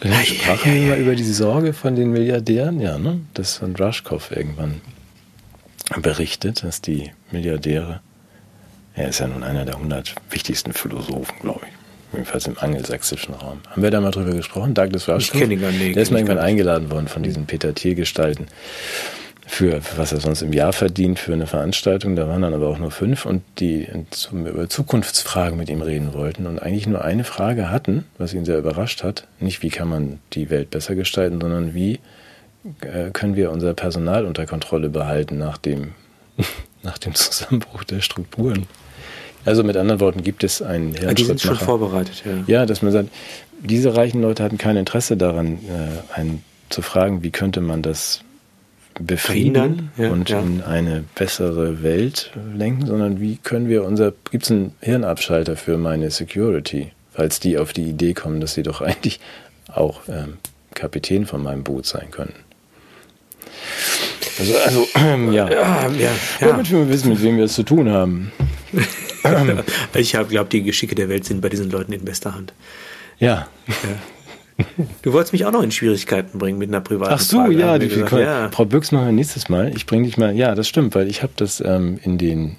Dann 0.00 0.24
sprachen 0.24 0.74
wir 0.74 0.90
mal 0.90 0.98
über 0.98 1.14
die 1.14 1.24
Sorge 1.24 1.72
von 1.72 1.96
den 1.96 2.10
Milliardären, 2.10 2.80
ja, 2.80 2.98
ne? 2.98 3.20
Das 3.34 3.60
hat 3.62 3.80
Rushkoff 3.80 4.30
irgendwann 4.30 4.80
berichtet, 6.00 6.62
dass 6.62 6.80
die 6.80 7.12
Milliardäre, 7.30 8.00
er 8.94 9.08
ist 9.08 9.20
ja 9.20 9.26
nun 9.26 9.42
einer 9.42 9.64
der 9.64 9.76
100 9.76 10.14
wichtigsten 10.30 10.72
Philosophen, 10.72 11.36
glaube 11.40 11.62
ich. 11.66 11.72
Jedenfalls 12.12 12.46
im 12.46 12.56
angelsächsischen 12.58 13.34
Raum. 13.34 13.60
Haben 13.68 13.82
wir 13.82 13.90
da 13.90 14.00
mal 14.00 14.10
drüber 14.10 14.32
gesprochen? 14.32 14.74
Douglas 14.74 15.08
Rushkoff? 15.08 15.40
kenn 15.40 15.50
ihn 15.50 15.60
gar 15.60 15.72
nicht, 15.72 15.96
Der 15.96 16.02
ist 16.02 16.10
mal 16.10 16.18
ich 16.18 16.26
irgendwann 16.26 16.44
eingeladen 16.44 16.90
worden 16.90 17.08
von 17.08 17.22
diesen 17.22 17.46
Peter 17.46 17.74
Thiel-Gestalten 17.74 18.46
für, 19.46 19.80
für 19.80 19.98
was 19.98 20.12
er 20.12 20.20
sonst 20.20 20.42
im 20.42 20.52
Jahr 20.52 20.72
verdient 20.72 21.18
für 21.18 21.32
eine 21.32 21.46
Veranstaltung. 21.46 22.16
Da 22.16 22.28
waren 22.28 22.42
dann 22.42 22.52
aber 22.54 22.68
auch 22.68 22.78
nur 22.78 22.90
fünf 22.90 23.24
und 23.26 23.42
die 23.58 23.86
zum, 24.10 24.46
über 24.46 24.68
Zukunftsfragen 24.68 25.56
mit 25.56 25.68
ihm 25.70 25.82
reden 25.82 26.12
wollten 26.14 26.46
und 26.46 26.58
eigentlich 26.60 26.86
nur 26.86 27.04
eine 27.04 27.24
Frage 27.24 27.70
hatten, 27.70 28.04
was 28.18 28.34
ihn 28.34 28.44
sehr 28.44 28.58
überrascht 28.58 29.04
hat. 29.04 29.26
Nicht, 29.38 29.62
wie 29.62 29.68
kann 29.70 29.88
man 29.88 30.18
die 30.32 30.50
Welt 30.50 30.70
besser 30.70 30.94
gestalten, 30.96 31.40
sondern 31.40 31.74
wie 31.74 32.00
äh, 32.80 33.10
können 33.12 33.36
wir 33.36 33.52
unser 33.52 33.72
Personal 33.74 34.26
unter 34.26 34.46
Kontrolle 34.46 34.88
behalten 34.88 35.38
nach 35.38 35.58
dem, 35.58 35.92
nach 36.82 36.98
dem 36.98 37.14
Zusammenbruch 37.14 37.84
der 37.84 38.00
Strukturen. 38.00 38.66
Also 39.44 39.62
mit 39.62 39.76
anderen 39.76 40.00
Worten 40.00 40.24
gibt 40.24 40.42
es 40.42 40.60
einen 40.60 40.88
Ah, 41.06 41.14
Die 41.14 41.22
sind 41.22 41.40
schon 41.40 41.50
Hirnschrittmacher. 41.56 41.64
vorbereitet, 41.64 42.24
ja. 42.26 42.32
Ja, 42.60 42.66
dass 42.66 42.82
man 42.82 42.90
sagt, 42.90 43.10
diese 43.60 43.94
reichen 43.96 44.20
Leute 44.20 44.42
hatten 44.42 44.58
kein 44.58 44.76
Interesse 44.76 45.16
daran, 45.16 45.60
äh, 45.68 46.14
einen 46.18 46.42
zu 46.68 46.82
fragen, 46.82 47.22
wie 47.22 47.30
könnte 47.30 47.60
man 47.60 47.80
das 47.82 48.22
befrieden 49.00 49.90
ja, 49.96 50.10
und 50.10 50.28
ja. 50.30 50.40
in 50.40 50.62
eine 50.62 51.04
bessere 51.14 51.82
Welt 51.82 52.32
lenken, 52.54 52.86
sondern 52.86 53.20
wie 53.20 53.36
können 53.36 53.68
wir 53.68 53.84
unser, 53.84 54.12
gibt 54.30 54.44
es 54.44 54.50
einen 54.50 54.74
Hirnabschalter 54.80 55.56
für 55.56 55.76
meine 55.76 56.10
Security, 56.10 56.92
falls 57.12 57.40
die 57.40 57.58
auf 57.58 57.72
die 57.72 57.84
Idee 57.84 58.14
kommen, 58.14 58.40
dass 58.40 58.54
sie 58.54 58.62
doch 58.62 58.80
eigentlich 58.82 59.20
auch 59.72 60.00
ähm, 60.08 60.38
Kapitän 60.74 61.26
von 61.26 61.42
meinem 61.42 61.64
Boot 61.64 61.86
sein 61.86 62.10
können. 62.10 62.34
Also, 64.38 64.56
also 64.58 64.88
ähm, 64.96 65.32
ja. 65.32 65.50
Ja, 65.50 65.88
ja, 65.88 66.10
Damit 66.40 66.70
wir 66.70 66.88
wissen, 66.88 67.10
mit 67.10 67.22
wem 67.22 67.36
wir 67.36 67.44
es 67.44 67.54
zu 67.54 67.62
tun 67.62 67.90
haben. 67.90 68.32
ja. 69.24 69.62
Ich 69.94 70.12
glaube, 70.12 70.48
die 70.50 70.62
Geschicke 70.62 70.94
der 70.94 71.08
Welt 71.08 71.24
sind 71.24 71.40
bei 71.40 71.48
diesen 71.48 71.70
Leuten 71.70 71.92
in 71.92 72.04
bester 72.04 72.34
Hand. 72.34 72.52
Ja. 73.18 73.48
Du 75.02 75.12
wolltest 75.12 75.32
mich 75.32 75.44
auch 75.44 75.52
noch 75.52 75.62
in 75.62 75.70
Schwierigkeiten 75.70 76.38
bringen 76.38 76.58
mit 76.58 76.70
einer 76.70 76.80
privaten 76.80 77.12
Ach 77.12 77.20
so, 77.20 77.38
Frage, 77.38 77.58
ja, 77.58 77.78
die 77.78 77.88
gesagt. 77.88 78.10
Frau, 78.10 78.18
ja. 78.18 78.48
Frau 78.50 78.64
Büchs 78.64 78.90
machen 78.90 79.06
wir 79.06 79.12
nächstes 79.12 79.48
Mal. 79.48 79.72
Ich 79.76 79.86
bringe 79.86 80.04
dich 80.04 80.16
mal, 80.16 80.34
ja, 80.34 80.54
das 80.54 80.66
stimmt, 80.66 80.94
weil 80.94 81.08
ich 81.08 81.22
habe 81.22 81.32
das 81.36 81.60
ähm, 81.60 81.98
in 82.02 82.16
den 82.18 82.56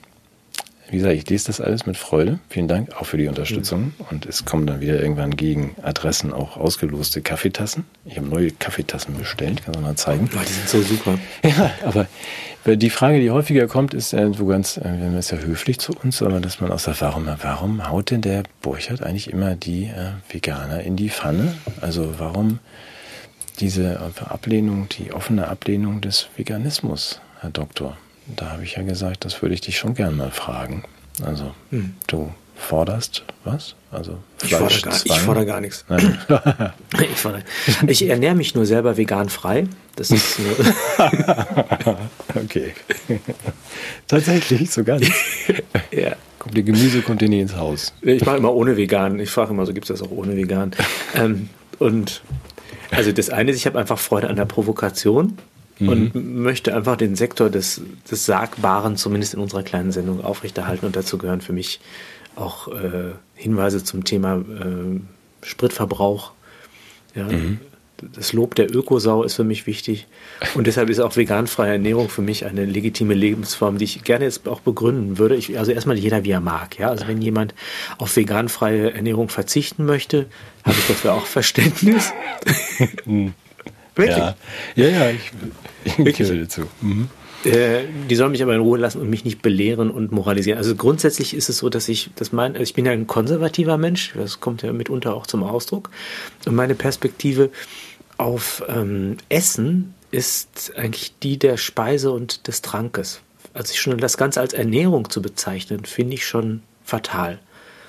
Wie 0.89 0.97
gesagt, 0.97 1.15
ich 1.15 1.29
lese 1.29 1.47
das 1.47 1.59
alles 1.59 1.85
mit 1.85 1.97
Freude. 1.97 2.39
Vielen 2.49 2.67
Dank 2.67 2.95
auch 2.95 3.05
für 3.05 3.17
die 3.17 3.27
Unterstützung. 3.27 3.93
Mhm. 3.97 4.05
Und 4.09 4.25
es 4.25 4.45
kommen 4.45 4.65
dann 4.65 4.79
wieder 4.79 5.01
irgendwann 5.01 5.35
gegen 5.35 5.75
Adressen 5.81 6.31
auch 6.31 6.57
ausgeloste 6.57 7.21
Kaffeetassen. 7.21 7.85
Ich 8.05 8.17
habe 8.17 8.27
neue 8.27 8.51
Kaffeetassen 8.51 9.17
bestellt, 9.17 9.65
kann 9.65 9.73
ich 9.73 9.81
mal 9.81 9.95
zeigen. 9.95 10.29
Oh, 10.33 10.39
die 10.47 10.53
sind 10.53 10.69
so 10.69 10.81
super. 10.81 11.17
Ja, 11.43 11.71
aber 11.85 12.07
die 12.65 12.89
Frage, 12.89 13.19
die 13.19 13.31
häufiger 13.31 13.67
kommt, 13.67 13.93
ist 13.93 14.13
äh, 14.13 14.31
so 14.33 14.45
ganz, 14.45 14.77
äh, 14.77 14.83
wir 14.83 15.17
ist 15.17 15.31
ja 15.31 15.37
höflich 15.37 15.79
zu 15.79 15.93
uns, 16.03 16.21
aber 16.21 16.39
dass 16.41 16.59
man 16.59 16.71
aus 16.71 16.83
der 16.83 16.99
warum, 16.99 17.27
warum 17.41 17.89
haut 17.89 18.11
denn 18.11 18.21
der 18.21 18.43
Burchard 18.61 19.01
eigentlich 19.01 19.31
immer 19.31 19.55
die 19.55 19.85
äh, 19.85 20.11
Veganer 20.29 20.81
in 20.81 20.95
die 20.95 21.09
Pfanne? 21.09 21.55
Also 21.79 22.15
warum 22.17 22.59
diese 23.59 23.99
Ablehnung, 24.25 24.87
die 24.89 25.13
offene 25.13 25.47
Ablehnung 25.47 26.01
des 26.01 26.27
Veganismus, 26.35 27.21
Herr 27.39 27.49
Doktor? 27.49 27.97
Da 28.35 28.51
habe 28.51 28.63
ich 28.63 28.75
ja 28.75 28.83
gesagt, 28.83 29.25
das 29.25 29.41
würde 29.41 29.55
ich 29.55 29.61
dich 29.61 29.77
schon 29.77 29.93
gern 29.93 30.17
mal 30.17 30.31
fragen. 30.31 30.83
Also, 31.23 31.53
hm. 31.71 31.95
du 32.07 32.31
forderst 32.57 33.23
was? 33.43 33.75
Also 33.91 34.17
ich 34.43 34.53
fordere, 34.53 34.81
gar, 34.81 35.05
ich 35.05 35.19
fordere 35.19 35.45
gar 35.45 35.61
nichts. 35.61 35.85
ich, 36.99 37.17
fordere. 37.17 37.43
ich 37.87 38.07
ernähre 38.07 38.35
mich 38.35 38.55
nur 38.55 38.65
selber 38.65 38.97
vegan 38.97 39.29
frei. 39.29 39.67
Das 39.95 40.11
ist 40.11 40.39
nur 40.39 40.55
okay. 42.35 42.73
Tatsächlich, 44.07 44.71
so 44.71 44.83
gar 44.83 44.99
nicht. 44.99 45.13
ja. 45.91 46.15
Kommt 46.39 46.57
die 46.57 46.63
Gemüse 46.63 47.01
kommt 47.01 47.21
dir 47.21 47.29
nie 47.29 47.41
ins 47.41 47.55
Haus. 47.55 47.93
Ich 48.01 48.25
mache 48.25 48.37
immer 48.37 48.53
ohne 48.53 48.75
vegan. 48.75 49.19
Ich 49.19 49.29
frage 49.29 49.51
immer, 49.51 49.65
so 49.65 49.73
gibt 49.73 49.89
es 49.89 49.99
das 49.99 50.07
auch 50.07 50.11
ohne 50.11 50.35
vegan. 50.35 50.71
Ähm, 51.15 51.49
und 51.79 52.21
also 52.91 53.11
das 53.11 53.29
eine 53.29 53.51
ist, 53.51 53.57
ich 53.57 53.65
habe 53.65 53.79
einfach 53.79 53.99
Freude 53.99 54.29
an 54.29 54.35
der 54.35 54.45
Provokation 54.45 55.37
mhm. 55.79 55.89
und 55.89 56.41
möchte 56.43 56.75
einfach 56.75 56.97
den 56.97 57.15
Sektor 57.15 57.49
des, 57.49 57.81
des 58.09 58.25
Sagbaren, 58.25 58.97
zumindest 58.97 59.33
in 59.33 59.39
unserer 59.39 59.63
kleinen 59.63 59.91
Sendung, 59.91 60.23
aufrechterhalten. 60.23 60.85
Und 60.85 60.95
dazu 60.95 61.17
gehören 61.17 61.41
für 61.41 61.53
mich 61.53 61.79
auch 62.35 62.67
äh, 62.67 63.11
Hinweise 63.35 63.83
zum 63.83 64.03
Thema 64.03 64.37
äh, 64.37 64.99
Spritverbrauch. 65.45 66.31
Ja, 67.15 67.25
mhm. 67.25 67.59
Das 68.13 68.31
Lob 68.31 68.53
der 68.53 68.73
Ökosau 68.73 69.23
ist 69.23 69.33
für 69.33 69.43
mich 69.43 69.65
wichtig. 69.65 70.05
Und 70.53 70.67
deshalb 70.67 70.89
ist 70.91 70.99
auch 70.99 71.15
veganfreie 71.15 71.73
Ernährung 71.73 72.09
für 72.09 72.21
mich 72.21 72.45
eine 72.45 72.63
legitime 72.63 73.15
Lebensform, 73.15 73.79
die 73.79 73.85
ich 73.85 74.03
gerne 74.03 74.25
jetzt 74.25 74.47
auch 74.47 74.59
begründen 74.59 75.17
würde. 75.17 75.35
Ich, 75.35 75.57
also 75.57 75.71
erstmal 75.71 75.97
jeder, 75.97 76.23
wie 76.23 76.29
er 76.29 76.39
mag. 76.39 76.77
Ja? 76.77 76.89
Also 76.89 77.07
wenn 77.07 77.23
jemand 77.23 77.55
auf 77.97 78.15
veganfreie 78.15 78.93
Ernährung 78.93 79.29
verzichten 79.29 79.85
möchte, 79.85 80.27
habe 80.63 80.75
ich 80.77 80.87
dafür 80.87 81.13
auch 81.13 81.25
Verständnis. 81.25 82.13
Mhm. 83.05 83.33
Wirklich? 83.97 84.17
Ja, 84.17 84.35
ja, 84.75 84.87
ja 84.87 85.09
ich, 85.09 85.31
ich 85.97 86.17
gehöre 86.17 86.41
dazu. 86.41 86.63
Mhm. 86.81 87.09
Äh, 87.43 87.83
die 88.09 88.15
sollen 88.15 88.31
mich 88.31 88.41
aber 88.41 88.55
in 88.55 88.61
Ruhe 88.61 88.77
lassen 88.77 88.99
und 88.99 89.09
mich 89.09 89.23
nicht 89.23 89.41
belehren 89.41 89.91
und 89.91 90.11
moralisieren. 90.11 90.57
Also 90.57 90.75
grundsätzlich 90.75 91.35
ist 91.35 91.49
es 91.49 91.59
so, 91.59 91.69
dass 91.69 91.87
ich, 91.87 92.09
das 92.15 92.31
mein, 92.31 92.53
also 92.53 92.63
ich 92.63 92.73
bin 92.73 92.85
ja 92.85 92.91
ein 92.91 93.07
konservativer 93.07 93.77
Mensch, 93.77 94.13
das 94.15 94.39
kommt 94.39 94.63
ja 94.63 94.73
mitunter 94.73 95.15
auch 95.15 95.27
zum 95.27 95.43
Ausdruck. 95.43 95.89
Und 96.45 96.55
meine 96.55 96.75
Perspektive 96.75 97.49
auf 98.17 98.63
ähm, 98.67 99.17
Essen 99.29 99.93
ist 100.09 100.73
eigentlich 100.75 101.13
die 101.21 101.37
der 101.37 101.57
Speise 101.57 102.11
und 102.11 102.47
des 102.47 102.61
Trankes. 102.61 103.21
Also 103.53 103.73
schon 103.75 103.97
das 103.97 104.17
Ganze 104.17 104.41
als 104.41 104.53
Ernährung 104.53 105.09
zu 105.09 105.21
bezeichnen, 105.21 105.85
finde 105.85 106.15
ich 106.15 106.25
schon 106.25 106.61
fatal. 106.83 107.39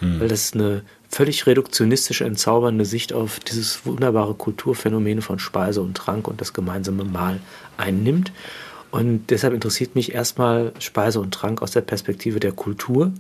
Hm. 0.00 0.20
Weil 0.20 0.28
das 0.28 0.52
eine 0.52 0.82
völlig 1.09 1.46
reduktionistische, 1.46 2.24
entzaubernde 2.24 2.84
Sicht 2.84 3.12
auf 3.12 3.40
dieses 3.40 3.86
wunderbare 3.86 4.34
Kulturphänomen 4.34 5.22
von 5.22 5.38
Speise 5.38 5.80
und 5.80 5.96
Trank 5.96 6.28
und 6.28 6.40
das 6.40 6.52
gemeinsame 6.52 7.04
Mahl 7.04 7.40
einnimmt. 7.76 8.32
Und 8.90 9.30
deshalb 9.30 9.54
interessiert 9.54 9.94
mich 9.94 10.14
erstmal 10.14 10.72
Speise 10.78 11.20
und 11.20 11.32
Trank 11.32 11.61
aus 11.62 11.72
der 11.72 11.82
Perspektive 11.82 12.40
der 12.40 12.52
Kultur 12.52 13.12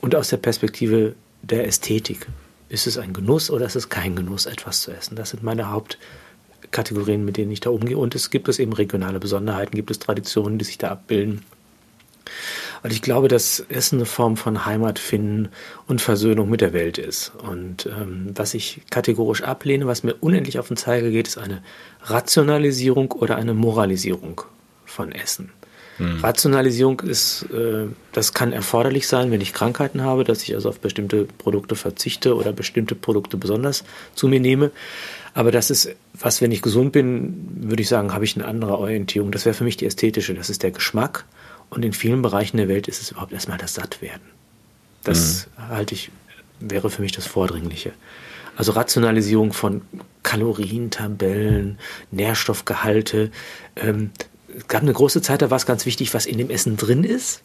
und 0.00 0.14
aus 0.14 0.28
der 0.28 0.36
Perspektive 0.36 1.14
der 1.42 1.66
Ästhetik. 1.66 2.26
Ist 2.68 2.86
es 2.86 2.98
ein 2.98 3.12
Genuss 3.12 3.50
oder 3.50 3.66
ist 3.66 3.76
es 3.76 3.88
kein 3.88 4.16
Genuss, 4.16 4.46
etwas 4.46 4.80
zu 4.80 4.92
essen? 4.92 5.14
Das 5.14 5.30
sind 5.30 5.42
meine 5.42 5.70
Hauptkategorien, 5.70 7.24
mit 7.24 7.36
denen 7.36 7.52
ich 7.52 7.60
da 7.60 7.70
umgehe. 7.70 7.98
Und 7.98 8.14
es 8.14 8.30
gibt 8.30 8.48
es 8.48 8.58
eben 8.58 8.72
regionale 8.72 9.20
Besonderheiten, 9.20 9.76
gibt 9.76 9.90
es 9.90 9.98
Traditionen, 9.98 10.58
die 10.58 10.64
sich 10.64 10.78
da 10.78 10.90
abbilden. 10.90 11.42
Weil 12.82 12.92
ich 12.92 13.02
glaube, 13.02 13.28
dass 13.28 13.60
Essen 13.68 13.98
eine 13.98 14.06
Form 14.06 14.36
von 14.36 14.66
Heimat 14.66 14.98
finden 14.98 15.50
und 15.86 16.00
Versöhnung 16.00 16.50
mit 16.50 16.60
der 16.60 16.72
Welt 16.72 16.98
ist. 16.98 17.32
Und 17.48 17.86
ähm, 17.86 18.32
was 18.34 18.54
ich 18.54 18.82
kategorisch 18.90 19.42
ablehne, 19.42 19.86
was 19.86 20.02
mir 20.02 20.14
unendlich 20.14 20.58
auf 20.58 20.68
den 20.68 20.76
Zeiger 20.76 21.10
geht, 21.10 21.28
ist 21.28 21.38
eine 21.38 21.62
Rationalisierung 22.02 23.12
oder 23.12 23.36
eine 23.36 23.54
Moralisierung 23.54 24.42
von 24.84 25.12
Essen. 25.12 25.52
Mhm. 25.98 26.20
Rationalisierung 26.20 27.00
ist, 27.00 27.46
äh, 27.52 27.86
das 28.12 28.34
kann 28.34 28.52
erforderlich 28.52 29.06
sein, 29.06 29.30
wenn 29.30 29.40
ich 29.40 29.52
Krankheiten 29.52 30.02
habe, 30.02 30.24
dass 30.24 30.42
ich 30.42 30.54
also 30.54 30.68
auf 30.68 30.80
bestimmte 30.80 31.24
Produkte 31.24 31.76
verzichte 31.76 32.34
oder 32.34 32.52
bestimmte 32.52 32.94
Produkte 32.94 33.36
besonders 33.36 33.84
zu 34.14 34.28
mir 34.28 34.40
nehme. 34.40 34.70
Aber 35.34 35.50
das 35.50 35.70
ist 35.70 35.94
was, 36.18 36.42
wenn 36.42 36.52
ich 36.52 36.62
gesund 36.62 36.92
bin, 36.92 37.48
würde 37.56 37.82
ich 37.82 37.88
sagen, 37.88 38.12
habe 38.12 38.24
ich 38.24 38.36
eine 38.36 38.46
andere 38.46 38.78
Orientierung. 38.78 39.32
Das 39.32 39.44
wäre 39.44 39.54
für 39.54 39.64
mich 39.64 39.76
die 39.76 39.86
ästhetische, 39.86 40.34
das 40.34 40.50
ist 40.50 40.62
der 40.62 40.72
Geschmack. 40.72 41.24
Und 41.72 41.86
in 41.86 41.94
vielen 41.94 42.20
Bereichen 42.20 42.58
der 42.58 42.68
Welt 42.68 42.86
ist 42.86 43.00
es 43.00 43.12
überhaupt 43.12 43.32
erstmal 43.32 43.56
das 43.56 43.72
Sattwerden. 43.72 44.26
Das 45.04 45.48
mhm. 45.56 45.68
halte 45.68 45.94
ich, 45.94 46.10
wäre 46.60 46.90
für 46.90 47.00
mich 47.00 47.12
das 47.12 47.26
Vordringliche. 47.26 47.92
Also 48.58 48.72
Rationalisierung 48.72 49.54
von 49.54 49.80
Kalorientabellen, 50.22 51.78
Nährstoffgehalte. 52.10 53.30
Ähm, 53.76 54.10
es 54.54 54.68
gab 54.68 54.82
eine 54.82 54.92
große 54.92 55.22
Zeit, 55.22 55.40
da 55.40 55.48
war 55.48 55.56
es 55.56 55.64
ganz 55.64 55.86
wichtig, 55.86 56.12
was 56.12 56.26
in 56.26 56.36
dem 56.36 56.50
Essen 56.50 56.76
drin 56.76 57.04
ist. 57.04 57.40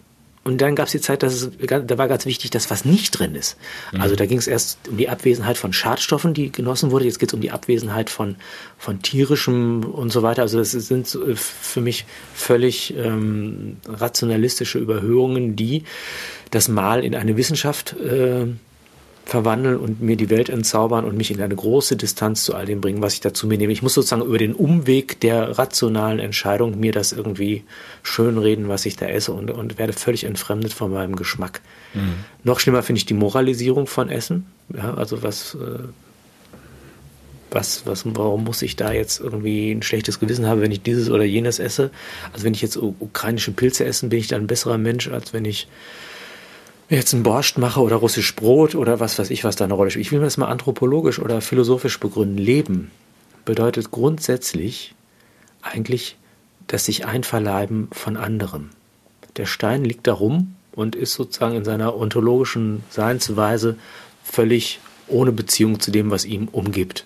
Und 0.48 0.62
dann 0.62 0.78
gab 0.78 0.86
es 0.86 0.94
die 0.94 1.02
Zeit, 1.02 1.24
dass 1.24 1.34
es, 1.34 1.52
da 1.60 1.98
war 1.98 2.08
ganz 2.08 2.26
wichtig, 2.26 2.52
dass 2.52 2.70
was 2.70 2.86
nicht 2.86 3.12
drin 3.12 3.36
ist. 3.36 3.58
Mhm. 3.92 4.00
Also 4.00 4.16
da 4.16 4.26
ging 4.26 4.38
es 4.38 4.48
erst 4.48 4.88
um 4.88 4.96
die 4.96 5.10
Abwesenheit 5.10 5.58
von 5.58 5.74
Schadstoffen, 5.74 6.34
die 6.34 6.54
genossen 6.54 6.92
wurde. 6.92 7.04
Jetzt 7.04 7.20
geht 7.20 7.32
es 7.32 7.34
um 7.34 7.42
die 7.42 7.52
Abwesenheit 7.52 8.10
von, 8.10 8.38
von 8.78 9.02
tierischem 9.02 9.84
und 9.84 10.10
so 10.10 10.24
weiter. 10.24 10.44
Also 10.44 10.58
das 10.58 10.72
sind 10.72 11.14
äh, 11.16 11.36
für 11.36 11.82
mich 11.82 12.06
völlig 12.34 12.96
ähm, 12.96 13.76
rationalistische 13.90 14.80
Überhöhungen, 14.80 15.58
die 15.58 15.84
das 16.50 16.70
Mal 16.70 17.04
in 17.04 17.14
eine 17.14 17.36
Wissenschaft 17.36 17.98
äh, 18.00 18.46
verwandeln 19.28 19.78
und 19.78 20.02
mir 20.02 20.16
die 20.16 20.30
Welt 20.30 20.48
entzaubern 20.48 21.04
und 21.04 21.18
mich 21.18 21.32
in 21.32 21.42
eine 21.42 21.56
große 21.56 21.98
Distanz 21.98 22.44
zu 22.44 22.56
all 22.56 22.66
dem 22.66 22.80
bringen, 22.80 23.02
was 23.02 23.14
ich 23.14 23.20
dazu 23.20 23.46
mir 23.46 23.58
nehme. 23.58 23.74
Ich 23.74 23.82
muss 23.82 23.94
sozusagen 23.94 24.24
über 24.24 24.38
den 24.38 24.54
Umweg 24.54 25.20
der 25.20 25.58
rationalen 25.58 26.20
Entscheidung 26.20 26.80
mir 26.80 26.94
das 26.94 27.12
irgendwie 27.12 27.64
schönreden, 28.04 28.70
was 28.70 28.86
ich 28.86 28.96
da 28.96 29.06
esse 29.08 29.34
und, 29.34 29.52
und 29.52 29.78
werde 29.78 29.92
völlig 29.92 30.24
entfremdet 30.24 30.74
von 30.74 30.92
meinem 30.92 31.18
Geschmack. 31.18 31.62
Mhm. 31.94 32.14
Noch 32.44 32.62
schlimmer 32.62 32.84
finde 32.84 33.00
ich 33.00 33.06
die 33.06 33.14
Moralisierung 33.14 33.86
von 33.86 34.10
Essen. 34.10 34.46
Ja, 34.74 34.94
also 34.94 35.24
was, 35.24 35.56
äh, 35.56 35.80
was, 37.52 37.86
was, 37.86 38.04
warum 38.06 38.46
muss 38.46 38.62
ich 38.62 38.78
da 38.78 38.94
jetzt 38.94 39.20
irgendwie 39.20 39.72
ein 39.72 39.82
schlechtes 39.82 40.22
Gewissen 40.22 40.46
haben, 40.48 40.62
wenn 40.62 40.72
ich 40.72 40.84
dieses 40.84 41.10
oder 41.10 41.26
jenes 41.26 41.60
esse? 41.60 41.92
Also 42.32 42.46
wenn 42.46 42.54
ich 42.54 42.62
jetzt 42.62 42.78
ukrainische 42.78 43.52
Pilze 43.52 43.84
esse, 43.84 44.08
bin 44.08 44.20
ich 44.20 44.28
dann 44.28 44.44
ein 44.44 44.48
besserer 44.48 44.78
Mensch, 44.78 45.10
als 45.10 45.34
wenn 45.34 45.44
ich 45.44 45.68
jetzt 46.96 47.14
einen 47.14 47.24
Borscht 47.24 47.58
mache 47.58 47.82
oder 47.82 47.98
russisch 47.98 48.36
Brot 48.36 48.76
oder 48.76 49.00
was 49.00 49.20
weiß 49.20 49.30
ich, 49.30 49.44
was 49.44 49.56
da 49.56 49.66
eine 49.66 49.74
Rolle 49.74 49.92
spielt. 49.92 50.06
Ich 50.06 50.12
will 50.12 50.20
mir 50.20 50.26
das 50.26 50.38
mal 50.38 50.48
anthropologisch 50.48 51.20
oder 51.20 51.42
philosophisch 51.42 52.00
begründen. 52.00 52.38
Leben 52.38 52.92
bedeutet 53.46 53.92
grundsätzlich 53.92 54.96
eigentlich 55.62 56.18
das 56.68 56.86
sich 56.86 57.06
einverleiben 57.06 57.88
von 57.92 58.18
anderem. 58.18 58.70
Der 59.38 59.46
Stein 59.46 59.84
liegt 59.84 60.08
da 60.08 60.14
rum 60.14 60.56
und 60.74 60.96
ist 60.96 61.14
sozusagen 61.14 61.56
in 61.56 61.64
seiner 61.64 61.98
ontologischen 61.98 62.84
Seinsweise 62.90 63.78
völlig 64.24 64.80
ohne 65.08 65.32
Beziehung 65.32 65.80
zu 65.80 65.92
dem, 65.92 66.12
was 66.12 66.26
ihm 66.26 66.48
umgibt. 66.50 67.06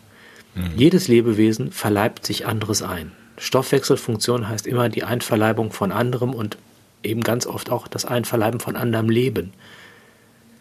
Mhm. 0.56 0.72
Jedes 0.76 1.08
Lebewesen 1.08 1.72
verleibt 1.72 2.26
sich 2.26 2.46
anderes 2.46 2.82
ein. 2.82 3.12
Stoffwechselfunktion 3.38 4.50
heißt 4.50 4.68
immer 4.68 4.90
die 4.90 5.04
Einverleibung 5.04 5.72
von 5.72 5.92
anderem 5.92 6.34
und 6.34 6.58
eben 7.04 7.22
ganz 7.22 7.46
oft 7.46 7.70
auch 7.70 7.88
das 7.88 8.06
Einverleiben 8.06 8.60
von 8.60 8.76
anderem 8.76 9.10
Leben. 9.10 9.54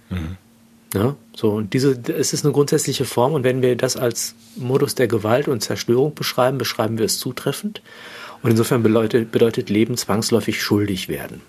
Mhm. 0.09 0.36
Ja, 0.93 1.14
so, 1.36 1.53
und 1.53 1.72
diese, 1.72 1.93
es 2.18 2.32
ist 2.32 2.45
eine 2.45 2.53
grundsätzliche 2.53 3.05
Form, 3.05 3.32
und 3.32 3.45
wenn 3.45 3.62
wir 3.62 3.76
das 3.76 3.97
als 3.97 4.34
Modus 4.57 4.97
der 4.97 5.07
Gewalt 5.07 5.47
und 5.47 5.62
Zerstörung 5.62 6.14
beschreiben, 6.14 6.59
beschreiben 6.59 6.99
wir 6.99 7.05
es 7.05 7.18
zutreffend. 7.18 7.80
Und 8.43 8.51
insofern 8.51 8.82
bedeutet, 8.82 9.30
bedeutet 9.30 9.70
Leben 9.70 9.97
zwangsläufig 9.97 10.62
schuldig 10.62 11.09
werden. 11.09 11.43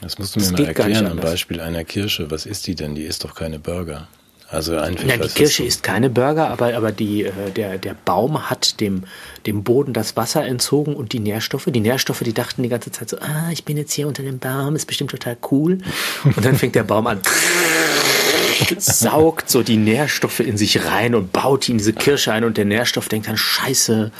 Das 0.00 0.18
musst 0.18 0.34
du 0.34 0.40
mir 0.40 0.46
das 0.46 0.52
mal 0.52 0.64
erklären 0.64 1.06
am 1.06 1.18
Beispiel 1.18 1.60
einer 1.60 1.84
Kirsche. 1.84 2.30
Was 2.30 2.46
ist 2.46 2.66
die 2.66 2.74
denn? 2.74 2.94
Die 2.94 3.02
ist 3.02 3.22
doch 3.24 3.34
keine 3.34 3.58
Burger. 3.58 4.08
Also 4.50 4.76
einfach. 4.76 5.04
Ja, 5.04 5.16
die 5.16 5.28
Kirsche 5.28 5.62
ist 5.62 5.84
keine 5.84 6.10
Burger, 6.10 6.48
aber, 6.48 6.74
aber 6.74 6.90
die, 6.90 7.24
äh, 7.24 7.32
der, 7.54 7.78
der 7.78 7.94
Baum 8.04 8.50
hat 8.50 8.80
dem, 8.80 9.04
dem 9.46 9.62
Boden 9.62 9.92
das 9.92 10.16
Wasser 10.16 10.44
entzogen 10.44 10.94
und 10.94 11.12
die 11.12 11.20
Nährstoffe. 11.20 11.66
Die 11.66 11.80
Nährstoffe, 11.80 12.20
die 12.20 12.32
dachten 12.32 12.64
die 12.64 12.68
ganze 12.68 12.90
Zeit 12.90 13.08
so, 13.08 13.18
ah, 13.18 13.50
ich 13.52 13.64
bin 13.64 13.76
jetzt 13.76 13.92
hier 13.92 14.08
unter 14.08 14.24
dem 14.24 14.40
Baum, 14.40 14.74
ist 14.74 14.86
bestimmt 14.86 15.12
total 15.12 15.36
cool. 15.52 15.78
Und 16.24 16.44
dann 16.44 16.56
fängt 16.56 16.74
der 16.74 16.82
Baum 16.82 17.06
an, 17.06 17.20
saugt 18.78 19.48
so 19.48 19.62
die 19.62 19.76
Nährstoffe 19.76 20.40
in 20.40 20.56
sich 20.56 20.84
rein 20.84 21.14
und 21.14 21.32
baut 21.32 21.68
die 21.68 21.72
in 21.72 21.78
diese 21.78 21.92
Kirsche 21.92 22.32
ein 22.32 22.42
und 22.42 22.56
der 22.56 22.64
Nährstoff 22.64 23.08
denkt 23.08 23.28
dann, 23.28 23.36
scheiße, 23.36 24.10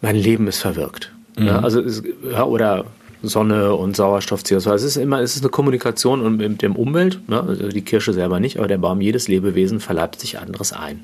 mein 0.00 0.16
Leben 0.16 0.48
ist 0.48 0.60
verwirkt. 0.60 1.12
Mhm. 1.36 1.46
Ja, 1.46 1.60
also, 1.60 1.82
ja, 2.30 2.44
oder 2.44 2.86
Sonne 3.22 3.74
und 3.74 3.96
Sauerstoff, 3.96 4.42
CO2. 4.42 4.74
Es 4.74 4.82
ist 4.82 4.96
immer, 4.96 5.20
es 5.20 5.36
ist 5.36 5.42
eine 5.42 5.50
Kommunikation 5.50 6.36
mit 6.36 6.62
dem 6.62 6.76
Umwelt, 6.76 7.28
ne? 7.28 7.42
also 7.42 7.68
die 7.68 7.82
Kirsche 7.82 8.12
selber 8.12 8.40
nicht, 8.40 8.58
aber 8.58 8.68
der 8.68 8.78
Baum, 8.78 9.00
jedes 9.00 9.28
Lebewesen 9.28 9.80
verleibt 9.80 10.20
sich 10.20 10.38
anderes 10.38 10.72
ein. 10.72 11.00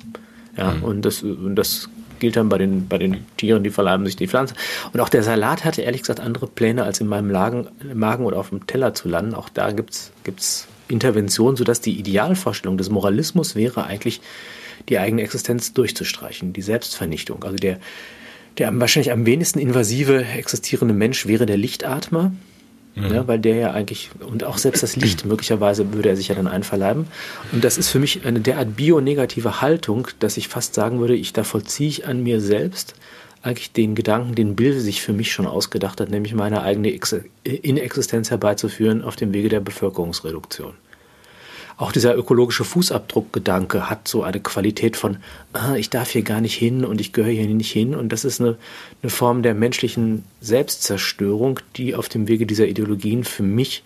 Ja, 0.57 0.73
mhm. 0.73 0.85
und 0.85 1.03
das, 1.05 1.23
und 1.23 1.57
das 1.57 1.91
gilt 2.19 2.37
dann 2.37 2.49
bei 2.49 2.59
den, 2.59 2.89
bei 2.89 2.99
den 2.99 3.27
Tieren, 3.37 3.63
die 3.63 3.71
verleiben 3.71 4.07
sich 4.07 4.17
die 4.17 4.27
Pflanzen. 4.27 4.57
Und 4.93 5.01
auch 5.01 5.09
der 5.09 5.23
Salat 5.23 5.65
hatte 5.65 5.83
ehrlich 5.83 6.01
gesagt 6.01 6.21
andere 6.21 6.47
Pläne, 6.47 6.85
als 6.85 7.01
in 7.01 7.07
meinem 7.07 7.31
Lagen, 7.31 7.69
Magen 7.93 8.25
oder 8.25 8.39
auf 8.39 8.49
dem 8.49 8.67
Teller 8.67 8.95
zu 8.95 9.09
landen. 9.09 9.35
Auch 9.35 9.51
da 9.51 9.73
gibt's 9.73 10.13
gibt's 10.25 10.67
Interventionen, 10.89 11.57
sodass 11.57 11.81
die 11.81 11.99
Idealvorstellung 11.99 12.79
des 12.79 12.91
Moralismus 12.91 13.55
wäre 13.55 13.85
eigentlich, 13.85 14.21
die 14.89 14.99
eigene 14.99 15.23
Existenz 15.23 15.73
durchzustreichen, 15.73 16.53
die 16.53 16.63
Selbstvernichtung. 16.63 17.43
Also 17.45 17.57
der, 17.57 17.81
der 18.59 18.79
wahrscheinlich 18.81 19.13
am 19.13 19.27
wenigsten 19.27 19.59
invasive 19.59 20.25
existierende 20.25 20.95
Mensch 20.95 21.27
wäre 21.27 21.47
der 21.47 21.57
Lichtatmer, 21.57 22.33
mhm. 22.95 23.15
ja, 23.15 23.29
weil 23.29 23.39
der 23.39 23.57
ja 23.57 23.71
eigentlich, 23.73 24.11
und 24.27 24.45
auch 24.45 24.59
selbst 24.59 24.83
das 24.83 24.97
Licht, 24.97 25.25
möglicherweise 25.27 25.93
würde 25.93 26.09
er 26.09 26.17
sich 26.17 26.29
ja 26.29 26.35
dann 26.35 26.47
einverleiben. 26.47 27.07
Und 27.53 27.65
das 27.65 27.79
ist 27.79 27.89
für 27.89 27.99
mich 27.99 28.25
eine 28.25 28.41
derart 28.41 28.77
bionegative 28.77 29.61
Haltung, 29.61 30.09
dass 30.19 30.37
ich 30.37 30.49
fast 30.49 30.75
sagen 30.75 31.01
würde, 31.01 31.15
ich 31.15 31.33
da 31.33 31.45
vollziehe 31.45 31.89
ich 31.89 32.07
an 32.07 32.23
mir 32.23 32.41
selbst 32.41 32.95
eigentlich 33.43 33.73
den 33.73 33.95
Gedanken, 33.95 34.35
den 34.35 34.57
Bill 34.57 34.79
sich 34.81 35.03
für 35.03 35.13
mich 35.13 35.31
schon 35.31 35.47
ausgedacht 35.47 36.01
hat, 36.01 36.11
nämlich 36.11 36.35
meine 36.35 36.63
eigene 36.63 36.91
Inexistenz 37.45 38.31
herbeizuführen 38.31 39.03
auf 39.03 39.15
dem 39.15 39.33
Wege 39.33 39.49
der 39.49 39.61
Bevölkerungsreduktion 39.61 40.73
auch 41.79 41.93
dieser 41.93 42.17
ökologische 42.17 42.65
Fußabdruckgedanke 42.65 43.91
hat 43.91 44.09
so 44.09 44.23
eine 44.23 44.41
Qualität 44.41 44.97
von, 44.97 45.19
ah, 45.53 45.75
ich 45.75 45.91
darf 45.91 46.11
hier 46.11 46.23
gar 46.23 46.41
nicht 46.41 46.55
hin 46.55 46.85
und 46.87 47.01
ich 47.01 47.13
gehöre 47.13 47.33
hier 47.33 47.47
nicht 47.47 47.71
hin. 47.71 47.95
Und 47.95 48.11
das 48.13 48.25
ist 48.25 48.41
eine, 48.41 48.57
eine 49.03 49.11
Form 49.11 49.43
der 49.43 49.55
menschlichen 49.55 50.25
Selbstzerstörung, 50.41 51.61
die 51.77 51.95
auf 51.95 52.09
dem 52.09 52.29
Wege 52.29 52.47
dieser 52.47 52.67
Ideologien 52.67 53.25
für 53.25 53.43
mich 53.43 53.85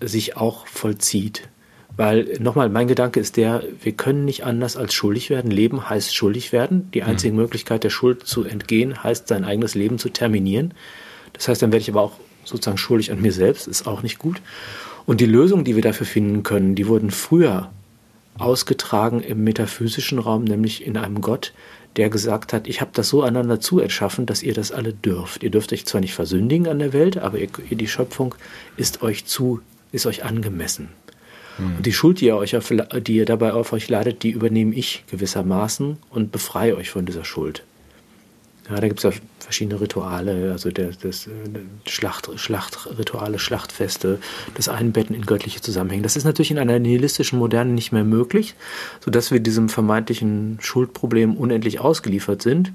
sich 0.00 0.36
auch 0.36 0.66
vollzieht. 0.66 1.48
Weil 1.96 2.36
nochmal, 2.38 2.68
mein 2.68 2.88
Gedanke 2.88 3.20
ist 3.20 3.38
der, 3.38 3.64
wir 3.82 3.92
können 3.92 4.24
nicht 4.26 4.44
anders 4.44 4.76
als 4.76 4.92
schuldig 4.92 5.30
werden. 5.30 5.50
Leben 5.50 5.88
heißt 5.88 6.14
schuldig 6.14 6.52
werden. 6.52 6.90
Die 6.92 7.02
einzige 7.02 7.32
mhm. 7.32 7.40
Möglichkeit 7.40 7.82
der 7.84 7.90
Schuld 7.90 8.26
zu 8.26 8.44
entgehen 8.44 9.02
heißt, 9.02 9.28
sein 9.28 9.44
eigenes 9.44 9.74
Leben 9.74 9.98
zu 9.98 10.10
terminieren. 10.10 10.74
Das 11.32 11.48
heißt, 11.48 11.62
dann 11.62 11.72
werde 11.72 11.82
ich 11.82 11.90
aber 11.90 12.02
auch 12.02 12.12
sozusagen 12.44 12.78
schuldig 12.78 13.10
an 13.10 13.22
mir 13.22 13.32
selbst, 13.32 13.68
ist 13.68 13.86
auch 13.86 14.02
nicht 14.02 14.18
gut. 14.18 14.40
Und 15.06 15.20
die 15.20 15.26
Lösungen, 15.26 15.64
die 15.64 15.74
wir 15.74 15.82
dafür 15.82 16.06
finden 16.06 16.42
können, 16.42 16.74
die 16.74 16.86
wurden 16.86 17.10
früher 17.10 17.70
ausgetragen 18.38 19.20
im 19.20 19.44
metaphysischen 19.44 20.18
Raum, 20.18 20.44
nämlich 20.44 20.86
in 20.86 20.96
einem 20.96 21.20
Gott, 21.20 21.52
der 21.96 22.08
gesagt 22.08 22.52
hat, 22.52 22.66
ich 22.66 22.80
habe 22.80 22.90
das 22.94 23.08
so 23.08 23.22
einander 23.22 23.60
zu 23.60 23.78
erschaffen, 23.78 24.24
dass 24.24 24.42
ihr 24.42 24.54
das 24.54 24.72
alle 24.72 24.92
dürft. 24.92 25.42
Ihr 25.42 25.50
dürft 25.50 25.72
euch 25.72 25.84
zwar 25.84 26.00
nicht 26.00 26.14
versündigen 26.14 26.66
an 26.66 26.78
der 26.78 26.92
Welt, 26.92 27.18
aber 27.18 27.38
ihr, 27.38 27.48
die 27.70 27.88
Schöpfung 27.88 28.34
ist 28.76 29.02
euch 29.02 29.26
zu, 29.26 29.60
ist 29.92 30.06
euch 30.06 30.24
angemessen. 30.24 30.88
Mhm. 31.58 31.76
Und 31.76 31.86
die 31.86 31.92
Schuld, 31.92 32.20
die 32.20 32.26
ihr, 32.26 32.36
euch 32.36 32.56
auf, 32.56 32.72
die 33.02 33.16
ihr 33.16 33.26
dabei 33.26 33.52
auf 33.52 33.72
euch 33.72 33.88
ladet, 33.88 34.22
die 34.22 34.30
übernehme 34.30 34.74
ich 34.74 35.04
gewissermaßen 35.10 35.98
und 36.08 36.32
befreie 36.32 36.76
euch 36.76 36.90
von 36.90 37.04
dieser 37.04 37.24
Schuld. 37.24 37.62
Ja, 38.70 38.80
da 38.80 38.86
gibt 38.86 39.04
es 39.04 39.14
ja 39.14 39.20
verschiedene 39.52 39.82
Rituale, 39.82 40.50
also 40.50 40.70
der, 40.70 40.92
das, 41.02 41.28
Schlacht, 41.86 42.30
Schlachtrituale, 42.36 43.38
Schlachtfeste, 43.38 44.18
das 44.54 44.70
Einbetten 44.70 45.14
in 45.14 45.26
göttliche 45.26 45.60
Zusammenhänge. 45.60 46.02
Das 46.02 46.16
ist 46.16 46.24
natürlich 46.24 46.50
in 46.50 46.58
einer 46.58 46.78
nihilistischen 46.78 47.38
Moderne 47.38 47.72
nicht 47.72 47.92
mehr 47.92 48.02
möglich, 48.02 48.54
sodass 49.04 49.30
wir 49.30 49.40
diesem 49.40 49.68
vermeintlichen 49.68 50.56
Schuldproblem 50.62 51.36
unendlich 51.36 51.80
ausgeliefert 51.80 52.40
sind 52.40 52.72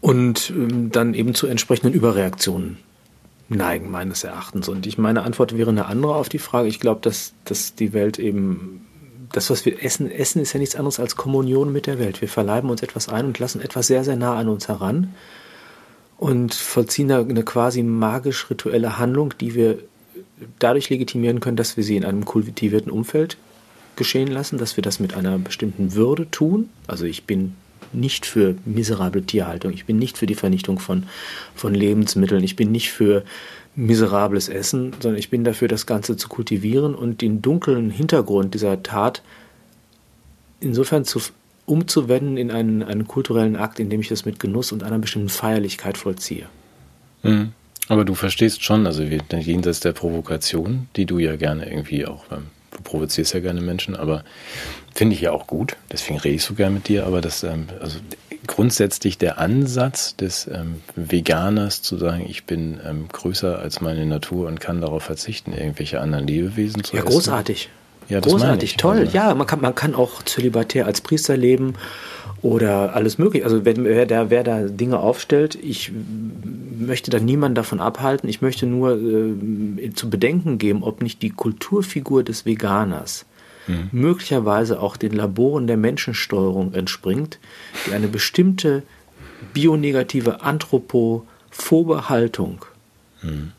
und 0.00 0.50
ähm, 0.50 0.92
dann 0.92 1.14
eben 1.14 1.34
zu 1.34 1.48
entsprechenden 1.48 1.92
Überreaktionen 1.92 2.78
neigen, 3.48 3.90
meines 3.90 4.22
Erachtens. 4.22 4.68
Und 4.68 4.86
ich 4.86 4.96
meine 4.96 5.22
Antwort 5.22 5.58
wäre 5.58 5.70
eine 5.70 5.86
andere 5.86 6.14
auf 6.14 6.28
die 6.28 6.38
Frage. 6.38 6.68
Ich 6.68 6.78
glaube, 6.78 7.00
dass, 7.02 7.32
dass 7.44 7.74
die 7.74 7.92
Welt 7.92 8.20
eben 8.20 8.86
das, 9.32 9.50
was 9.50 9.64
wir 9.64 9.82
essen, 9.82 10.10
essen 10.10 10.42
ist 10.42 10.52
ja 10.52 10.60
nichts 10.60 10.76
anderes 10.76 11.00
als 11.00 11.16
Kommunion 11.16 11.72
mit 11.72 11.86
der 11.86 11.98
Welt. 11.98 12.20
Wir 12.20 12.28
verleiben 12.28 12.70
uns 12.70 12.82
etwas 12.82 13.08
ein 13.08 13.26
und 13.26 13.38
lassen 13.38 13.60
etwas 13.60 13.86
sehr, 13.86 14.04
sehr 14.04 14.16
nah 14.16 14.36
an 14.36 14.48
uns 14.48 14.68
heran 14.68 15.14
und 16.18 16.54
vollziehen 16.54 17.10
eine 17.10 17.44
quasi 17.44 17.82
magisch-rituelle 17.82 18.98
Handlung, 18.98 19.34
die 19.40 19.54
wir 19.54 19.78
dadurch 20.58 20.90
legitimieren 20.90 21.40
können, 21.40 21.56
dass 21.56 21.76
wir 21.76 21.84
sie 21.84 21.96
in 21.96 22.04
einem 22.04 22.24
kultivierten 22.24 22.90
Umfeld 22.90 23.36
geschehen 23.96 24.28
lassen, 24.28 24.58
dass 24.58 24.76
wir 24.76 24.82
das 24.82 25.00
mit 25.00 25.14
einer 25.14 25.38
bestimmten 25.38 25.94
Würde 25.94 26.30
tun. 26.30 26.68
Also 26.86 27.04
ich 27.04 27.24
bin 27.24 27.54
nicht 27.92 28.26
für 28.26 28.54
miserable 28.64 29.22
Tierhaltung, 29.22 29.72
ich 29.72 29.84
bin 29.84 29.98
nicht 29.98 30.18
für 30.18 30.26
die 30.26 30.34
Vernichtung 30.34 30.78
von, 30.78 31.04
von 31.54 31.74
Lebensmitteln, 31.74 32.42
ich 32.44 32.56
bin 32.56 32.72
nicht 32.72 32.90
für 32.90 33.24
miserables 33.76 34.48
Essen, 34.48 34.92
sondern 35.00 35.18
ich 35.18 35.30
bin 35.30 35.44
dafür, 35.44 35.68
das 35.68 35.86
Ganze 35.86 36.16
zu 36.16 36.28
kultivieren 36.28 36.94
und 36.94 37.20
den 37.22 37.40
dunklen 37.42 37.90
Hintergrund 37.90 38.54
dieser 38.54 38.82
Tat 38.82 39.22
insofern 40.60 41.04
zu, 41.04 41.20
umzuwenden 41.66 42.36
in 42.36 42.50
einen, 42.50 42.82
einen 42.82 43.06
kulturellen 43.06 43.56
Akt, 43.56 43.80
in 43.80 43.90
dem 43.90 44.00
ich 44.00 44.08
das 44.08 44.24
mit 44.24 44.40
Genuss 44.40 44.72
und 44.72 44.82
einer 44.82 44.98
bestimmten 44.98 45.28
Feierlichkeit 45.28 45.96
vollziehe. 45.96 46.46
Mhm. 47.22 47.52
Aber 47.88 48.04
du 48.04 48.14
verstehst 48.14 48.62
schon, 48.62 48.86
also 48.86 49.02
jenseits 49.02 49.80
der 49.80 49.92
Provokation, 49.92 50.88
die 50.96 51.06
du 51.06 51.18
ja 51.18 51.36
gerne 51.36 51.68
irgendwie 51.68 52.06
auch, 52.06 52.24
ähm, 52.30 52.46
du 52.70 52.82
provozierst 52.82 53.34
ja 53.34 53.40
gerne 53.40 53.60
Menschen, 53.60 53.96
aber 53.96 54.24
finde 54.94 55.14
ich 55.14 55.20
ja 55.20 55.32
auch 55.32 55.46
gut, 55.46 55.76
deswegen 55.90 56.18
rede 56.18 56.34
ich 56.34 56.44
so 56.44 56.54
gerne 56.54 56.74
mit 56.74 56.88
dir, 56.88 57.06
aber 57.06 57.20
das, 57.20 57.42
ähm, 57.42 57.68
also 57.80 57.98
grundsätzlich 58.46 59.18
der 59.18 59.38
Ansatz 59.38 60.16
des 60.16 60.46
ähm, 60.46 60.82
Veganers 60.96 61.82
zu 61.82 61.96
sagen, 61.98 62.26
ich 62.28 62.44
bin 62.44 62.80
ähm, 62.84 63.08
größer 63.08 63.58
als 63.58 63.80
meine 63.80 64.06
Natur 64.06 64.48
und 64.48 64.60
kann 64.60 64.80
darauf 64.80 65.02
verzichten, 65.02 65.52
irgendwelche 65.52 66.00
anderen 66.00 66.26
Lebewesen 66.26 66.82
zu 66.84 66.96
ja, 66.96 67.02
essen. 67.02 67.08
Ja, 67.08 67.14
großartig. 67.14 67.70
Ja, 68.10 68.20
großartig, 68.20 68.76
toll. 68.76 68.98
Also, 68.98 69.12
ja, 69.16 69.34
man 69.34 69.46
kann, 69.46 69.60
man 69.60 69.74
kann 69.74 69.94
auch 69.94 70.22
zölibatär 70.24 70.86
als 70.86 71.00
Priester 71.00 71.36
leben 71.36 71.74
oder 72.42 72.94
alles 72.94 73.18
mögliche. 73.18 73.44
Also 73.44 73.64
wenn, 73.64 73.84
wer, 73.84 74.06
da, 74.06 74.30
wer 74.30 74.42
da 74.42 74.62
Dinge 74.62 74.98
aufstellt, 74.98 75.56
ich 75.62 75.92
möchte 76.78 77.10
da 77.10 77.20
niemanden 77.20 77.54
davon 77.54 77.80
abhalten. 77.80 78.28
Ich 78.28 78.42
möchte 78.42 78.66
nur 78.66 78.98
äh, 78.98 79.90
zu 79.94 80.10
bedenken 80.10 80.58
geben, 80.58 80.82
ob 80.82 81.02
nicht 81.02 81.22
die 81.22 81.30
Kulturfigur 81.30 82.24
des 82.24 82.46
Veganers 82.46 83.26
mhm. 83.66 83.88
möglicherweise 83.92 84.80
auch 84.80 84.96
den 84.96 85.12
Laboren 85.12 85.66
der 85.66 85.76
Menschensteuerung 85.76 86.74
entspringt, 86.74 87.38
die 87.86 87.92
eine 87.92 88.08
bestimmte 88.08 88.82
bionegative 89.52 90.42
anthropophobe 90.42 92.08
Haltung 92.08 92.64
mhm. 93.22 93.52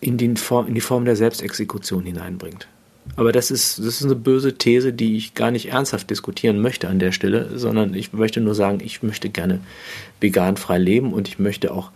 In, 0.00 0.16
die 0.16 0.34
Form, 0.36 0.66
in 0.66 0.74
die 0.74 0.80
Form 0.80 1.04
der 1.04 1.16
Selbstexekution 1.16 2.04
hineinbringt. 2.04 2.68
Aber 3.16 3.32
das 3.32 3.50
ist, 3.50 3.78
das 3.78 3.86
ist 3.86 4.04
eine 4.04 4.14
böse 4.14 4.56
These, 4.56 4.92
die 4.92 5.16
ich 5.16 5.34
gar 5.34 5.50
nicht 5.50 5.70
ernsthaft 5.70 6.10
diskutieren 6.10 6.60
möchte 6.60 6.88
an 6.88 6.98
der 6.98 7.12
Stelle, 7.12 7.58
sondern 7.58 7.94
ich 7.94 8.12
möchte 8.12 8.40
nur 8.40 8.54
sagen, 8.54 8.80
ich 8.82 9.02
möchte 9.02 9.28
gerne 9.28 9.60
vegan 10.20 10.56
frei 10.56 10.78
leben 10.78 11.12
und 11.12 11.28
ich 11.28 11.38
möchte 11.38 11.72
auch, 11.72 11.90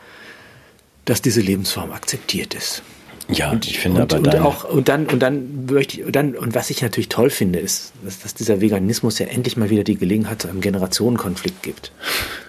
dass 1.05 1.23
diese 1.23 1.41
Lebensform 1.41 1.93
akzeptiert 1.93 2.55
ist. 2.55 2.83
Ja, 3.29 3.53
und 3.53 3.67
ich 3.67 3.79
finde 3.79 4.03
und, 4.03 4.13
aber 4.13 4.35
und 4.35 4.41
auch 4.41 4.65
und 4.65 4.89
dann 4.89 5.07
und 5.07 5.21
dann 5.21 5.67
möchte 5.67 6.01
ich 6.01 6.07
und 6.07 6.15
dann 6.15 6.35
und 6.35 6.55
was 6.55 6.69
ich 6.69 6.83
natürlich 6.83 7.09
toll 7.09 7.31
finde 7.31 7.59
ist, 7.59 7.93
dass, 8.05 8.19
dass 8.21 8.35
dieser 8.35 8.61
Veganismus 8.61 9.19
ja 9.19 9.27
endlich 9.27 9.57
mal 9.57 9.71
wieder 9.71 9.83
die 9.83 9.97
Gelegenheit 9.97 10.43
zu 10.43 10.49
einem 10.49 10.61
Generationenkonflikt 10.61 11.63
gibt. 11.63 11.93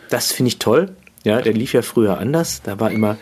Das 0.09 0.33
finde 0.33 0.49
ich 0.49 0.59
toll. 0.59 0.89
Ja, 1.23 1.41
der 1.41 1.53
lief 1.53 1.71
ja 1.73 1.81
früher 1.81 2.17
anders. 2.19 2.61
Da 2.61 2.79
war 2.79 2.91
immer 2.91 3.17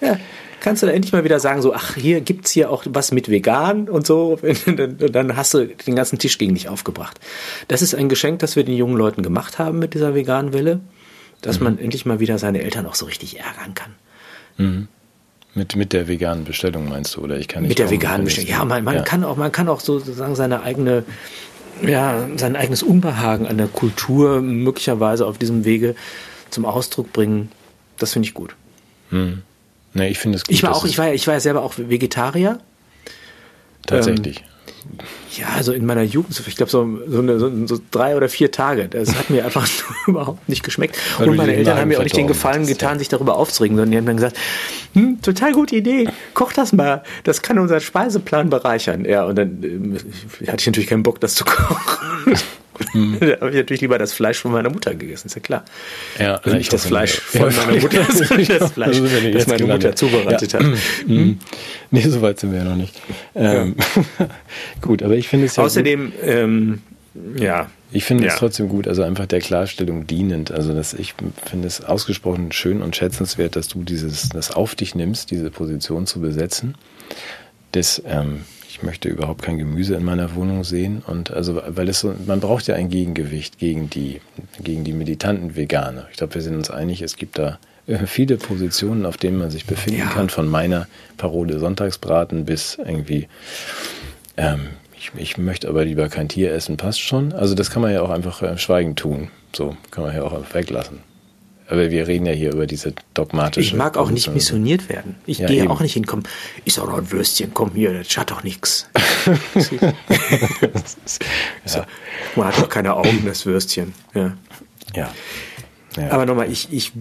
ja, 0.00 0.18
kannst 0.60 0.82
du 0.82 0.86
da 0.86 0.92
endlich 0.92 1.12
mal 1.12 1.24
wieder 1.24 1.40
sagen, 1.40 1.60
so, 1.60 1.74
ach, 1.74 1.96
hier 1.96 2.20
gibt's 2.20 2.50
hier 2.50 2.70
auch 2.70 2.84
was 2.88 3.12
mit 3.12 3.28
vegan 3.28 3.88
und 3.88 4.06
so, 4.06 4.38
und 4.66 5.14
dann 5.14 5.36
hast 5.36 5.54
du 5.54 5.66
den 5.66 5.96
ganzen 5.96 6.18
Tisch 6.18 6.38
gegen 6.38 6.54
dich 6.54 6.68
aufgebracht. 6.68 7.18
Das 7.68 7.82
ist 7.82 7.94
ein 7.94 8.08
Geschenk, 8.08 8.38
das 8.38 8.56
wir 8.56 8.64
den 8.64 8.76
jungen 8.76 8.96
Leuten 8.96 9.22
gemacht 9.22 9.58
haben 9.58 9.78
mit 9.78 9.94
dieser 9.94 10.14
veganen 10.14 10.52
Welle, 10.52 10.80
dass 11.40 11.58
mhm. 11.58 11.64
man 11.64 11.78
endlich 11.78 12.06
mal 12.06 12.20
wieder 12.20 12.38
seine 12.38 12.62
Eltern 12.62 12.86
auch 12.86 12.94
so 12.94 13.06
richtig 13.06 13.40
ärgern 13.40 13.74
kann. 13.74 13.94
Mhm. 14.56 14.88
Mit, 15.54 15.76
mit 15.76 15.92
der 15.92 16.08
veganen 16.08 16.44
Bestellung 16.44 16.88
meinst 16.88 17.16
du, 17.16 17.20
oder 17.20 17.36
ich 17.36 17.46
kann 17.46 17.62
nicht. 17.62 17.70
Mit 17.70 17.78
der 17.78 17.90
veganen 17.90 18.24
Bestellung. 18.24 18.50
Ja, 18.50 18.64
man, 18.64 18.84
man 18.84 18.94
ja. 18.94 19.02
kann 19.02 19.22
auch, 19.22 19.36
man 19.36 19.52
kann 19.52 19.68
auch 19.68 19.80
sozusagen 19.80 20.34
seine 20.34 20.62
eigene, 20.62 21.04
ja, 21.82 22.26
sein 22.36 22.56
eigenes 22.56 22.82
Unbehagen 22.82 23.46
an 23.46 23.58
der 23.58 23.66
Kultur 23.66 24.40
möglicherweise 24.40 25.26
auf 25.26 25.36
diesem 25.36 25.66
Wege 25.66 25.94
zum 26.48 26.64
Ausdruck 26.64 27.12
bringen. 27.12 27.50
Das 27.98 28.14
finde 28.14 28.28
ich 28.28 28.34
gut. 28.34 28.54
Hm. 29.10 29.42
Nee, 29.94 30.08
ich 30.08 30.18
finde 30.18 30.36
es 30.36 30.44
gut. 30.44 30.54
Ich 30.54 30.62
war 30.62 30.74
auch, 30.74 30.84
ich 30.84 30.98
war 30.98 31.08
ja, 31.08 31.12
ich 31.12 31.26
war 31.26 31.34
ja 31.34 31.40
selber 31.40 31.62
auch 31.62 31.74
Vegetarier. 31.76 32.58
Tatsächlich. 33.86 34.38
Ähm, 34.38 34.44
ja, 35.36 35.46
also 35.56 35.72
in 35.72 35.86
meiner 35.86 36.02
Jugend, 36.02 36.40
ich 36.46 36.56
glaube 36.56 36.70
so, 36.70 36.86
so, 37.06 37.18
eine, 37.20 37.38
so, 37.38 37.50
so, 37.66 37.78
drei 37.90 38.16
oder 38.16 38.28
vier 38.28 38.50
Tage. 38.50 38.88
Das 38.88 39.14
hat 39.14 39.30
mir 39.30 39.44
einfach 39.44 39.68
überhaupt 40.06 40.48
nicht 40.48 40.62
geschmeckt. 40.62 40.98
Weil 41.18 41.30
und 41.30 41.36
meine 41.36 41.54
Eltern 41.54 41.78
haben 41.78 41.88
mir 41.88 41.98
auch 41.98 42.02
nicht 42.02 42.16
den 42.16 42.26
Gefallen 42.26 42.66
getan, 42.66 42.94
ja. 42.94 42.98
sich 42.98 43.08
darüber 43.08 43.36
aufzuregen, 43.36 43.76
sondern 43.76 43.92
die 43.92 43.96
haben 43.98 44.06
dann 44.06 44.16
gesagt, 44.16 44.36
hm, 44.94 45.22
total 45.22 45.52
gute 45.52 45.76
Idee, 45.76 46.08
koch 46.34 46.52
das 46.52 46.72
mal, 46.72 47.02
das 47.24 47.42
kann 47.42 47.58
unseren 47.58 47.80
Speiseplan 47.80 48.50
bereichern. 48.50 49.04
Ja, 49.04 49.24
und 49.24 49.36
dann 49.36 49.62
äh, 49.62 50.48
hatte 50.48 50.60
ich 50.60 50.66
natürlich 50.66 50.88
keinen 50.88 51.02
Bock, 51.02 51.20
das 51.20 51.34
zu 51.34 51.44
kochen. 51.44 52.34
Mhm. 52.92 53.18
da 53.20 53.40
habe 53.40 53.50
ich 53.50 53.56
natürlich 53.56 53.80
lieber 53.80 53.98
das 53.98 54.12
Fleisch 54.12 54.38
von 54.38 54.52
meiner 54.52 54.70
Mutter 54.70 54.94
gegessen, 54.94 55.28
ist 55.28 55.34
ja 55.34 55.40
klar. 55.40 55.64
Ja, 56.18 56.36
also 56.36 56.56
nicht 56.56 56.72
das 56.72 56.86
Fleisch 56.86 57.20
von 57.20 57.50
ja, 57.50 57.56
meiner 57.66 57.80
Mutter, 57.80 58.04
sondern 58.12 58.46
das 58.46 58.72
Fleisch, 58.72 59.00
das, 59.00 59.32
das 59.32 59.46
meine 59.46 59.66
Mutter 59.66 59.96
zubereitet 59.96 60.52
ja. 60.52 60.60
hat. 60.60 60.66
Mhm. 61.06 61.38
Nee, 61.90 62.02
so 62.02 62.22
weit 62.22 62.40
sind 62.40 62.52
wir 62.52 62.58
ja 62.58 62.64
noch 62.64 62.76
nicht. 62.76 63.00
Ähm, 63.34 63.76
gut, 64.80 65.02
aber 65.02 65.14
ich 65.14 65.28
finde 65.28 65.46
es 65.46 65.56
ja. 65.56 65.64
Außerdem, 65.64 66.12
ähm, 66.22 66.82
ja. 67.36 67.70
Ich 67.94 68.04
finde 68.04 68.24
ja. 68.24 68.32
es 68.32 68.38
trotzdem 68.38 68.68
gut, 68.68 68.88
also 68.88 69.02
einfach 69.02 69.26
der 69.26 69.40
Klarstellung 69.40 70.06
dienend. 70.06 70.50
Also 70.50 70.74
dass 70.74 70.94
ich 70.94 71.14
finde 71.44 71.66
es 71.66 71.84
ausgesprochen 71.84 72.50
schön 72.52 72.80
und 72.80 72.96
schätzenswert, 72.96 73.54
dass 73.54 73.68
du 73.68 73.82
dieses, 73.82 74.30
das 74.30 74.50
auf 74.50 74.74
dich 74.74 74.94
nimmst, 74.94 75.30
diese 75.30 75.50
Position 75.50 76.06
zu 76.06 76.20
besetzen. 76.20 76.74
Das, 77.72 78.02
ähm, 78.06 78.44
ich 78.82 78.86
möchte 78.86 79.08
überhaupt 79.08 79.42
kein 79.42 79.58
Gemüse 79.58 79.94
in 79.94 80.04
meiner 80.04 80.34
Wohnung 80.34 80.64
sehen. 80.64 81.04
Und 81.06 81.30
also, 81.30 81.62
weil 81.68 81.88
es 81.88 82.00
so, 82.00 82.14
man 82.26 82.40
braucht 82.40 82.66
ja 82.66 82.74
ein 82.74 82.88
Gegengewicht 82.88 83.58
gegen 83.58 83.88
die, 83.88 84.20
gegen 84.60 84.82
die 84.82 84.92
militanten 84.92 85.54
Veganer. 85.54 86.08
Ich 86.10 86.16
glaube, 86.16 86.34
wir 86.34 86.42
sind 86.42 86.56
uns 86.56 86.68
einig, 86.68 87.00
es 87.00 87.14
gibt 87.14 87.38
da 87.38 87.60
äh, 87.86 88.06
viele 88.06 88.38
Positionen, 88.38 89.06
auf 89.06 89.16
denen 89.16 89.38
man 89.38 89.50
sich 89.52 89.66
befinden 89.66 90.00
ja. 90.00 90.06
kann, 90.06 90.30
von 90.30 90.48
meiner 90.48 90.88
Parole 91.16 91.60
Sonntagsbraten 91.60 92.44
bis 92.44 92.76
irgendwie 92.84 93.28
ähm, 94.36 94.70
ich, 94.96 95.12
ich 95.16 95.38
möchte 95.38 95.68
aber 95.68 95.84
lieber 95.84 96.08
kein 96.08 96.28
Tier 96.28 96.52
essen, 96.52 96.76
passt 96.76 97.00
schon. 97.00 97.32
Also 97.32 97.54
das 97.54 97.70
kann 97.70 97.82
man 97.82 97.92
ja 97.92 98.02
auch 98.02 98.10
einfach 98.10 98.42
äh, 98.42 98.58
schweigend 98.58 98.98
tun. 98.98 99.30
So 99.54 99.76
kann 99.92 100.02
man 100.02 100.14
ja 100.14 100.24
auch 100.24 100.42
weglassen. 100.52 101.11
Aber 101.72 101.90
wir 101.90 102.06
reden 102.06 102.26
ja 102.26 102.32
hier 102.32 102.52
über 102.52 102.66
diese 102.66 102.92
dogmatische. 103.14 103.66
Ich 103.66 103.72
mag 103.72 103.96
auch 103.96 104.10
nicht 104.10 104.30
missioniert 104.34 104.90
werden. 104.90 105.14
Ich 105.24 105.38
ja, 105.38 105.46
gehe 105.46 105.62
eben. 105.62 105.70
auch 105.70 105.80
nicht 105.80 105.94
hinkommen. 105.94 106.28
Doch 106.76 106.86
noch 106.86 106.98
ein 106.98 107.10
Würstchen, 107.10 107.52
komm 107.54 107.70
hier, 107.70 107.94
das 107.94 108.14
hat 108.18 108.30
doch 108.30 108.42
nichts. 108.42 108.90
ja. 109.72 109.94
Man 112.36 112.46
hat 112.46 112.58
doch 112.58 112.68
keine 112.68 112.94
Augen, 112.94 113.22
das 113.24 113.46
Würstchen. 113.46 113.94
Ja. 114.12 114.36
ja. 114.94 115.14
ja. 115.96 116.10
Aber 116.10 116.26
nochmal, 116.26 116.52
ich, 116.52 116.70
ich 116.70 116.92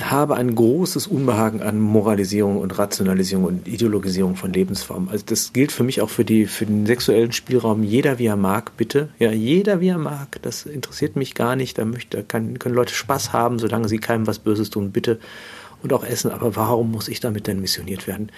habe 0.00 0.36
ein 0.36 0.54
großes 0.54 1.06
Unbehagen 1.06 1.60
an 1.60 1.78
Moralisierung 1.78 2.56
und 2.58 2.78
Rationalisierung 2.78 3.44
und 3.44 3.68
Ideologisierung 3.68 4.36
von 4.36 4.52
Lebensformen. 4.52 5.10
Also 5.10 5.24
das 5.26 5.52
gilt 5.52 5.70
für 5.70 5.84
mich 5.84 6.00
auch 6.00 6.08
für 6.08 6.24
die 6.24 6.46
für 6.46 6.64
den 6.64 6.86
sexuellen 6.86 7.32
Spielraum. 7.32 7.82
Jeder 7.82 8.18
wie 8.18 8.26
er 8.26 8.36
mag, 8.36 8.76
bitte. 8.76 9.10
Ja, 9.18 9.32
jeder 9.32 9.80
wie 9.80 9.88
er 9.88 9.98
mag. 9.98 10.40
Das 10.42 10.64
interessiert 10.64 11.16
mich 11.16 11.34
gar 11.34 11.56
nicht. 11.56 11.76
Da 11.76 11.84
möchte, 11.84 12.22
kann, 12.22 12.58
können 12.58 12.74
Leute 12.74 12.94
Spaß 12.94 13.32
haben, 13.32 13.58
solange 13.58 13.88
sie 13.88 13.98
keinem 13.98 14.26
was 14.26 14.38
Böses 14.38 14.70
tun, 14.70 14.92
bitte. 14.92 15.18
Und 15.82 15.92
auch 15.92 16.04
essen. 16.04 16.30
Aber 16.30 16.56
warum 16.56 16.90
muss 16.90 17.08
ich 17.08 17.20
damit 17.20 17.46
denn 17.46 17.60
missioniert 17.60 18.06
werden? 18.06 18.30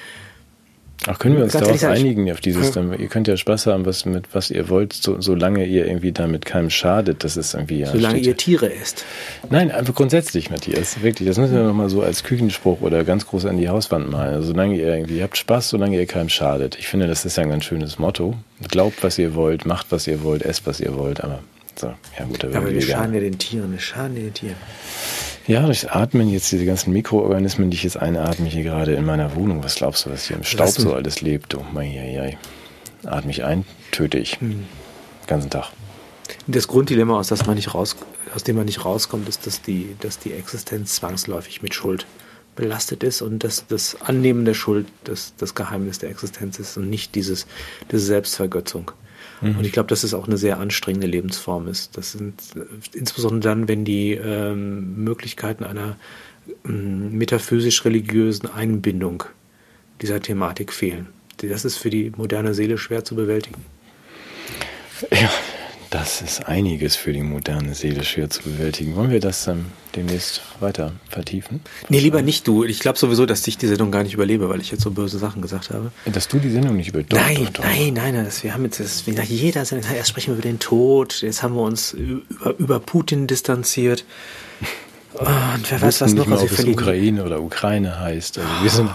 Ach, 1.06 1.18
können 1.18 1.36
wir 1.36 1.44
uns 1.44 1.52
darauf 1.52 1.84
einigen, 1.84 2.30
auf 2.32 2.40
dieses, 2.40 2.72
dann, 2.72 2.98
ihr 2.98 3.08
könnt 3.08 3.28
ja 3.28 3.36
Spaß 3.36 3.66
haben, 3.66 3.84
was 3.84 4.06
mit 4.06 4.28
was 4.32 4.50
ihr 4.50 4.68
wollt, 4.70 4.94
so, 4.94 5.20
solange 5.20 5.66
ihr 5.66 5.86
irgendwie 5.86 6.12
damit 6.12 6.46
keinem 6.46 6.70
schadet, 6.70 7.24
das 7.24 7.36
ist 7.36 7.52
irgendwie 7.54 7.80
ja. 7.80 7.88
Solange 7.88 8.18
ihr 8.18 8.36
Tiere 8.36 8.72
esst. 8.72 9.04
Nein, 9.50 9.70
einfach 9.70 9.94
grundsätzlich, 9.94 10.50
Matthias, 10.50 11.02
wirklich, 11.02 11.28
das 11.28 11.36
müssen 11.36 11.54
wir 11.54 11.64
nochmal 11.64 11.90
so 11.90 12.02
als 12.02 12.24
Küchenspruch 12.24 12.80
oder 12.80 13.04
ganz 13.04 13.26
groß 13.26 13.44
an 13.44 13.58
die 13.58 13.68
Hauswand 13.68 14.10
malen. 14.10 14.34
Also, 14.34 14.48
solange 14.48 14.76
ihr 14.76 14.86
irgendwie, 14.86 15.22
habt 15.22 15.36
Spaß, 15.36 15.68
solange 15.68 15.98
ihr 15.98 16.06
keinem 16.06 16.30
schadet. 16.30 16.78
Ich 16.78 16.88
finde, 16.88 17.06
das 17.06 17.24
ist 17.24 17.36
ja 17.36 17.42
ein 17.42 17.50
ganz 17.50 17.64
schönes 17.64 17.98
Motto. 17.98 18.34
Glaubt, 18.70 19.02
was 19.02 19.18
ihr 19.18 19.34
wollt, 19.34 19.66
macht, 19.66 19.88
was 19.90 20.06
ihr 20.06 20.22
wollt, 20.22 20.42
esst, 20.42 20.66
was 20.66 20.80
ihr 20.80 20.96
wollt, 20.96 21.22
aber 21.22 21.40
so, 21.76 21.88
ja 22.18 22.24
gut, 22.24 22.42
da 22.42 22.48
Aber 22.56 22.70
wir 22.70 22.80
schaden 22.80 23.14
ja 23.14 23.20
den 23.20 23.38
Tieren, 23.38 23.72
wir 23.72 23.80
schaden 23.80 24.14
den 24.14 24.32
Tieren. 24.32 24.56
Ja, 25.46 25.66
durch 25.66 25.90
Atmen 25.90 26.30
jetzt 26.30 26.50
diese 26.52 26.64
ganzen 26.64 26.92
Mikroorganismen, 26.92 27.70
die 27.70 27.76
ich 27.76 27.84
jetzt 27.84 27.98
einatme 27.98 28.46
hier 28.46 28.62
gerade 28.62 28.94
in 28.94 29.04
meiner 29.04 29.34
Wohnung. 29.34 29.62
Was 29.62 29.74
glaubst 29.74 30.06
du, 30.06 30.10
was 30.10 30.26
hier 30.26 30.36
im 30.36 30.44
Staub 30.44 30.68
so 30.68 30.94
alles 30.94 31.20
lebt? 31.20 31.54
Oh 31.54 31.64
mein, 31.72 31.92
ja, 31.92 32.02
ja. 32.02 32.36
Atme 33.04 33.30
ich 33.30 33.44
ein, 33.44 33.66
töte 33.90 34.18
ich. 34.18 34.40
Mhm. 34.40 34.50
Den 34.50 35.26
ganzen 35.26 35.50
Tag. 35.50 35.70
Das 36.46 36.66
Grunddilemma, 36.66 37.18
aus, 37.18 37.28
das 37.28 37.46
man 37.46 37.56
nicht 37.56 37.74
raus, 37.74 37.96
aus 38.34 38.42
dem 38.42 38.56
man 38.56 38.64
nicht 38.64 38.86
rauskommt, 38.86 39.28
ist, 39.28 39.46
dass 39.46 39.60
die, 39.60 39.94
dass 40.00 40.18
die 40.18 40.32
Existenz 40.32 40.96
zwangsläufig 40.96 41.60
mit 41.60 41.74
Schuld 41.74 42.06
belastet 42.56 43.02
ist 43.02 43.20
und 43.20 43.44
dass 43.44 43.66
das 43.66 44.00
Annehmen 44.00 44.46
der 44.46 44.54
Schuld 44.54 44.86
das, 45.04 45.34
das 45.36 45.54
Geheimnis 45.54 45.98
der 45.98 46.10
Existenz 46.10 46.58
ist 46.58 46.78
und 46.78 46.88
nicht 46.88 47.14
dieses, 47.14 47.46
diese 47.90 48.06
Selbstvergötzung. 48.06 48.92
Mhm. 49.44 49.58
Und 49.58 49.66
ich 49.66 49.72
glaube, 49.72 49.88
dass 49.88 50.04
es 50.04 50.14
auch 50.14 50.26
eine 50.26 50.36
sehr 50.36 50.58
anstrengende 50.58 51.06
Lebensform 51.06 51.68
ist. 51.68 51.96
Das 51.96 52.12
sind 52.12 52.34
insbesondere 52.92 53.40
dann, 53.40 53.68
wenn 53.68 53.84
die 53.84 54.12
ähm, 54.12 55.02
Möglichkeiten 55.04 55.64
einer 55.64 55.96
ähm, 56.64 57.16
metaphysisch-religiösen 57.16 58.50
Einbindung 58.50 59.24
dieser 60.02 60.20
Thematik 60.20 60.72
fehlen. 60.72 61.08
Das 61.38 61.64
ist 61.64 61.76
für 61.76 61.90
die 61.90 62.12
moderne 62.16 62.54
Seele 62.54 62.78
schwer 62.78 63.04
zu 63.04 63.14
bewältigen. 63.14 63.64
Ja, 65.10 65.30
das 65.90 66.22
ist 66.22 66.46
einiges 66.46 66.96
für 66.96 67.12
die 67.12 67.22
moderne 67.22 67.74
Seele 67.74 68.04
schwer 68.04 68.30
zu 68.30 68.42
bewältigen. 68.42 68.96
Wollen 68.96 69.10
wir 69.10 69.20
das 69.20 69.46
ähm, 69.46 69.66
demnächst 69.96 70.42
weiter 70.60 70.92
vertiefen? 71.08 71.60
Nee, 71.88 72.00
lieber 72.00 72.22
nicht 72.22 72.46
du. 72.46 72.64
Ich 72.64 72.80
glaube 72.80 72.98
sowieso, 72.98 73.26
dass 73.26 73.46
ich 73.46 73.58
die 73.58 73.66
Sendung 73.66 73.90
gar 73.90 74.02
nicht 74.02 74.14
überlebe, 74.14 74.48
weil 74.48 74.60
ich 74.60 74.70
jetzt 74.70 74.82
so 74.82 74.90
böse 74.90 75.18
Sachen 75.18 75.42
gesagt 75.42 75.70
habe. 75.70 75.92
Dass 76.06 76.28
du 76.28 76.38
die 76.38 76.50
Sendung 76.50 76.76
nicht 76.76 76.88
überlebst? 76.88 77.12
Nein, 77.14 77.48
nein, 77.60 77.94
nein, 77.94 78.14
nein. 78.14 78.24
Das, 78.24 78.42
wir 78.42 78.54
haben 78.54 78.64
jetzt, 78.64 78.80
das, 78.80 79.06
nach 79.06 79.24
jeder 79.24 79.64
Sendung, 79.64 79.90
erst 79.92 80.10
sprechen 80.10 80.28
wir 80.28 80.34
über 80.34 80.42
den 80.42 80.58
Tod, 80.58 81.22
jetzt 81.22 81.42
haben 81.42 81.54
wir 81.54 81.62
uns 81.62 81.92
über, 81.92 82.54
über 82.58 82.80
Putin 82.80 83.26
distanziert. 83.26 84.04
Und 85.14 85.70
wer 85.70 85.80
weiß, 85.80 86.00
was 86.00 86.14
noch, 86.14 86.28
was 86.28 86.42
wir 86.42 86.48
verlieren. 86.48 86.78
Ukraine 86.78 87.24
oder 87.24 87.40
Ukraine 87.40 88.00
heißt. 88.00 88.38
Also 88.38 88.50
wir 88.62 88.70
sind 88.70 88.90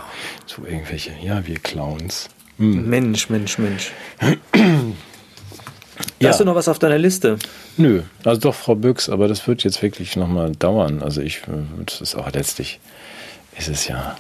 so 0.46 0.66
irgendwelche, 0.66 1.12
ja, 1.24 1.46
wir 1.48 1.60
Clowns. 1.60 2.30
Hm. 2.58 2.90
Mensch, 2.90 3.30
Mensch, 3.30 3.58
Mensch. 3.58 3.92
Ja. 6.22 6.30
Hast 6.30 6.42
du 6.42 6.46
noch 6.46 6.56
was 6.56 6.68
auf 6.68 6.80
deiner 6.80 6.98
Liste? 6.98 7.38
Nö, 7.78 8.02
also 8.26 8.42
doch 8.42 8.56
Frau 8.56 8.76
Büchs, 8.76 9.08
aber 9.08 9.28
das 9.30 9.48
wird 9.48 9.64
jetzt 9.64 9.82
wirklich 9.82 10.18
nochmal 10.18 10.52
dauern. 10.52 11.02
Also 11.02 11.22
ich, 11.22 11.42
das 11.86 12.02
ist 12.02 12.16
auch 12.16 12.32
letztlich, 12.34 12.80
ist 13.58 13.70
es 13.70 13.88
ja. 13.88 14.18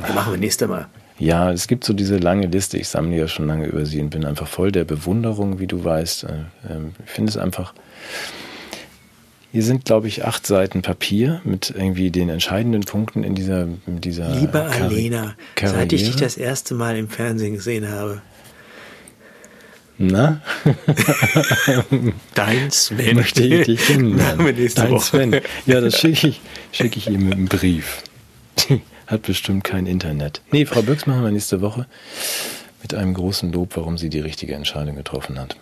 ja 0.00 0.14
machen 0.14 0.32
wir 0.32 0.38
nächste 0.38 0.66
Mal. 0.66 0.88
Ja, 1.18 1.50
es 1.50 1.66
gibt 1.66 1.84
so 1.84 1.92
diese 1.92 2.18
lange 2.18 2.46
Liste. 2.46 2.78
Ich 2.78 2.88
sammle 2.88 3.16
ja 3.16 3.28
schon 3.28 3.46
lange 3.46 3.66
über 3.66 3.86
sie 3.86 4.00
und 4.00 4.10
bin 4.10 4.24
einfach 4.24 4.46
voll 4.46 4.70
der 4.70 4.84
Bewunderung, 4.84 5.58
wie 5.58 5.66
du 5.66 5.82
weißt. 5.82 6.24
Äh, 6.24 6.28
ähm, 6.70 6.94
ich 7.04 7.10
finde 7.10 7.30
es 7.30 7.36
einfach. 7.36 7.72
Hier 9.52 9.62
sind, 9.62 9.86
glaube 9.86 10.08
ich, 10.08 10.26
acht 10.26 10.46
Seiten 10.46 10.82
Papier 10.82 11.40
mit 11.44 11.72
irgendwie 11.74 12.10
den 12.10 12.28
entscheidenden 12.28 12.82
Punkten 12.82 13.24
in 13.24 13.34
dieser, 13.34 13.62
in 13.86 14.00
dieser 14.02 14.28
Liebe 14.34 14.62
Alena, 14.62 15.34
seit 15.58 15.92
ich 15.94 16.04
dich 16.04 16.16
das 16.16 16.36
erste 16.36 16.74
Mal 16.74 16.96
im 16.98 17.08
Fernsehen 17.08 17.54
gesehen 17.54 17.88
habe, 17.88 18.20
na? 19.98 20.40
Dein 22.34 22.70
Sven. 22.70 23.16
Möchte 23.16 23.42
ich 23.42 23.66
dich 23.66 23.86
kennenlernen. 23.86 24.70
Dein 24.74 24.90
Woche. 24.90 25.00
Sven. 25.04 25.40
Ja, 25.66 25.80
das 25.80 25.98
schicke 25.98 26.28
ich, 26.28 26.40
schick 26.72 26.96
ich 26.96 27.08
ihm 27.08 27.24
mit 27.24 27.34
einem 27.34 27.46
Brief. 27.46 28.02
Hat 29.06 29.22
bestimmt 29.22 29.64
kein 29.64 29.86
Internet. 29.86 30.42
Nee, 30.50 30.66
Frau 30.66 30.82
Büchs 30.82 31.06
machen 31.06 31.22
wir 31.22 31.30
nächste 31.30 31.60
Woche 31.60 31.86
mit 32.82 32.94
einem 32.94 33.14
großen 33.14 33.52
Lob, 33.52 33.76
warum 33.76 33.98
sie 33.98 34.10
die 34.10 34.20
richtige 34.20 34.54
Entscheidung 34.54 34.96
getroffen 34.96 35.38
hat. 35.38 35.56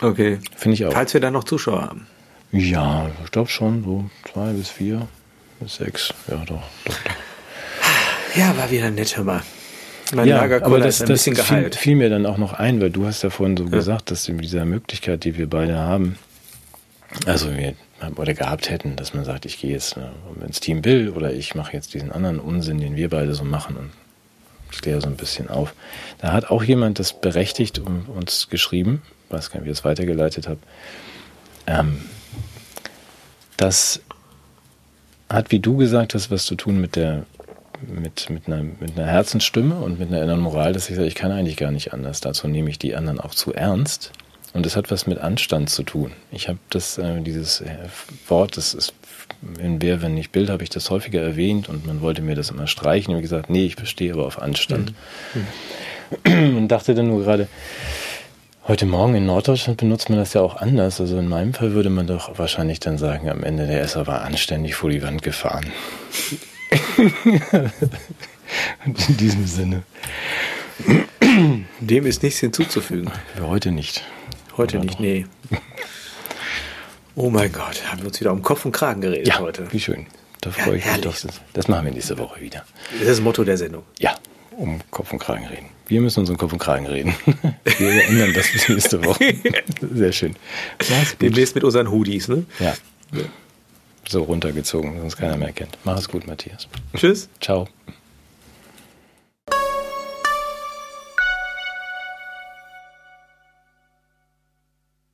Okay. 0.00 0.38
Finde 0.56 0.74
ich 0.74 0.84
auch. 0.84 0.92
Falls 0.92 1.14
wir 1.14 1.20
da 1.20 1.30
noch 1.30 1.44
Zuschauer 1.44 1.82
haben. 1.82 2.06
Ja, 2.52 3.10
ich 3.24 3.30
glaube 3.30 3.48
schon, 3.48 3.82
so 3.84 4.10
zwei 4.32 4.52
bis 4.52 4.68
vier 4.68 5.08
bis 5.60 5.76
sechs. 5.76 6.14
Ja, 6.28 6.36
doch, 6.36 6.62
doch, 6.84 6.94
doch. 7.02 8.36
Ja, 8.36 8.56
war 8.56 8.70
wieder 8.70 8.90
nett, 8.90 9.16
hör 9.16 9.24
mal. 9.24 9.42
Mein 10.12 10.28
ja, 10.28 10.42
aber 10.42 10.78
das, 10.78 11.00
ist 11.00 11.26
ein 11.28 11.34
das 11.34 11.46
fiel, 11.46 11.72
fiel, 11.72 11.96
mir 11.96 12.10
dann 12.10 12.26
auch 12.26 12.36
noch 12.36 12.52
ein, 12.52 12.80
weil 12.80 12.90
du 12.90 13.06
hast 13.06 13.22
ja 13.22 13.30
vorhin 13.30 13.56
so 13.56 13.64
ja. 13.64 13.70
gesagt, 13.70 14.10
dass 14.10 14.28
mit 14.28 14.44
dieser 14.44 14.64
Möglichkeit, 14.64 15.24
die 15.24 15.38
wir 15.38 15.48
beide 15.48 15.76
haben, 15.76 16.18
also 17.26 17.54
wir 17.56 17.74
oder 18.16 18.34
gehabt 18.34 18.70
hätten, 18.70 18.96
dass 18.96 19.14
man 19.14 19.24
sagt, 19.24 19.46
ich 19.46 19.58
gehe 19.58 19.70
jetzt 19.70 19.96
ne, 19.96 20.10
ins 20.44 20.60
Team 20.60 20.82
Bill 20.82 21.10
oder 21.10 21.32
ich 21.32 21.54
mache 21.54 21.72
jetzt 21.72 21.94
diesen 21.94 22.12
anderen 22.12 22.38
Unsinn, 22.38 22.78
den 22.78 22.96
wir 22.96 23.08
beide 23.08 23.34
so 23.34 23.44
machen 23.44 23.76
und 23.76 23.90
ich 24.70 24.80
kläre 24.80 25.00
so 25.00 25.06
ein 25.06 25.16
bisschen 25.16 25.48
auf. 25.48 25.74
Da 26.18 26.32
hat 26.32 26.50
auch 26.50 26.62
jemand 26.62 26.98
das 26.98 27.18
berechtigt 27.18 27.78
um 27.78 28.06
uns 28.08 28.48
geschrieben, 28.50 29.02
weiß 29.30 29.50
gar 29.50 29.60
nicht, 29.60 29.66
wie 29.66 29.70
ich 29.70 29.78
es 29.78 29.84
weitergeleitet 29.84 30.48
habe. 30.48 30.58
Ähm, 31.66 32.02
das 33.56 34.02
hat, 35.30 35.50
wie 35.52 35.60
du 35.60 35.76
gesagt 35.76 36.14
hast, 36.14 36.30
was 36.30 36.44
zu 36.44 36.56
tun 36.56 36.80
mit 36.80 36.96
der 36.96 37.24
mit, 37.88 38.30
mit, 38.30 38.46
einer, 38.46 38.62
mit 38.62 38.96
einer 38.96 39.06
Herzensstimme 39.06 39.76
und 39.76 39.98
mit 39.98 40.08
einer 40.08 40.22
inneren 40.22 40.40
Moral, 40.40 40.72
dass 40.72 40.88
ich 40.90 40.96
sage, 40.96 41.08
ich 41.08 41.14
kann 41.14 41.32
eigentlich 41.32 41.56
gar 41.56 41.70
nicht 41.70 41.92
anders. 41.92 42.20
Dazu 42.20 42.48
nehme 42.48 42.70
ich 42.70 42.78
die 42.78 42.94
anderen 42.94 43.20
auch 43.20 43.34
zu 43.34 43.52
ernst. 43.52 44.12
Und 44.52 44.64
das 44.64 44.76
hat 44.76 44.90
was 44.90 45.08
mit 45.08 45.18
Anstand 45.18 45.68
zu 45.68 45.82
tun. 45.82 46.12
Ich 46.30 46.48
habe 46.48 46.58
das, 46.70 46.96
äh, 46.96 47.20
dieses 47.20 47.60
äh, 47.60 47.76
Wort, 48.28 48.56
das 48.56 48.72
ist 48.72 48.94
in 49.58 49.82
Wer, 49.82 50.00
wenn 50.00 50.14
nicht 50.14 50.32
Bild, 50.32 50.48
habe 50.48 50.62
ich 50.62 50.70
das 50.70 50.90
häufiger 50.90 51.20
erwähnt 51.20 51.68
und 51.68 51.86
man 51.86 52.00
wollte 52.00 52.22
mir 52.22 52.34
das 52.34 52.50
immer 52.50 52.66
streichen. 52.66 53.10
Ich 53.10 53.14
habe 53.14 53.22
gesagt, 53.22 53.50
nee, 53.50 53.66
ich 53.66 53.76
bestehe 53.76 54.12
aber 54.12 54.26
auf 54.26 54.40
Anstand. 54.40 54.94
Mhm. 56.24 56.56
Und 56.56 56.68
dachte 56.68 56.94
dann 56.94 57.08
nur 57.08 57.24
gerade, 57.24 57.48
heute 58.68 58.86
Morgen 58.86 59.14
in 59.14 59.26
Norddeutschland 59.26 59.78
benutzt 59.78 60.08
man 60.08 60.18
das 60.18 60.34
ja 60.34 60.42
auch 60.42 60.56
anders. 60.56 61.00
Also 61.00 61.18
in 61.18 61.28
meinem 61.28 61.54
Fall 61.54 61.72
würde 61.72 61.90
man 61.90 62.06
doch 62.06 62.38
wahrscheinlich 62.38 62.78
dann 62.78 62.98
sagen, 62.98 63.28
am 63.28 63.42
Ende 63.42 63.66
der 63.66 63.80
Esser 63.80 64.06
war 64.06 64.22
anständig 64.22 64.74
vor 64.76 64.90
die 64.90 65.02
Wand 65.02 65.22
gefahren. 65.22 65.66
Und 68.86 69.08
in 69.08 69.16
diesem 69.16 69.46
Sinne. 69.46 69.82
Dem 71.80 72.06
ist 72.06 72.22
nichts 72.22 72.40
hinzuzufügen. 72.40 73.10
Für 73.36 73.46
heute 73.48 73.70
nicht. 73.72 74.04
Heute 74.56 74.76
Oder 74.76 74.84
nicht, 74.84 74.94
doch. 74.96 75.00
nee. 75.00 75.26
Oh 77.16 77.30
mein 77.30 77.52
Gott, 77.52 77.80
haben 77.88 78.00
wir 78.00 78.08
uns 78.08 78.18
wieder 78.18 78.32
um 78.32 78.42
Kopf 78.42 78.64
und 78.64 78.72
Kragen 78.72 79.00
geredet 79.00 79.28
Ja, 79.28 79.38
heute. 79.38 79.72
wie 79.72 79.78
schön. 79.78 80.08
Da 80.40 80.50
Ja, 80.50 80.64
freue 80.64 80.78
ich 80.78 80.84
mich 80.84 81.00
doch. 81.00 81.14
Das, 81.52 81.68
machen 81.68 81.84
wir 81.84 81.92
nächste 81.92 82.18
Woche 82.18 82.40
wieder. 82.40 82.64
Das 82.90 83.02
ist 83.02 83.08
das 83.08 83.20
Motto 83.20 83.44
der 83.44 83.56
Sendung. 83.56 83.84
Ja, 84.00 84.16
um 84.56 84.80
Kopf 84.90 85.12
und 85.12 85.20
Kragen 85.20 85.46
reden. 85.46 85.66
Wir 85.86 86.00
müssen 86.00 86.18
uns 86.18 86.30
um 86.30 86.36
Kopf 86.36 86.52
und 86.52 86.58
Kragen 86.58 86.86
reden. 86.86 87.14
Wir 87.78 88.04
ändern 88.08 88.32
das 88.34 88.50
bis 88.50 88.68
nächste 88.68 89.04
Woche. 89.04 89.32
Sehr 89.94 90.10
schön. 90.10 90.34
Demnächst 91.20 91.54
mit 91.54 91.62
unseren 91.62 91.88
Hoodies, 91.92 92.26
ne? 92.26 92.44
Ja. 92.58 92.74
So 94.08 94.22
runtergezogen, 94.22 95.00
sonst 95.00 95.16
keiner 95.16 95.36
mehr 95.36 95.52
kennt. 95.52 95.78
Mach 95.84 95.98
es 95.98 96.08
gut, 96.08 96.26
Matthias. 96.26 96.68
Tschüss. 96.94 97.28
Ciao. 97.40 97.68